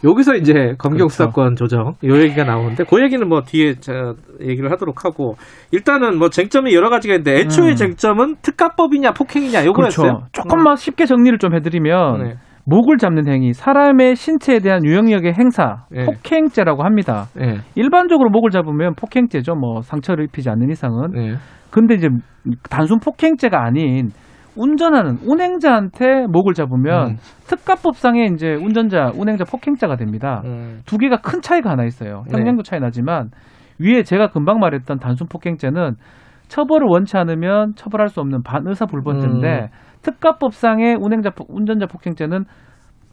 [0.05, 5.05] 여기서 이제 검경 수사권 조정 요 얘기가 나오는데 그 얘기는 뭐 뒤에 제가 얘기를 하도록
[5.05, 5.35] 하고
[5.73, 7.75] 일단은 뭐 쟁점이 여러 가지가 있는데 애초에 음.
[7.75, 10.07] 쟁점은 특가법이냐 폭행이냐 요거였어요.
[10.07, 10.27] 그렇죠.
[10.33, 12.35] 조금만 쉽게 정리를 좀 해드리면 네.
[12.65, 16.05] 목을 잡는 행위, 사람의 신체에 대한 유형력의 행사, 예.
[16.05, 17.27] 폭행죄라고 합니다.
[17.41, 17.57] 예.
[17.75, 19.55] 일반적으로 목을 잡으면 폭행죄죠.
[19.57, 21.17] 뭐 상처를 입히지 않는 이상은.
[21.17, 21.35] 예.
[21.71, 22.09] 근데 이제
[22.71, 24.11] 단순 폭행죄가 아닌
[24.57, 27.17] 운전하는 운행자한테 목을 잡으면 음.
[27.47, 30.43] 특가법상에 이제 운전자, 운행자 폭행자가 됩니다.
[30.45, 30.81] 음.
[30.85, 32.25] 두 개가 큰 차이가 하나 있어요.
[32.29, 32.37] 네.
[32.37, 33.31] 형량도 차이 나지만
[33.81, 35.95] 위에 제가 금방 말했던 단순 폭행죄는
[36.49, 39.67] 처벌을 원치 않으면 처벌할 수 없는 반의사 불번죄인데 음.
[40.03, 42.45] 특가법상의 운행자 폭- 운전자 폭행죄는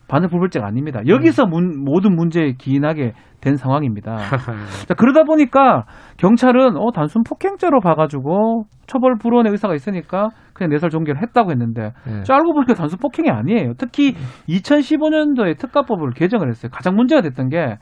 [0.08, 1.02] 반의불벌죄가 아닙니다.
[1.08, 1.50] 여기서 음.
[1.52, 4.18] 문- 모든 문제에 기인하게 된 상황입니다.
[4.88, 5.86] 자, 그러다 보니까
[6.18, 12.24] 경찰은 어, 단순 폭행죄로 봐가지고 처벌 불원의 의사가 있으니까 그냥 내살 종결을 했다고 했는데 네.
[12.24, 13.74] 저 알고 보니까 단순 폭행이 아니에요.
[13.78, 14.16] 특히
[14.50, 16.72] 2015년도에 특가법을 개정을 했어요.
[16.74, 17.78] 가장 문제가 됐던 게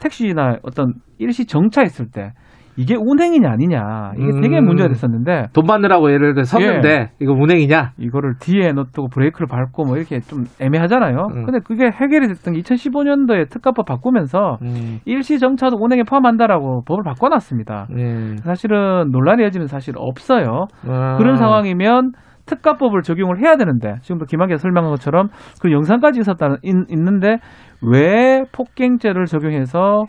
[0.00, 2.32] 택시나 어떤 일시 정차했을 때
[2.76, 4.66] 이게 운행이냐 아니냐 이게 되게 음.
[4.66, 7.92] 문제가 됐었는데 돈 받느라고 예를 들어 섰는데 이거 운행이냐?
[7.98, 11.28] 이거를 뒤에 놔두고 브레이크를 밟고 뭐 이렇게 좀 애매하잖아요.
[11.34, 11.44] 음.
[11.44, 14.98] 근데 그게 해결이 됐던 게 2015년도에 특가법 바꾸면서 음.
[15.04, 17.88] 일시 정차도 운행에 포함한다라고 법을 바꿔놨습니다.
[17.98, 18.36] 예.
[18.42, 20.66] 사실은 논란이 여지는 사실 없어요.
[20.86, 21.16] 아.
[21.16, 22.12] 그런 상황이면
[22.46, 25.28] 특가법을 적용을 해야 되는데 지금도 김학의 설명한 것처럼
[25.60, 27.38] 그 영상까지 있었다는 있, 있는데
[27.82, 30.04] 왜 폭행죄를 적용해서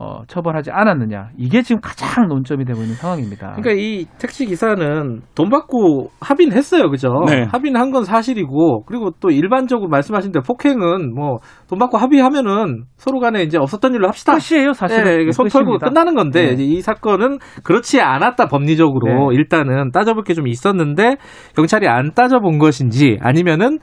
[0.00, 3.54] 어, 처벌하지 않았느냐 이게 지금 가장 논점이 되고 있는 상황입니다.
[3.56, 7.08] 그러니까 이 택시 기사는 돈 받고 합의는 했어요, 그죠?
[7.26, 7.42] 네.
[7.50, 11.38] 합의는 한 건 사실이고 그리고 또 일반적으로 말씀하신 대로 폭행은 뭐
[11.68, 14.36] 돈 받고 합의하면은 서로 간에 이제 없었던 일로 합시다.
[14.38, 15.26] 끝이에요, 사실은.
[15.26, 15.78] 예, 손 털고.
[15.78, 16.62] 끝나는 건데 네.
[16.64, 19.36] 이 사건은 그렇지 않았다 법리적으로 네.
[19.36, 21.16] 일단은 따져볼 게 좀 있었는데
[21.56, 23.78] 경찰이 안 따져본 것인지 아니면은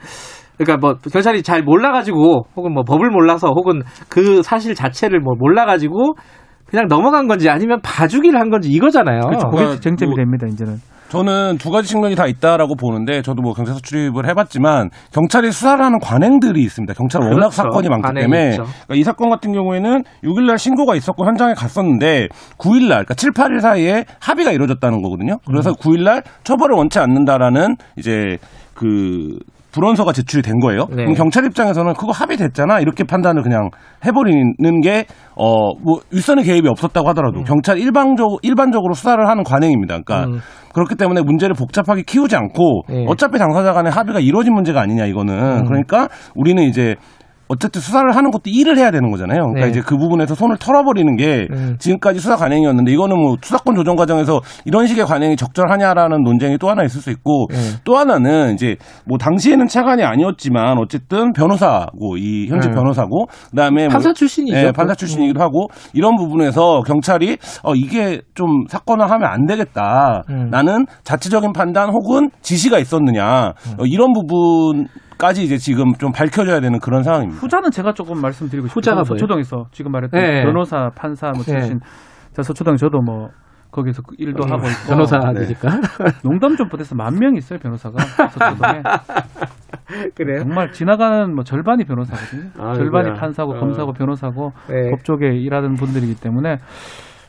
[0.58, 6.16] 그러니까 뭐 경찰이 잘 몰라가지고 혹은 뭐 법을 몰라서 혹은 그 사실 자체를 뭐 몰라가지고
[6.68, 9.22] 그냥 넘어간 건지 아니면 봐주기를 한 건지 이거잖아요.
[9.22, 9.48] 그렇죠.
[9.48, 10.48] 그게 그러니까 쟁점이 뭐- 됩니다.
[10.48, 10.78] 이제는.
[11.08, 16.00] 저는 두 가지 측면이 다 있다라고 보는데 저도 뭐 경찰서 출입을 해봤지만 경찰이 수사를 하는
[16.00, 16.94] 관행들이 있습니다.
[16.96, 17.56] 경찰 은 워낙 그렇죠.
[17.58, 18.50] 사건이 많기 때문에.
[18.58, 22.28] 그러니까 이 사건 같은 경우에는 6일날 신고가 있었고 현장에 갔었는데
[22.58, 25.38] 9일날 그러니까 7, 8일 사이에 합의가 이루어졌다는 거거든요.
[25.48, 25.76] 그래서 음.
[25.76, 28.38] 9일날 처벌을 원치 않는다라는 이제
[28.74, 29.38] 그
[29.76, 30.86] 불원서가 제출이 된 거예요.
[30.90, 31.04] 네.
[31.04, 33.70] 그럼 경찰 입장에서는 그거 합의됐잖아 이렇게 판단을 그냥
[34.06, 35.06] 해버리는 게
[35.38, 40.00] 어 뭐 윗선의 개입이 없었다고 하더라도 경찰 일방적 일반적으로 수사를 하는 관행입니다.
[40.00, 40.40] 그러니까 음.
[40.74, 43.06] 그렇기 때문에 문제를 복잡하게 키우지 않고 예.
[43.08, 45.66] 어차피 당사자 간의 합의가 이루어진 문제가 아니냐 이거는 음.
[45.66, 46.96] 그러니까 우리는 이제
[47.48, 49.42] 어쨌든 수사를 하는 것도 일을 해야 되는 거잖아요.
[49.42, 49.70] 그러니까 네.
[49.70, 51.76] 이제 그 부분에서 손을 털어버리는 게 음.
[51.80, 56.84] 지금까지 수사 관행이었는데 이거는 뭐 수사권 조정 과정에서 이런 식의 관행이 적절하냐라는 논쟁이 또 하나
[56.84, 57.58] 있을 수 있고 네.
[57.84, 58.76] 또 하나는 이제
[59.06, 62.76] 뭐 당시에는 차관이 아니었지만 어쨌든 변호사고 이 현직 음.
[62.76, 64.58] 변호사고 그다음에 판사 뭐 출신이죠.
[64.58, 70.24] 예, 판사 출신이기도 하고 이런 부분에서 경찰이 어 이게 좀 사건을 하면 안 되겠다.
[70.30, 70.50] 음.
[70.50, 74.88] 나는 자체적인 판단 혹은 지시가 있었느냐 어, 이런 부분
[75.18, 77.40] 까지 이제 지금 좀 밝혀져야 되는 그런 상황입니다.
[77.42, 78.80] 후자는 제가 조금 말씀드리고 싶어요.
[78.80, 79.04] 후자가?
[79.04, 80.44] 서초동에서 지금 말했던 네.
[80.44, 81.80] 변호사, 판사 뭐 출신.
[82.34, 83.30] 자, 서초동 저도 뭐
[83.72, 84.98] 거기서 그 일도 하고 있고 음.
[84.98, 85.70] 변호사니까
[86.24, 87.98] 농담 좀 보태서 만 명 있어요 변호사가
[88.30, 88.82] 서초동에
[90.16, 90.40] 그래요.
[90.40, 92.52] 정말 지나가는 뭐 절반이 변호사거든요.
[92.58, 92.74] 아이고야.
[92.74, 93.60] 절반이 판사고 어.
[93.60, 94.90] 검사고 변호사고 네.
[94.92, 96.58] 법 쪽에 일하는 분들이기 때문에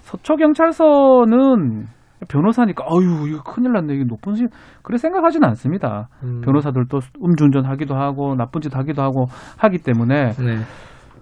[0.03, 1.87] 서초 경찰서는
[2.29, 4.49] 변호사니까 어유 이거 큰일 났네 이게 높은 신
[4.83, 6.09] 그래 생각하지는 않습니다.
[6.23, 6.41] 음.
[6.43, 9.27] 변호사들도 음주운전 하기도 하고 나쁜 짓 하기도 하고
[9.59, 10.59] 하기 때문에 네.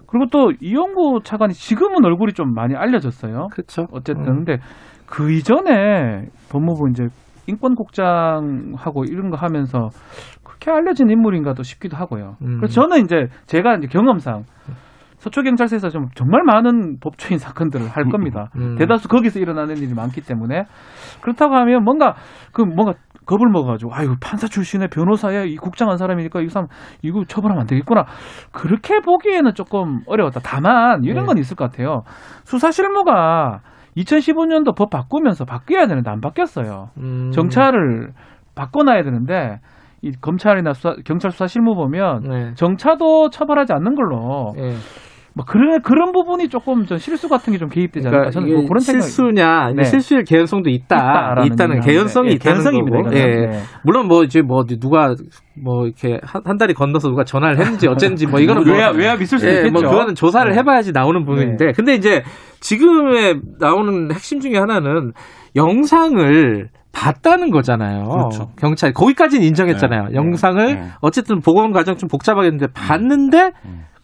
[0.07, 3.49] 그리고 또 이영구 차관이 지금은 얼굴이 좀 많이 알려졌어요.
[3.51, 3.86] 그렇죠.
[3.90, 4.45] 어쨌든 음.
[4.45, 4.59] 근데
[5.07, 7.09] 그 이전에 법무부 이제
[7.47, 9.88] 인권국장하고 이런 거 하면서
[10.45, 12.36] 그렇게 알려진 인물인가도 싶기도 하고요.
[12.42, 12.59] 음.
[12.59, 14.45] 그래서 저는 이제 제가 이제 경험상
[15.25, 18.51] 서초경찰서에서 좀 정말 많은 법조인 사건들을 할 겁니다.
[18.57, 18.77] 음.
[18.77, 20.64] 대다수 거기서 일어나는 일이 많기 때문에
[21.22, 22.14] 그렇다고 하면 뭔가
[22.53, 22.93] 그 뭔가
[23.25, 26.68] 겁을 먹어가지고 아유 판사 출신의 변호사야 이 국장 한 사람이니까 이 사람
[27.01, 28.05] 이거 처벌하면 안 되겠구나
[28.53, 30.41] 그렇게 보기에는 조금 어려웠다.
[30.45, 31.27] 다만 이런 네.
[31.27, 32.03] 건 있을 것 같아요.
[32.45, 33.61] 수사 실무가
[33.97, 36.91] 2015년도 법 바꾸면서 바뀌어야 되는데 안 바뀌었어요.
[36.99, 37.31] 음.
[37.31, 38.12] 정찰을
[38.55, 39.61] 바꿔놔야 되는데
[40.03, 42.55] 이 검찰이나 수사, 경찰 수사 실무 보면 네.
[42.55, 44.75] 정차도 처벌하지 않는 걸로 예.
[45.36, 48.68] 뭐 그런 그런 부분이 조금 좀 실수 같은 게 좀 개입되지 않을까 그러니까 저는 뭐
[48.68, 49.84] 그런 생각 실수냐 아니면 네.
[49.84, 53.16] 실수일 개연성도 있다 있다는 개연성이 예, 있다는 개연성입니다, 거고.
[53.16, 53.24] 예.
[53.46, 53.61] 네.
[53.82, 55.14] 물론 뭐 이제 뭐 누가
[55.61, 59.20] 뭐 이렇게 한, 한 달이 건너서 누가 전화를 했는지 어쨌는지 뭐 이거는 뭐 외압 외압
[59.20, 59.72] 있을 수 예, 있겠죠.
[59.72, 60.58] 뭐 그거는 조사를 네.
[60.58, 62.22] 해봐야지 나오는 부분인데 근데 이제
[62.61, 65.12] 지금에 나오는 핵심 중에 하나는
[65.56, 68.04] 영상을 봤다는 거잖아요.
[68.04, 68.50] 그렇죠.
[68.56, 70.08] 경찰 거기까지는 인정했잖아요.
[70.11, 70.88] 네, 영상을 네, 네.
[71.00, 73.50] 어쨌든 복원 과정 좀 복잡하겠는데 봤는데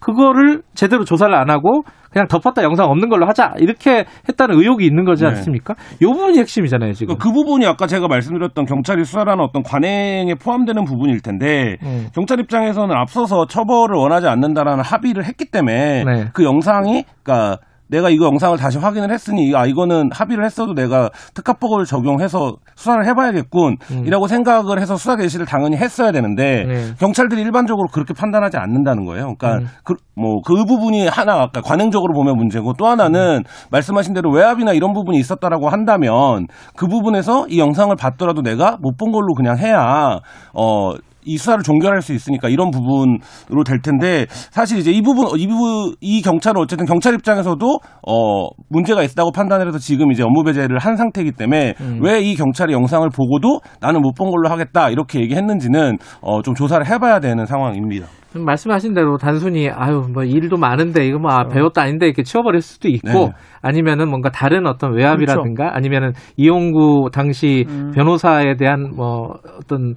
[0.00, 5.04] 그거를 제대로 조사를 안 하고 그냥 덮었다 영상 없는 걸로 하자 이렇게 했다는 의혹이 있는
[5.04, 5.28] 거지 네.
[5.28, 5.74] 않습니까?
[6.02, 7.16] 요 부분이 핵심이잖아요 지금.
[7.18, 12.08] 그 부분이 아까 제가 말씀드렸던 경찰이 수사라는 어떤 관행에 포함되는 부분일 텐데 음.
[12.12, 16.24] 경찰 입장에서는 앞서서 처벌을 원하지 않는다라는 합의를 했기 때문에 네.
[16.32, 17.58] 그 영상이 그러니까
[17.90, 23.76] 내가 이거 영상을 다시 확인을 했으니 아 이거는 합의를 했어도 내가 특가법을 적용해서 수사를 해봐야겠군
[23.90, 24.06] 음.
[24.06, 26.94] 이라고 생각을 해서 수사 개시를 당연히 했어야 되는데 네.
[26.98, 29.34] 경찰들이 일반적으로 그렇게 판단하지 않는다는 거예요.
[29.36, 29.68] 그러니까 음.
[29.82, 35.18] 그 뭐그 부분이 하나 아까 관행적으로 보면 문제고 또 하나는 말씀하신 대로 외압이나 이런 부분이
[35.18, 36.46] 있었다라고 한다면
[36.76, 40.18] 그 부분에서 이 영상을 봤더라도 내가 못 본 걸로 그냥 해야
[40.52, 40.92] 어.
[41.32, 45.94] 이 수사를 종결할 수 있으니까 이런 부분으로 될 텐데 사실 이제 이 부분 이 부분
[46.00, 47.66] 이 경찰은 어쨌든 경찰 입장에서도
[48.06, 53.08] 어 문제가 있다고 판단을 해서 지금 이제 업무 배제를 한 상태이기 때문에 왜이 경찰이 영상을
[53.10, 58.06] 보고도 나는 못 본 걸로 하겠다 이렇게 얘기했는지는 어 좀 조사를 해봐야 되는 상황입니다.
[58.34, 62.88] 말씀하신 대로 단순히 아유 뭐 일도 많은데 이거 뭐 아, 배웠도 아닌데 이렇게 치워버릴 수도
[62.88, 63.32] 있고 네.
[63.60, 69.94] 아니면은 뭔가 다른 어떤 외압이라든가 아니면은 이용구 당시 변호사에 대한 뭐 어떤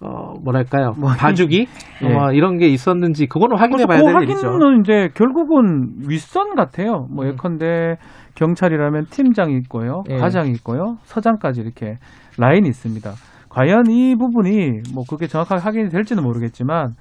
[0.00, 1.66] 어 뭐랄까요 봐주기
[2.02, 2.08] 예.
[2.08, 4.46] 뭐 이런 게 있었는지 그거는 확인해 봐야 그될 일이죠.
[4.46, 7.06] 확인은 이제 결국은 윗선 같아요.
[7.10, 7.96] 뭐 예컨대
[8.34, 10.16] 경찰이라면 팀장이 있고요, 예.
[10.18, 11.96] 과장이 있고요, 서장까지 이렇게
[12.38, 13.10] 라인이 있습니다.
[13.48, 16.94] 과연 이 부분이 뭐 그게 정확하게 확인이 될지는 모르겠지만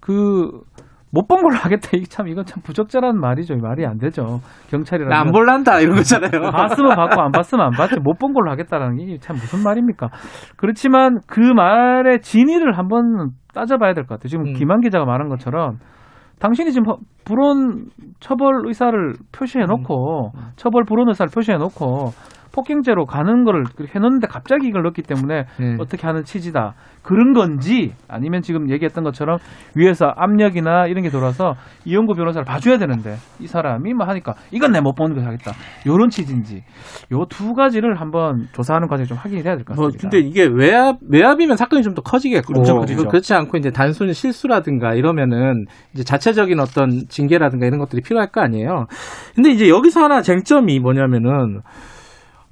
[0.00, 0.50] 그
[1.14, 1.90] 못 본 걸로 하겠다.
[1.92, 3.54] 이게 참 이건 참 부적절한 말이죠.
[3.54, 4.40] 이 말이 안 되죠.
[4.70, 6.30] 경찰이라면 나안 볼란다 이런 거잖아요.
[6.50, 10.08] 봤으면 봤고 안 봤으면 안 봤지 못 본 걸로 하겠다라는 게 참 무슨 말입니까?
[10.56, 14.28] 그렇지만 그 말의 진위를 한번 따져봐야 될 것 같아요.
[14.28, 14.52] 지금 음.
[14.54, 15.76] 김한 기자가 말한 것처럼
[16.38, 17.86] 당신이 지금 허- 불온
[18.20, 20.40] 처벌 의사를 표시해 놓고 음.
[20.56, 22.10] 처벌 불온 의사를 표시해 놓고
[22.52, 23.64] 폭행죄로 가는 거를
[23.94, 25.76] 해놓는데 갑자기 이걸 넣기 때문에 네.
[25.80, 29.38] 어떻게 하는 취지다 그런 건지 아니면 지금 얘기했던 것처럼
[29.74, 31.54] 위에서 압력이나 이런 게 들어와서
[31.84, 35.52] 이용구 변호사를 봐줘야 되는데 이 사람이 뭐 하니까 이건 내 못 보는 거 하겠다
[35.86, 36.62] 요런 취지인지
[37.12, 40.08] 요 두 가지를 한번 조사하는 과정이 좀 확인이 돼야 될것뭐 같습니다.
[40.10, 43.08] 근데 이게 외압 외압이면 사건이 좀 더 커지겠고 그렇죠, 그렇죠.
[43.08, 48.86] 그렇지 않고 이제 단순히 실수라든가 이러면은 이제 자체적인 어떤 징계라든가 이런 것들이 필요할 거 아니에요.
[49.34, 51.60] 근데 이제 여기서 하나 쟁점이 뭐냐면은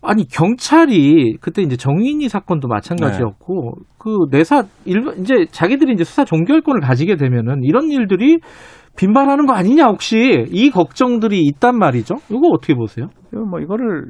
[0.02, 6.80] 아니 경찰이 그때 이제 정인이 사건도 마찬가지였고 그 내사 일반 이제 자기들이 이제 수사 종결권을
[6.80, 8.38] 가지게 되면은 이런 일들이
[8.96, 12.16] 빈발하는 거 아니냐 혹시 이 걱정들이 있단 말이죠.
[12.30, 13.08] 이거 어떻게 보세요?
[13.32, 14.04] 뭐 이거를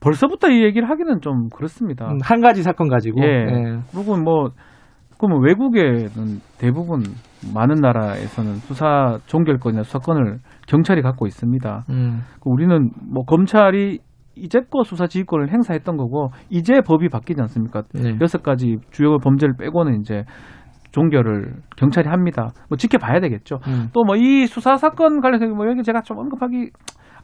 [0.00, 2.06] 벌써부터 이 얘기를 하기는 좀 그렇습니다.
[2.10, 3.20] 음, 한 가지 사건 가지고.
[3.22, 3.26] 예.
[3.26, 3.78] 예.
[3.92, 4.50] 그리고 뭐
[5.18, 7.02] 그러면 외국에는 대부분
[7.54, 11.84] 많은 나라에서는 수사 종결권이나 수사권을 경찰이 갖고 있습니다.
[11.90, 12.20] 음.
[12.40, 14.00] 그 우리는 뭐 검찰이
[14.34, 17.82] 이제껏 수사 지휘권을 행사했던 거고 이제 법이 바뀌지 않습니까?
[17.94, 18.16] 네.
[18.20, 20.24] 여섯 가지 주요 범죄를 빼고는 이제
[20.92, 22.50] 종결을 경찰이 합니다.
[22.68, 23.58] 뭐 지켜봐야 되겠죠.
[23.66, 23.88] 음.
[23.92, 26.70] 또뭐 이 수사 사건 관련해서 뭐 여기 제가 좀 언급하기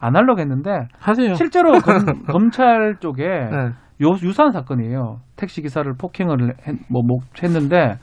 [0.00, 1.34] 안 하려고 했는데 하세요.
[1.34, 3.70] 실제로 검, 검찰 쪽에 네.
[4.02, 5.18] 요 유사한 사건이에요.
[5.36, 7.96] 택시 기사를 폭행을 했, 뭐, 뭐 했는데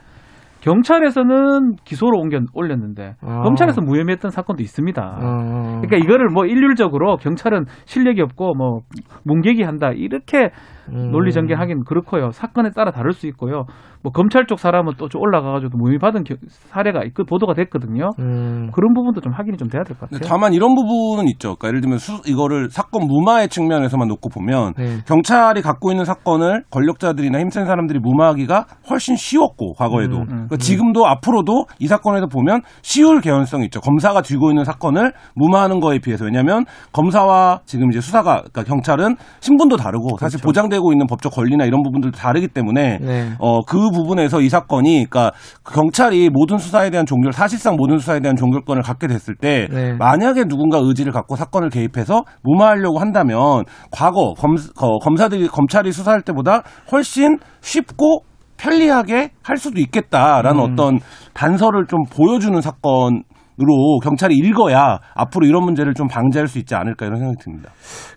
[0.60, 3.42] 경찰에서는 기소로 옮겨 올렸는데 아.
[3.42, 5.02] 검찰에서 무혐의했던 사건도 있습니다.
[5.02, 5.80] 어.
[5.82, 8.80] 그러니까 이거를 뭐 일률적으로 경찰은 실력이 없고 뭐
[9.24, 10.50] 문객이 한다 이렇게
[10.92, 11.10] 음.
[11.10, 12.30] 논리 전개하기는 그렇고요.
[12.32, 13.64] 사건에 따라 다를 수 있고요.
[14.02, 18.10] 뭐 검찰 쪽 사람은 또 좀 올라가가지고 무혐의 받은 겨- 사례가 있고 보도가 됐거든요.
[18.18, 18.70] 음.
[18.72, 20.28] 그런 부분도 좀 확인이 좀 돼야 될 것 같아요.
[20.28, 21.56] 다만 이런 부분은 있죠.
[21.56, 24.98] 그러니까 예를 들면 수- 이거를 사건 무마의 측면에서만 놓고 보면 네.
[25.06, 31.66] 경찰이 갖고 있는 사건을 권력자들이나 힘센 사람들이 무마하기가 훨씬 쉬웠고 과거에도 음, 그러니까 지금도 앞으로도
[31.80, 33.80] 이 사건에서 보면 쉬울 개연성이 있죠.
[33.80, 39.76] 검사가 쥐고 있는 사건을 무마하는 거에 비해서 왜냐하면 검사와 지금 이제 수사가 그러니까 경찰은 신분도
[39.76, 43.32] 다르고 사실 보장 되고 있는 법적 권리나 이런 부분들도 다르기 때문에 네.
[43.38, 45.32] 어, 그 부분에서 이 사건이, 그러니까
[45.64, 49.94] 경찰이 모든 수사에 대한 종결, 사실상 모든 수사에 대한 종결권을 갖게 됐을 때, 네.
[49.94, 56.62] 만약에 누군가 의지를 갖고 사건을 개입해서 무마하려고 한다면, 과거 검, 어, 검사들이, 검찰이 수사할 때보다
[56.92, 58.20] 훨씬 쉽고
[58.58, 60.72] 편리하게 할 수도 있겠다라는 음.
[60.72, 60.98] 어떤
[61.34, 63.22] 단서를 좀 보여주는 사건,
[63.58, 67.70] 으로 경찰이 읽어야 앞으로 이런 문제를 좀 방지할 수 있지 않을까 이런 생각이 듭니다.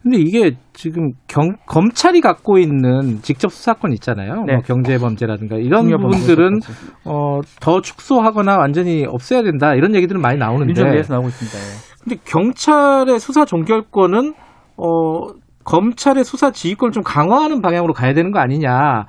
[0.04, 4.44] 근데 이게 지금 경, 검찰이 갖고 있는 직접 수사권 있잖아요.
[4.46, 4.56] 네.
[4.56, 6.60] 뭐 경제 범죄라든가 이런 중요범죄 부분들은.
[7.06, 10.66] 어, 더 축소하거나 완전히 없애야 된다 이런 얘기들은 많이 나오는데.
[10.68, 11.58] 민주노에서 나오고 있습니다.
[11.58, 12.00] 예.
[12.04, 14.34] 근데 경찰의 수사 종결권은
[14.78, 15.28] 어,
[15.66, 19.06] 검찰의 수사 지휘권을 좀 강화하는 방향으로 가야 되는 거 아니냐.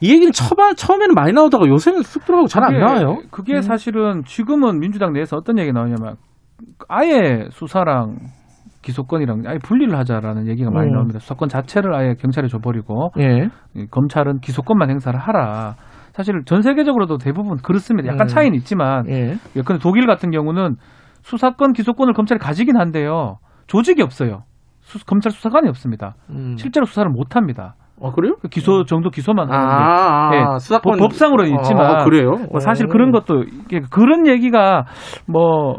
[0.00, 3.18] 이 얘기는 처바, 처음에는 많이 나오다가 요새는 쑥 들어가고 잘 안 나와요.
[3.30, 3.60] 그게 음.
[3.60, 6.16] 사실은 지금은 민주당 내에서 어떤 얘기 나오냐면
[6.88, 8.16] 아예 수사랑
[8.82, 10.94] 기소권이랑 아예 분리를 하자라는 얘기가 많이 음.
[10.94, 11.18] 나옵니다.
[11.18, 13.48] 수사권 자체를 아예 경찰에 줘버리고 예.
[13.74, 15.74] 이 검찰은 기소권만 행사를 하라.
[16.14, 18.08] 사실 전 세계적으로도 대부분 그렇습니다.
[18.08, 18.28] 약간 음.
[18.28, 19.36] 차이는 있지만 예.
[19.54, 20.76] 예컨대 독일 같은 경우는
[21.22, 23.36] 수사권 기소권을 검찰이 가지긴 한데요.
[23.66, 24.44] 조직이 없어요.
[24.98, 26.14] 수- 검찰 수사관이 없습니다.
[26.30, 26.56] 음.
[26.58, 27.74] 실제로 수사를 못 합니다.
[28.02, 28.34] 아 그래요?
[28.40, 32.30] 그 기소 정도 기소만 하는데 아, 예, 아, 수사권 법- 법상으로는 있지만 아, 그래요?
[32.50, 32.88] 뭐 사실 오.
[32.88, 33.44] 그런 것도
[33.90, 34.84] 그런 얘기가
[35.28, 35.76] 뭐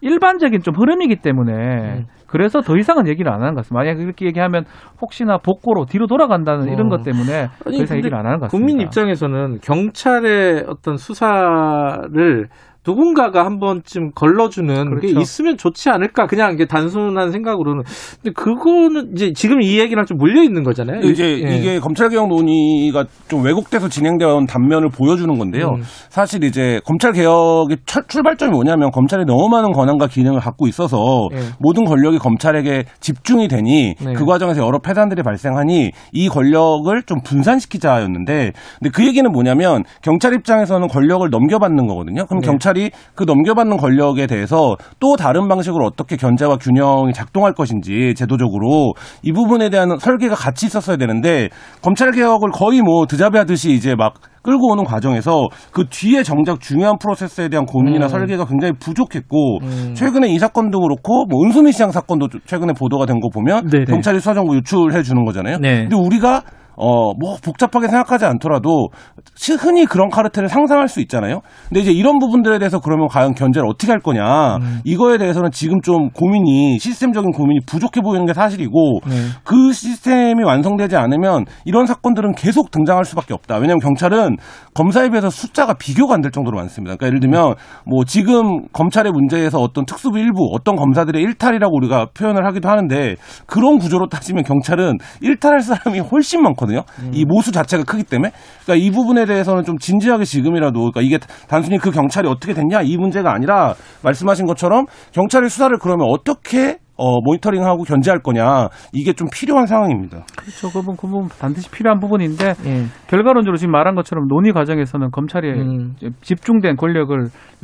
[0.00, 1.52] 일반적인 좀 흐름이기 때문에
[1.98, 2.04] 음.
[2.26, 3.84] 그래서 더 이상은 얘기를 안 하는 것 같습니다.
[3.84, 4.64] 만약 그렇게 얘기하면
[5.00, 6.96] 혹시나 복고로 뒤로 돌아간다는 이런 어.
[6.96, 8.66] 것 때문에 더 이상 얘기를 안 하는 것 같습니다.
[8.66, 12.48] 국민 입장에서는 경찰의 어떤 수사를
[12.86, 15.20] 누군가가 한 번쯤 걸러주는 게 그렇죠.
[15.20, 17.82] 있으면 좋지 않을까 그냥 이게 단순한 생각으로는
[18.22, 21.00] 근데 그거는 이제 지금 이 얘기랑 좀 물려 있는 거잖아요.
[21.00, 21.56] 이제 예.
[21.56, 25.72] 이게 검찰개혁 논의가 좀 왜곡돼서 진행되어 온 단면을 보여주는 건데요.
[25.76, 25.82] 음.
[26.08, 31.38] 사실 이제 검찰개혁의 철- 출발점이 뭐냐면 검찰이 너무 많은 권한과 기능을 갖고 있어서 예.
[31.58, 34.12] 모든 권력이 검찰에게 집중이 되니 네.
[34.14, 40.88] 그 과정에서 여러 폐단들이 발생하니 이 권력을 좀 분산시키자였는데 근데 그 얘기는 뭐냐면 경찰 입장에서는
[40.88, 42.24] 권력을 넘겨받는 거거든요.
[42.26, 42.46] 그럼 네.
[42.46, 48.94] 경찰 이 그 넘겨받는 권력에 대해서 또 다른 방식으로 어떻게 견제와 균형이 작동할 것인지 제도적으로
[49.22, 51.48] 이 부분에 대한 설계가 같이 있었어야 되는데
[51.82, 57.48] 검찰 개혁을 거의 뭐 드자베하듯이 이제 막 끌고 오는 과정에서 그 뒤에 정작 중요한 프로세스에
[57.48, 58.08] 대한 고민이나 음.
[58.08, 59.94] 설계가 굉장히 부족했고 음.
[59.94, 63.84] 최근에 이 사건도 그렇고 뭐 은수미 시장 사건도 최근에 보도가 된 거 보면 네네.
[63.84, 65.58] 경찰이 수사정보 유출해 주는 거잖아요.
[65.58, 65.82] 네.
[65.88, 66.42] 근데 우리가
[66.82, 68.88] 어, 뭐, 복잡하게 생각하지 않더라도,
[69.34, 71.40] 시- 흔히 그런 카르텔을 상상할 수 있잖아요?
[71.68, 76.08] 근데 이제 이런 부분들에 대해서 그러면 과연 견제를 어떻게 할 거냐, 이거에 대해서는 지금 좀
[76.10, 79.00] 고민이, 시스템적인 고민이 부족해 보이는 게 사실이고,
[79.44, 83.56] 그 시스템이 완성되지 않으면 이런 사건들은 계속 등장할 수밖에 없다.
[83.56, 84.36] 왜냐하면 경찰은
[84.74, 86.96] 검사에 비해서 숫자가 비교가 안 될 정도로 많습니다.
[86.96, 87.54] 그러니까 예를 들면,
[87.86, 93.16] 뭐, 지금 검찰의 문제에서 어떤 특수부 일부, 어떤 검사들의 일탈이라고 우리가 표현을 하기도 하는데,
[93.46, 96.69] 그런 구조로 따지면 경찰은 일탈할 사람이 훨씬 많거든요.
[97.12, 98.32] 이 모수 자체가 크기 때문에.
[98.64, 101.18] 그러니까 이 부분에 대해서는 좀 진지하게 지금이라도, 그러니까 이게
[101.48, 107.18] 단순히 그 경찰이 어떻게 됐냐 이 문제가 아니라 말씀하신 것처럼 경찰의 수사를 그러면 어떻게 어,
[107.22, 110.24] 모니터링하고 견제할 거냐 이게 좀 필요한 상황입니다.
[110.36, 110.68] 그렇죠.
[110.68, 112.84] 그 부분, 그 부분 반드시 필요한 부분인데 예.
[113.06, 115.94] 결과론적으로 지금 말한 것처럼 논의 과정에서는 검찰이 음.
[116.20, 117.16] 집중된 권력을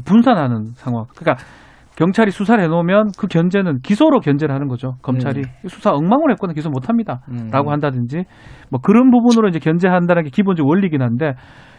[0.07, 1.05] 분산하는 상황.
[1.15, 1.45] 그러니까
[1.97, 4.97] 경찰이 수사를 해놓으면 그 견제는 기소로 견제를 하는 거죠.
[5.03, 7.23] 검찰이 수사 엉망으로 했거나 기소 못합니다.
[7.31, 7.49] 음.
[7.51, 8.25] 라고 한다든지
[8.71, 11.33] 뭐 그런 부분으로 이제 견제한다는 게 기본적 원리긴 한데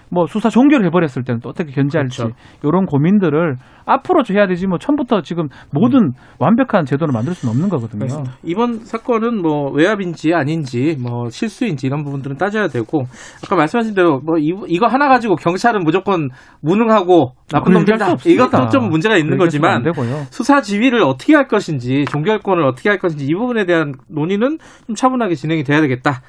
[0.10, 2.36] 뭐 수사 종결을 해버렸을 때는 또 어떻게 견제할지 그렇죠.
[2.64, 3.56] 이런 고민들을
[3.86, 8.00] 앞으로 좀 해야 되지 뭐 처음부터 지금 모든 완벽한 제도를 만들 수는 없는 거거든요.
[8.00, 8.34] 그렇습니다.
[8.44, 13.04] 이번 사건은 뭐 외압인지 아닌지 뭐 실수인지 이런 부분들은 따져야 되고
[13.46, 16.30] 아까 말씀하신 대로 뭐 이, 이거 하나 가지고 경찰은 무조건
[16.62, 18.46] 무능하고 나쁜 수 없습니다.
[18.46, 19.84] 이것도 좀 문제가 있는 거지만.
[20.32, 25.36] 수사 지휘를 어떻게 할 것인지 종결권을 어떻게 할 것인지 이 부분에 대한 논의는 좀 차분하게
[25.36, 26.22] 진행이 돼야 되겠다.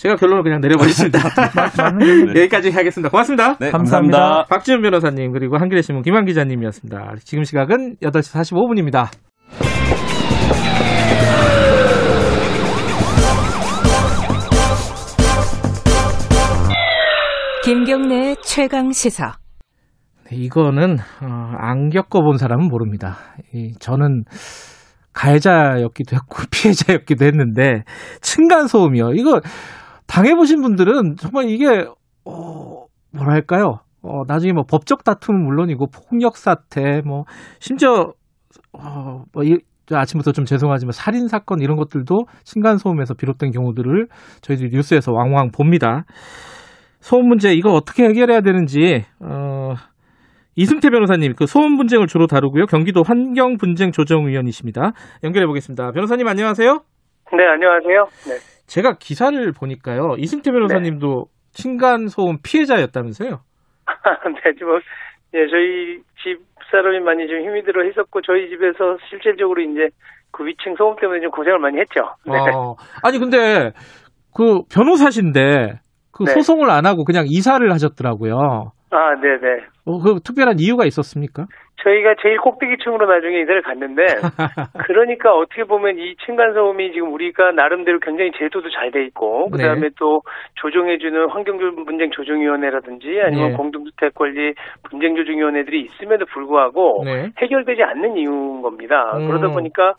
[0.00, 1.18] 제가 결론을 그냥 내려버리겠습니다.
[2.34, 3.10] 여기까지 하겠습니다.
[3.10, 3.58] 고맙습니다.
[3.58, 4.18] 네, 감사합니다.
[4.18, 4.44] 감사합니다.
[4.48, 7.16] 박지훈 변호사님 그리고 한겨레 신문 김한 기자님이었습니다.
[7.22, 9.10] 지금 시각은 8시 45분입니다.
[17.62, 19.34] 김경래 최강 시사.
[20.30, 23.18] 네, 이거는 어, 안 겪어본 사람은 모릅니다.
[23.52, 24.24] 이, 저는
[25.12, 27.84] 가해자였기도 했고 피해자였기도 했는데
[28.22, 29.10] 층간 소음이요.
[29.12, 29.42] 이거
[30.10, 31.86] 당해보신 분들은 정말 이게
[32.24, 33.78] 어, 뭐랄까요?
[34.02, 37.24] 어, 나중에 뭐 법적 다툼은 물론이고 폭력 사태, 뭐
[37.60, 38.12] 심지어
[38.72, 44.08] 어, 뭐 이, 저 아침부터 좀 죄송하지만 살인 사건 이런 것들도 층간 소음에서 비롯된 경우들을
[44.40, 46.04] 저희들이 뉴스에서 왕왕 봅니다.
[47.00, 49.74] 소음 문제 이거 어떻게 해결해야 되는지 어,
[50.56, 52.66] 이승태 변호사님 그 소음 분쟁을 주로 다루고요.
[52.66, 54.92] 경기도 환경 분쟁 조정위원이십니다.
[55.22, 55.92] 연결해 보겠습니다.
[55.92, 56.80] 변호사님 안녕하세요.
[57.32, 58.04] 네, 안녕하세요.
[58.26, 58.59] 네.
[58.70, 60.14] 제가 기사를 보니까요.
[60.16, 63.40] 이승태 변호사님도 층간 소음 피해자였다면서요?
[64.44, 64.78] 네, 뭐,
[65.34, 66.38] 예, 저희 집
[66.70, 69.88] 사람이 많이 좀 힘이 들어 했었고, 저희 집에서 실질적으로 이제
[70.30, 72.14] 그 위층 소음 때문에 좀 고생을 많이 했죠.
[72.24, 72.38] 네.
[72.54, 73.72] 어, 아니 근데
[74.32, 75.80] 그 변호사신데
[76.12, 76.32] 그 네.
[76.32, 78.70] 소송을 안 하고 그냥 이사를 하셨더라고요.
[78.92, 79.66] 아, 네 네.
[79.84, 81.46] 어, 그 특별한 이유가 있었습니까?
[81.82, 84.04] 저희가 제일 꼭대기층으로 나중에 이사를 갔는데,
[84.86, 89.82] 그러니까 어떻게 보면 이 층간소음이 지금 우리가 나름대로 굉장히 제도도 잘 돼 있고, 그 다음에
[89.82, 89.88] 네.
[89.98, 90.22] 또
[90.56, 93.56] 조정해주는 환경분쟁 조정위원회라든지 아니면 네.
[93.56, 94.52] 공동주택 권리
[94.82, 97.30] 분쟁 조정위원회들이 있음에도 불구하고 네.
[97.38, 99.16] 해결되지 않는 이유인 겁니다.
[99.16, 99.28] 음.
[99.28, 99.94] 그러다 보니까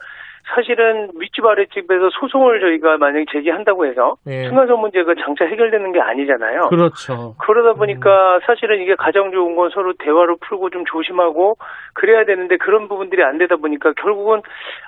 [0.53, 4.43] 사실은 윗집 아랫집에서 소송을 저희가 만약에 제기한다고 해서 예.
[4.47, 6.69] 층간소음 문제가 장차 해결되는 게 아니잖아요.
[6.69, 7.35] 그렇죠.
[7.39, 11.55] 그러다 보니까 사실은 이게 가장 좋은 건 서로 대화로 풀고 좀 조심하고
[11.93, 14.41] 그래야 되는데 그런 부분들이 안 되다 보니까 결국은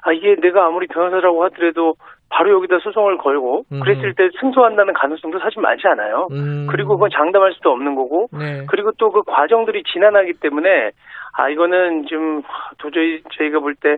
[0.03, 1.93] 아 이게 내가 아무리 변호사라고 하더라도
[2.29, 3.79] 바로 여기다 소송을 걸고 음.
[3.81, 6.27] 그랬을 때 승소한다는 가능성도 사실 많지 않아요.
[6.31, 6.65] 음.
[6.69, 8.65] 그리고 그건 장담할 수도 없는 거고 네.
[8.69, 10.89] 그리고 또 그 과정들이 지난하기 때문에
[11.37, 12.41] 아 이거는 좀
[12.79, 13.97] 도저히 저희가 볼 때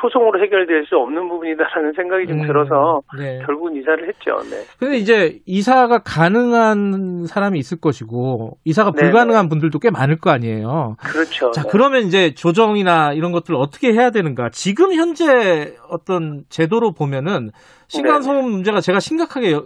[0.00, 2.46] 소송으로 해결될 수 없는 부분이다라는 생각이 좀 음.
[2.46, 3.38] 들어서 네.
[3.46, 4.36] 결국은 이사를 했죠.
[4.50, 4.64] 네.
[4.78, 9.10] 근데 이제 이사가 가능한 사람이 있을 것이고 이사가 네네.
[9.10, 10.96] 불가능한 분들도 꽤 많을 거 아니에요.
[10.98, 11.50] 그렇죠.
[11.52, 11.68] 자, 네.
[11.70, 14.50] 그러면 이제 조정이나 이런 것들을 어떻게 해야 되는가?
[14.50, 17.50] 지금 현재 어떤 제도로 보면은
[17.88, 19.60] 층간소음 문제가 제가 심각하게 어,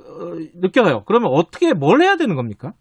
[0.61, 1.05] 느껴요.
[1.07, 2.73] 그러면 어떻게 뭘 해야 되는 겁니까?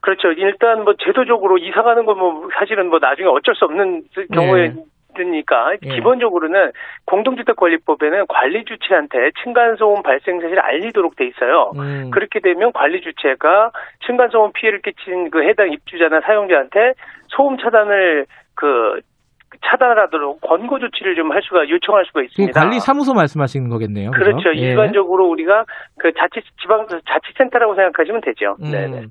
[0.00, 0.32] 그렇죠.
[0.32, 4.02] 일단 뭐 제도적으로 이사 가는 건 뭐 사실은 뭐 나중에 어쩔 수 없는
[4.34, 4.74] 경우에
[5.14, 5.94] 드니까 예.
[5.94, 6.72] 기본적으로는
[7.06, 11.72] 공동주택관리법에는 관리 주체한테 층간소음 발생 사실을 알리도록 돼 있어요.
[11.76, 12.10] 음.
[12.10, 13.70] 그렇게 되면 관리 주체가
[14.06, 16.94] 층간소음 피해를 끼친 그 해당 입주자나 사용자한테
[17.28, 19.00] 소음 차단을 그
[19.70, 22.58] 차단하도록 권고 조치를 좀 할 수가 요청할 수가 있습니다.
[22.58, 24.10] 관리 사무소 말씀하시는 거겠네요.
[24.10, 24.24] 그죠?
[24.24, 24.54] 그렇죠.
[24.56, 24.70] 예.
[24.70, 25.64] 일반적으로 우리가
[25.98, 28.56] 그 자치 지방 자치센터라고 생각하시면 되죠.
[28.62, 28.70] 음.
[28.70, 29.06] 네네.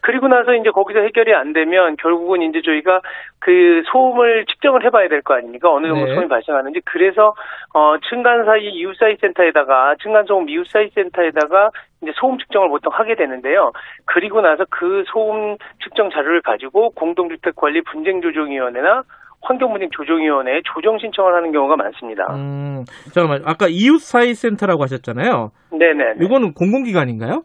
[0.00, 3.00] 그리고 나서 이제 거기서 해결이 안 되면 결국은 이제 저희가
[3.40, 5.72] 그 소음을 측정을 해봐야 될 거 아닙니까?
[5.72, 6.14] 어느 정도 네.
[6.14, 6.80] 소음이 발생하는지.
[6.84, 7.34] 그래서
[7.72, 11.70] 어 층간 사이 이웃 사이 센터에다가 층간 소음 이웃 사이 센터에다가
[12.02, 13.72] 이제 소음 측정을 보통 하게 되는데요.
[14.04, 19.02] 그리고 나서 그 소음 측정 자료를 가지고 공동주택 관리 분쟁 조정위원회나
[19.46, 22.24] 환경분쟁 조정위원회에 조정 신청을 하는 경우가 많습니다.
[22.34, 22.84] 음,
[23.14, 23.42] 잠깐만.
[23.44, 25.50] 아까 이웃 사이 센터라고 하셨잖아요.
[25.70, 26.14] 네네.
[26.24, 27.42] 이거는 공공기관인가요?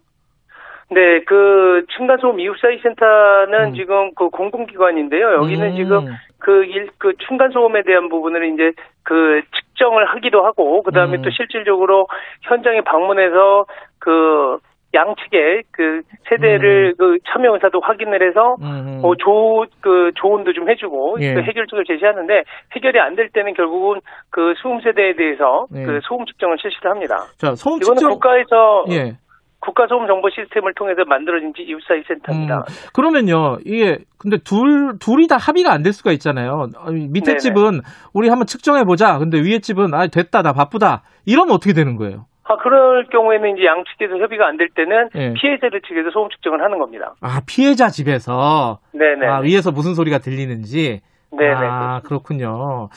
[0.91, 5.34] 네, 그 층간소음 이웃사이 센터는 지금 그 공공기관인데요.
[5.36, 5.76] 여기는 음.
[5.76, 6.06] 지금
[6.40, 8.72] 그일그 층간소음에 대한 부분을 이제
[9.03, 11.22] 그 측정을 하기도 하고 그 다음에 음.
[11.22, 12.07] 또 실질적으로
[12.41, 13.66] 현장에 방문해서
[13.99, 14.57] 그
[14.91, 19.02] 양측의 그 세대를 그 참여 의사도 확인을 해서 음.
[19.03, 21.36] 어, 조, 그 조언도 좀 해주고 예.
[21.36, 22.44] 그 해결책을 제시하는데
[22.76, 23.99] 해결이 안 될 때는 결국은
[24.32, 25.84] 그 소음 세대에 대해서 예.
[25.84, 27.18] 그 소음 측정을 실시를 합니다.
[27.38, 29.14] 자, 소음 이거는 측정 국가에서 예.
[29.61, 32.56] 국가소음 정보 시스템을 통해서 만들어진 지 이웃사이 센터입니다.
[32.57, 32.61] 음,
[32.94, 36.68] 그러면요, 이게, 근데 둘, 둘이 다 합의가 안 될 수가 있잖아요.
[37.11, 37.38] 밑에 네네.
[37.40, 37.81] 집은
[38.14, 39.18] 우리 한번 측정해 보자.
[39.18, 41.03] 근데 위에 집은, 아, 됐다, 나 바쁘다.
[41.26, 42.26] 이러면 어떻게 되는 거예요?
[42.45, 45.34] 아, 그럴 경우에는 이제 양측에서 협의가 안 될 때는 예.
[45.34, 47.14] 피해자들 측에서 소음 측정을 하는 겁니다.
[47.22, 48.80] 아, 피해자 집에서.
[48.94, 49.27] 네네.
[49.27, 51.02] 아, 위에서 무슨 소리가 들리는지.
[51.31, 51.53] 네네.
[51.56, 52.90] 아, 그렇군요.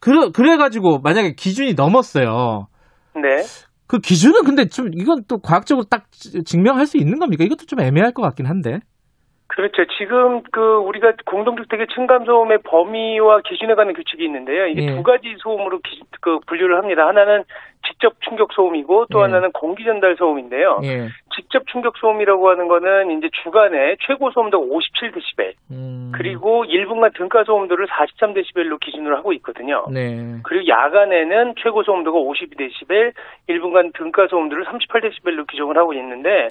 [0.00, 2.66] 그래, 그래 가지고, 만약에 기준이 넘었어요.
[3.14, 3.42] 네.
[3.88, 6.06] 그 기준은 근데 좀, 이건 또 과학적으로 딱
[6.44, 7.42] 증명할 수 있는 겁니까?
[7.42, 8.80] 이것도 좀 애매할 것 같긴 한데.
[9.48, 9.84] 그렇죠.
[9.98, 14.66] 지금 그 우리가 공동주택의 층간소음의 범위와 기준에 관한 규칙이 있는데요.
[14.66, 14.94] 이게 예.
[14.94, 17.06] 두 가지 소음으로 기- 그 분류를 합니다.
[17.08, 17.44] 하나는
[17.86, 19.22] 직접 충격 소음이고 또 예.
[19.22, 20.80] 하나는 공기 전달 소음인데요.
[20.84, 21.08] 예.
[21.34, 27.86] 직접 충격 소음이라고 하는 거는 이제 주간에 최고 소음도가 57데시벨 음, 그리고 1분간 등가 소음도를
[27.86, 29.86] 43데시벨로 기준으로 하고 있거든요.
[29.90, 30.40] 네.
[30.44, 33.12] 그리고 야간에는 최고 소음도가 52데시벨,
[33.48, 36.48] 1분간 등가 소음도를 38데시벨로 규정을 하고 있는데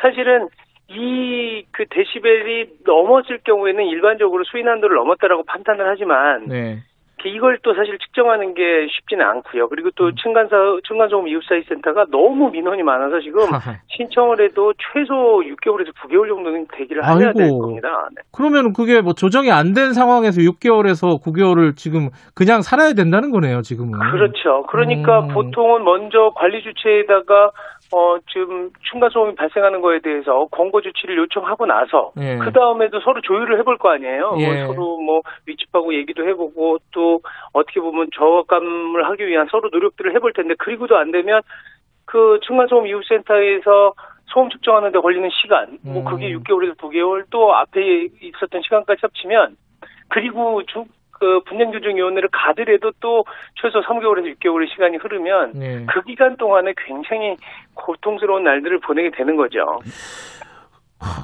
[0.00, 0.48] 사실은
[0.88, 6.78] 이 그 데시벨이 넘었을 경우에는 일반적으로 수인 한도를 넘었다라고 판단을 하지만 네.
[7.24, 9.68] 이걸 또 사실 측정하는 게 쉽지는 않고요.
[9.68, 9.92] 그리고 음.
[9.96, 10.54] 또 층간사
[10.86, 13.40] 층간소음 이웃사이 센터가 너무 민원이 많아서 지금
[13.88, 17.58] 신청을 해도 최소 6개월에서 9개월 정도는 대기를 해야 될 아이고.
[17.62, 17.88] 겁니다.
[18.14, 18.22] 네.
[18.32, 23.98] 그러면 그게 뭐 조정이 안 된 상황에서 6개월에서 9개월을 지금 그냥 살아야 된다는 거네요, 지금은.
[23.98, 24.62] 그렇죠.
[24.68, 25.28] 그러니까 음.
[25.28, 27.50] 보통은 먼저 관리 주체에다가
[27.92, 32.36] 어 지금 층간 소음이 발생하는 거에 대해서 권고 조치를 요청하고 나서 예.
[32.38, 34.30] 그 다음에도 서로 조율을 해볼 거 아니에요.
[34.30, 34.66] 뭐 예.
[34.66, 37.20] 서로 뭐 위집하고 얘기도 해보고 또
[37.52, 41.42] 어떻게 보면 저감을 하기 위한 서로 노력들을 해볼 텐데 그리고도 안 되면
[42.06, 43.94] 그 층간 소음 이웃센터에서
[44.26, 46.04] 소음 측정하는데 걸리는 시간, 뭐 음.
[46.04, 49.56] 그게 6개월에서 9개월 또 앞에 있었던 시간까지 합치면
[50.08, 50.84] 그리고 주,
[51.18, 53.24] 그 분쟁조정위원회를 가더라도 또
[53.60, 55.86] 최소 3개월에서 6개월의 시간이 흐르면 네.
[55.92, 57.36] 그 기간 동안에 굉장히
[57.74, 59.60] 고통스러운 날들을 보내게 되는 거죠.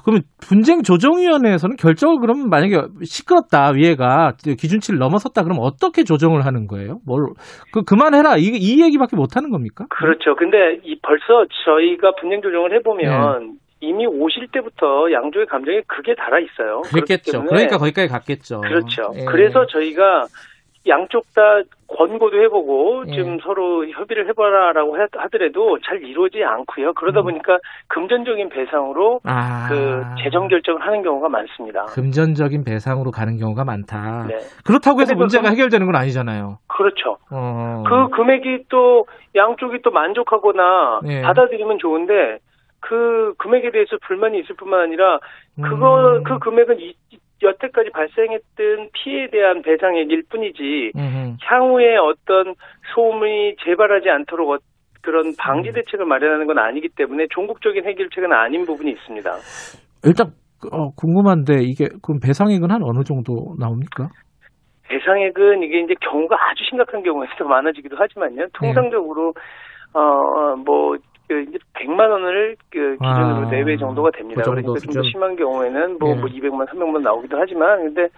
[0.04, 6.98] 그러면 분쟁 조정위원회에서는 결정을 그러면 만약에 시끄럽다 위에가 기준치를 넘어섰다 그러면 어떻게 조정을 하는 거예요?
[7.06, 7.32] 뭘
[7.72, 9.86] 그 그만해라 이, 이 얘기밖에 못 하는 겁니까?
[9.88, 10.34] 그렇죠.
[10.36, 13.52] 근데 이 벌써 저희가 분쟁 조정을 해보면 네.
[13.82, 16.82] 이미 오실 때부터 양쪽의 감정이 극에 달아 있어요.
[17.32, 18.60] 때문에 그러니까 거기까지 갔겠죠.
[18.60, 19.10] 그렇죠.
[19.16, 19.24] 예.
[19.24, 20.26] 그래서 저희가
[20.88, 21.42] 양쪽 다
[21.88, 23.12] 권고도 해보고 예.
[23.16, 26.92] 좀 서로 협의를 해봐라라고 하- 하더라도 잘 이루어지지 않고요.
[26.94, 27.24] 그러다 음.
[27.24, 29.66] 보니까 금전적인 배상으로 아.
[29.68, 31.84] 그 재정 결정을 하는 경우가 많습니다.
[31.86, 34.26] 금전적인 배상으로 가는 경우가 많다.
[34.28, 34.38] 네.
[34.64, 36.58] 그렇다고 해서 그 문제가 금- 해결되는 건 아니잖아요.
[36.68, 37.18] 그렇죠.
[37.32, 37.82] 어.
[37.86, 41.22] 그 금액이 또 양쪽이 또 만족하거나 네.
[41.22, 42.38] 받아들이면 좋은데
[42.82, 45.18] 그 금액에 대해서 불만이 있을 뿐만 아니라
[45.62, 46.24] 그거 음.
[46.24, 46.94] 그 금액은 이,
[47.42, 51.36] 여태까지 발생했던 피해에 대한 배상액일 뿐이지 음흠.
[51.42, 52.54] 향후에 어떤
[52.94, 54.58] 소음이 재발하지 않도록 어-
[55.02, 55.74] 그런 방지 음.
[55.74, 59.30] 대책을 마련하는 건 아니기 때문에 종국적인 해결책은 아닌 부분이 있습니다.
[60.04, 60.28] 일단
[60.70, 64.08] 어, 궁금한데 이게 그럼 배상액은 한 어느 정도 나옵니까?
[64.88, 68.46] 배상액은 이게 이제 경우가 아주 심각한 경우에서 더 많아지기도 하지만요.
[68.52, 69.34] 통상적으로
[69.94, 70.96] 어뭐
[71.32, 74.42] 그 이제 100만 원을 그 기준으로 아, 내외 정도가 됩니다.
[74.42, 75.02] 그 정도 그러니까 좀.
[75.04, 76.14] 심한 경우에는 뭐, 예.
[76.14, 78.08] 뭐 200만, 300만 나오기도 하지만 근데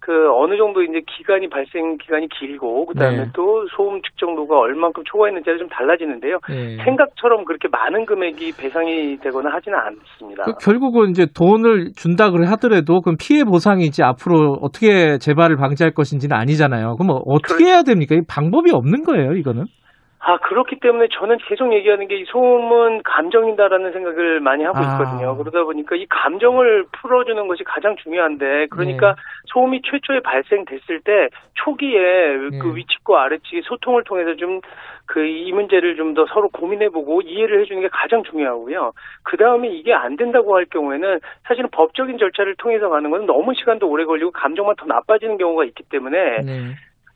[0.00, 3.30] 그 어느 정도 이제 기간이 발생 기간이 길고 그다음에 네.
[3.32, 6.40] 또 소음 측정도가 얼만큼 초과했는지가 좀 달라지는데요.
[6.50, 6.76] 예.
[6.84, 10.42] 생각처럼 그렇게 많은 금액이 배상이 되거나 하지는 않습니다.
[10.44, 16.36] 그 결국은 이제 돈을 준다 그래 하더라도 그럼 피해 보상이지 앞으로 어떻게 재발을 방지할 것인지는
[16.36, 16.96] 아니잖아요.
[16.96, 18.14] 그럼 뭐 어떻게 해야 됩니까?
[18.14, 19.64] 이 방법이 없는 거예요, 이거는.
[20.26, 24.82] 아, 그렇기 때문에 저는 계속 얘기하는 게 이 소음은 감정이다라는 생각을 많이 하고 아.
[24.82, 25.36] 있거든요.
[25.36, 29.14] 그러다 보니까 이 감정을 풀어주는 것이 가장 중요한데, 그러니까 네.
[29.52, 31.98] 소음이 최초에 발생됐을 때 초기에
[32.50, 32.58] 네.
[32.58, 34.60] 그 위측과 아래측의 소통을 통해서 좀
[35.06, 38.92] 그 이 문제를 좀 더 서로 고민해보고 이해를 해주는 게 가장 중요하고요.
[39.24, 43.88] 그 다음에 이게 안 된다고 할 경우에는 사실은 법적인 절차를 통해서 가는 건 너무 시간도
[43.88, 46.74] 오래 걸리고 감정만 더 나빠지는 경우가 있기 때문에 네.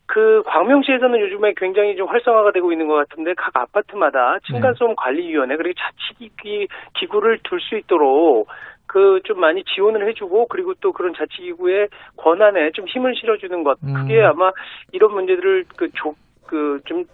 [0.09, 5.79] 그 광명시에서는 요즘에 굉장히 좀 활성화가 되고 있는 것 같은데 각 아파트마다 층간소음 관리위원회 그리고
[5.79, 6.67] 자치기
[6.99, 8.49] 기구를 둘 수 있도록
[8.87, 14.21] 그 좀 많이 지원을 해주고 그리고 또 그런 자치기구의 권한에 좀 힘을 실어주는 것 그게
[14.21, 14.25] 음.
[14.25, 14.51] 아마
[14.93, 17.05] 이런 문제들을 그그좀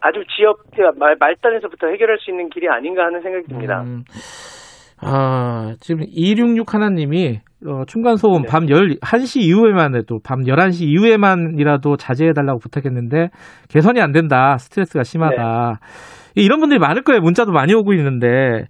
[0.00, 0.64] 아주 지역
[0.98, 3.82] 말, 말단에서부터 해결할 수 있는 길이 아닌가 하는 생각이 듭니다.
[3.82, 4.02] 음.
[5.02, 13.28] 아, 지금 266 하나님이 어, 층간소음 밤 11시 이후에만 해도 밤 11시 이후에만이라도 자제해달라고 부탁했는데
[13.68, 14.56] 개선이 안 된다.
[14.58, 15.80] 스트레스가 심하다.
[16.34, 17.20] 이런 분들이 많을 거예요.
[17.20, 18.66] 문자도 많이 오고 있는데.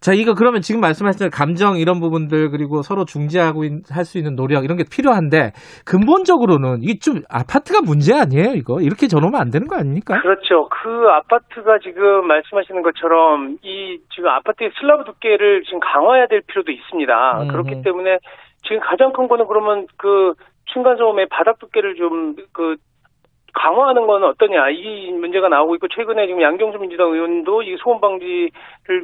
[0.00, 4.64] 자, 이거 그러면 지금 말씀하신 감정 이런 부분들 그리고 서로 중재하고 할 수 있는 노력
[4.64, 5.52] 이런 게 필요한데
[5.86, 8.82] 근본적으로는 이게 좀 아파트가 문제 아니에요, 이거?
[8.82, 10.20] 이렇게 전하면 안 되는 거 아닙니까?
[10.20, 10.68] 그렇죠.
[10.68, 17.42] 그 아파트가 지금 말씀하시는 것처럼 이 지금 아파트의 슬라브 두께를 지금 강화해야 될 필요도 있습니다.
[17.42, 17.48] 음.
[17.48, 18.18] 그렇기 때문에
[18.68, 20.34] 지금 가장 큰 거는 그러면 그
[20.74, 22.76] 층간소음의 바닥 두께를 좀 그
[23.54, 28.50] 강화하는 건 어떠냐 이 문제가 나오고 있고 최근에 지금 양경수 민주당 의원도 이 소음 방지를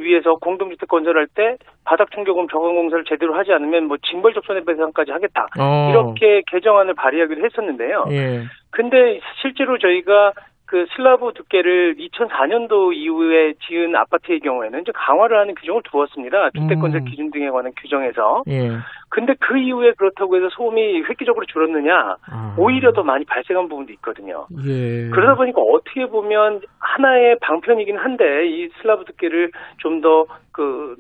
[0.01, 5.47] 위해서 공동주택 건설할 때 바닥 충격음 저감 공사를 제대로 하지 않으면 뭐 징벌적 손해배상까지 하겠다
[5.59, 5.91] 어.
[5.91, 8.05] 이렇게 개정안을 발의하기도 했었는데요.
[8.11, 8.43] 예.
[8.71, 10.33] 근데 실제로 저희가
[10.71, 16.51] 그 슬라브 두께를 2004년도 이후에 지은 아파트의 경우에는 이제 강화를 하는 규정을 두었습니다.
[16.51, 17.05] 주택건설 음.
[17.07, 18.45] 기준 등에 관한 규정에서.
[18.47, 18.71] 예.
[19.09, 22.15] 근데 그 이후에 그렇다고 해서 소음이 획기적으로 줄었느냐?
[22.31, 22.55] 아.
[22.57, 24.47] 오히려 더 많이 발생한 부분도 있거든요.
[24.65, 25.11] 예.
[25.11, 30.99] 그러다 보니까 어떻게 보면 하나의 방편이긴 한데 이 슬라브 두께를 좀더그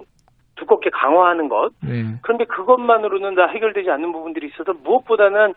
[0.57, 1.71] 두껍게 강화하는 것.
[1.83, 2.17] 네.
[2.23, 5.55] 그런데 그것만으로는 다 해결되지 않는 부분들이 있어서 무엇보다는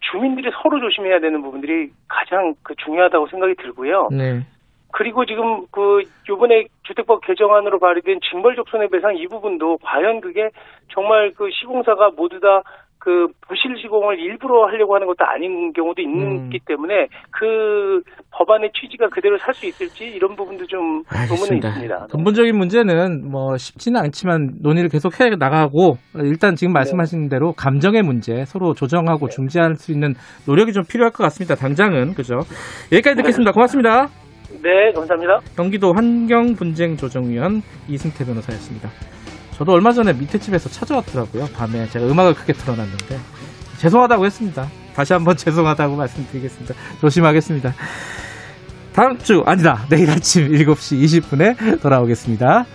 [0.00, 4.08] 주민들이 서로 조심해야 되는 부분들이 가장 그 중요하다고 생각이 들고요.
[4.10, 4.46] 네.
[4.92, 10.50] 그리고 지금 그 요번에 주택법 개정안으로 발의된 징벌적 손해배상 이 부분도 과연 그게
[10.92, 12.62] 정말 그 시공사가 모두 다
[13.08, 18.02] 그 부실 시공을 일부러 하려고 하는 것도 아닌 경우도 있기 때문에 그
[18.32, 22.06] 법안의 취지가 그대로 살 수 있을지 이런 부분도 좀 의문이 있습니다.
[22.10, 28.44] 근본적인 문제는 뭐 쉽지는 않지만 논의를 계속 해 나가고 일단 지금 말씀하신 대로 감정의 문제
[28.44, 30.12] 서로 조정하고 중재할 수 있는
[30.46, 31.54] 노력이 좀 필요할 것 같습니다.
[31.54, 32.34] 당장은 그죠?
[32.92, 33.52] 여기까지 듣겠습니다.
[33.52, 34.08] 고맙습니다.
[34.62, 35.40] 네, 감사합니다.
[35.56, 38.90] 경기도 환경분쟁조정위원 이승태 변호사였습니다.
[39.58, 41.48] 저도 얼마 전에 밑에 집에서 찾아왔더라고요.
[41.54, 43.18] 밤에 제가 음악을 크게 틀어놨는데
[43.78, 44.68] 죄송하다고 했습니다.
[44.94, 46.74] 다시 한번 죄송하다고 말씀드리겠습니다.
[47.00, 47.74] 조심하겠습니다.
[48.92, 52.66] 다음 주 아니다 내일 아침 7시 20분에 돌아오겠습니다.